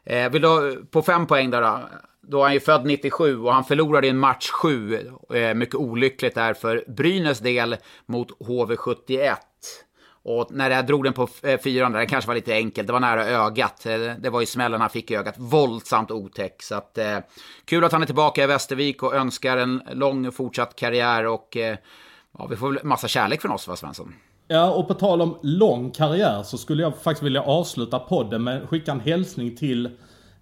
eh, 0.04 0.30
vill 0.30 0.42
du 0.42 0.84
på 0.90 1.02
fem 1.02 1.26
poäng 1.26 1.50
där 1.50 1.62
då? 1.62 1.80
Då 2.28 2.38
är 2.38 2.42
han 2.42 2.52
ju 2.52 2.60
född 2.60 2.86
97 2.86 3.40
och 3.40 3.52
han 3.52 3.64
förlorade 3.64 4.08
en 4.08 4.18
match 4.18 4.50
7. 4.50 5.00
Eh, 5.34 5.54
mycket 5.54 5.74
olyckligt 5.74 6.34
där 6.34 6.54
för 6.54 6.84
Brynäs 6.88 7.38
del 7.38 7.76
mot 8.06 8.38
HV71. 8.38 9.36
Och 10.28 10.46
när 10.50 10.70
jag 10.70 10.86
drog 10.86 11.04
den 11.04 11.12
på 11.12 11.26
400, 11.64 11.98
eh, 11.98 12.02
det 12.02 12.06
kanske 12.06 12.28
var 12.28 12.34
lite 12.34 12.54
enkelt, 12.54 12.86
det 12.86 12.92
var 12.92 13.00
nära 13.00 13.26
ögat. 13.26 13.86
Eh, 13.86 13.98
det 14.18 14.30
var 14.30 14.40
ju 14.40 14.46
smällen 14.46 14.80
han 14.80 14.90
fick 14.90 15.10
i 15.10 15.16
ögat, 15.16 15.34
våldsamt 15.38 16.10
otäck. 16.10 16.62
Så 16.62 16.74
att, 16.74 16.98
eh, 16.98 17.18
kul 17.64 17.84
att 17.84 17.92
han 17.92 18.02
är 18.02 18.06
tillbaka 18.06 18.44
i 18.44 18.46
Västervik 18.46 19.02
och 19.02 19.14
önskar 19.14 19.56
en 19.56 19.82
lång 19.92 20.32
fortsatt 20.32 20.76
karriär 20.76 21.26
och 21.26 21.56
eh, 21.56 21.76
ja, 22.38 22.46
vi 22.46 22.56
får 22.56 22.72
väl 22.72 22.84
massa 22.84 23.08
kärlek 23.08 23.40
från 23.40 23.52
oss 23.52 23.68
va 23.68 23.76
Svensson? 23.76 24.14
Ja, 24.48 24.70
och 24.70 24.88
på 24.88 24.94
tal 24.94 25.22
om 25.22 25.38
lång 25.42 25.90
karriär 25.90 26.42
så 26.42 26.58
skulle 26.58 26.82
jag 26.82 27.02
faktiskt 27.02 27.22
vilja 27.22 27.42
avsluta 27.42 27.98
podden 27.98 28.44
med 28.44 28.62
att 28.62 28.68
skicka 28.68 28.92
en 28.92 29.00
hälsning 29.00 29.56
till 29.56 29.90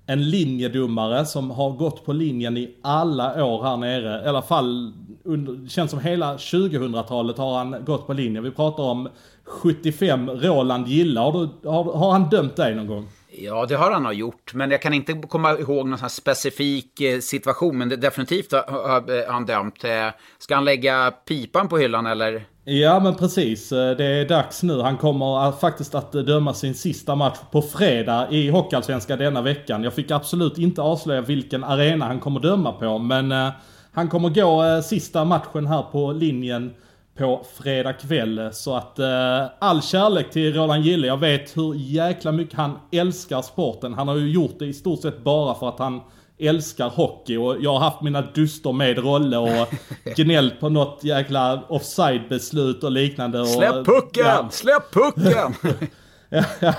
en 0.06 0.30
linjedomare 0.30 1.26
som 1.26 1.50
har 1.50 1.70
gått 1.70 2.04
på 2.04 2.12
linjen 2.12 2.56
i 2.56 2.74
alla 2.82 3.44
år 3.44 3.62
här 3.62 3.76
nere. 3.76 4.24
I 4.24 4.28
alla 4.28 4.42
fall, 4.42 4.92
under, 5.24 5.68
känns 5.68 5.90
som 5.90 6.00
hela 6.00 6.36
2000-talet 6.36 7.38
har 7.38 7.58
han 7.58 7.76
gått 7.84 8.06
på 8.06 8.12
linjen. 8.12 8.44
Vi 8.44 8.50
pratar 8.50 8.82
om 8.82 9.08
75 9.44 10.30
Roland 10.30 10.88
Gilla. 10.88 11.20
Har, 11.20 11.32
du, 11.32 11.68
har, 11.68 11.84
har 11.84 12.12
han 12.12 12.28
dömt 12.28 12.56
dig 12.56 12.74
någon 12.74 12.86
gång? 12.86 13.08
Ja, 13.38 13.66
det 13.66 13.76
har 13.76 13.90
han 13.90 14.02
nog 14.02 14.14
gjort. 14.14 14.54
Men 14.54 14.70
jag 14.70 14.82
kan 14.82 14.94
inte 14.94 15.12
komma 15.12 15.52
ihåg 15.58 15.88
någon 15.88 15.98
sån 15.98 16.10
specifik 16.10 17.00
eh, 17.00 17.20
situation. 17.20 17.78
Men 17.78 17.88
definitivt 17.88 18.52
har 18.52 19.18
eh, 19.18 19.32
han 19.32 19.46
dömt. 19.46 19.84
Eh, 19.84 20.08
ska 20.38 20.54
han 20.54 20.64
lägga 20.64 21.10
pipan 21.10 21.68
på 21.68 21.78
hyllan 21.78 22.06
eller? 22.06 22.44
Ja 22.64 23.00
men 23.00 23.14
precis, 23.14 23.68
det 23.68 24.04
är 24.04 24.28
dags 24.28 24.62
nu. 24.62 24.80
Han 24.80 24.96
kommer 24.96 25.52
faktiskt 25.52 25.94
att 25.94 26.12
döma 26.12 26.54
sin 26.54 26.74
sista 26.74 27.14
match 27.14 27.38
på 27.50 27.62
fredag 27.62 28.28
i 28.30 28.50
Hockeyallsvenskan 28.50 29.18
denna 29.18 29.42
veckan. 29.42 29.84
Jag 29.84 29.94
fick 29.94 30.10
absolut 30.10 30.58
inte 30.58 30.82
avslöja 30.82 31.20
vilken 31.20 31.64
arena 31.64 32.06
han 32.06 32.20
kommer 32.20 32.40
döma 32.40 32.72
på 32.72 32.98
men 32.98 33.52
han 33.92 34.08
kommer 34.08 34.28
gå 34.28 34.82
sista 34.82 35.24
matchen 35.24 35.66
här 35.66 35.82
på 35.82 36.12
linjen 36.12 36.74
på 37.18 37.46
fredag 37.56 37.92
kväll. 37.92 38.50
Så 38.52 38.76
att 38.76 38.98
eh, 38.98 39.46
all 39.58 39.82
kärlek 39.82 40.30
till 40.30 40.54
Roland 40.54 40.84
Gille. 40.84 41.06
Jag 41.06 41.16
vet 41.16 41.56
hur 41.56 41.74
jäkla 41.74 42.32
mycket 42.32 42.56
han 42.56 42.78
älskar 42.92 43.42
sporten. 43.42 43.94
Han 43.94 44.08
har 44.08 44.16
ju 44.16 44.30
gjort 44.30 44.58
det 44.58 44.66
i 44.66 44.72
stort 44.72 45.02
sett 45.02 45.24
bara 45.24 45.54
för 45.54 45.68
att 45.68 45.78
han 45.78 46.00
älskar 46.38 46.88
hockey 46.88 47.36
och 47.36 47.56
jag 47.60 47.72
har 47.72 47.80
haft 47.80 48.02
mina 48.02 48.22
duster 48.22 48.72
med 48.72 48.98
Rolle 48.98 49.36
och 49.36 49.74
gnällt 50.16 50.60
på 50.60 50.68
något 50.68 51.04
jäkla 51.04 51.62
offside-beslut 51.68 52.84
och 52.84 52.90
liknande. 52.90 53.40
Och, 53.40 53.48
släpp 53.48 53.86
pucken! 53.86 54.26
Ja. 54.26 54.48
Släpp 54.50 54.92
pucken! 54.92 55.54
ja, 56.28 56.44
ja. 56.60 56.74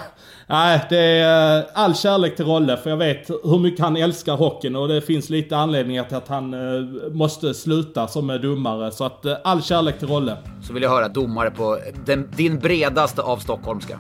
Nej, 0.47 0.85
det 0.89 0.97
är 0.97 1.57
eh, 1.57 1.65
all 1.73 1.95
kärlek 1.95 2.35
till 2.35 2.45
Rolle 2.45 2.77
för 2.77 2.89
jag 2.89 2.97
vet 2.97 3.29
hur 3.29 3.59
mycket 3.59 3.79
han 3.79 3.97
älskar 3.97 4.35
hockeyn 4.35 4.75
och 4.75 4.87
det 4.87 5.01
finns 5.01 5.29
lite 5.29 5.57
anledningar 5.57 6.03
till 6.03 6.17
att 6.17 6.27
han 6.27 6.53
eh, 6.53 7.11
måste 7.11 7.53
sluta 7.53 8.07
som 8.07 8.27
domare. 8.41 8.91
Så 8.91 9.05
att 9.05 9.25
eh, 9.25 9.35
all 9.43 9.63
kärlek 9.63 9.99
till 9.99 10.07
Rolle. 10.07 10.37
Så 10.61 10.73
vill 10.73 10.83
jag 10.83 10.89
höra 10.89 11.07
domare 11.07 11.51
på 11.51 11.79
den, 12.05 12.31
din 12.35 12.59
bredaste 12.59 13.21
av 13.21 13.37
stockholmska. 13.37 13.99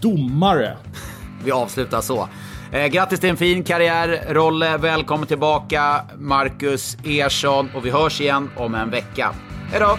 Domare? 0.00 0.76
Vi 1.44 1.52
avslutar 1.52 2.00
så. 2.00 2.28
Eh, 2.72 2.86
grattis 2.86 3.20
till 3.20 3.30
en 3.30 3.36
fin 3.36 3.64
karriär, 3.64 4.34
Rolle. 4.34 4.76
Välkommen 4.76 5.26
tillbaka, 5.26 6.04
Marcus 6.16 6.96
Ersson. 7.04 7.70
Och 7.74 7.86
vi 7.86 7.90
hörs 7.90 8.20
igen 8.20 8.50
om 8.56 8.74
en 8.74 8.90
vecka. 8.90 9.34
Hej 9.70 9.80
då! 9.80 9.98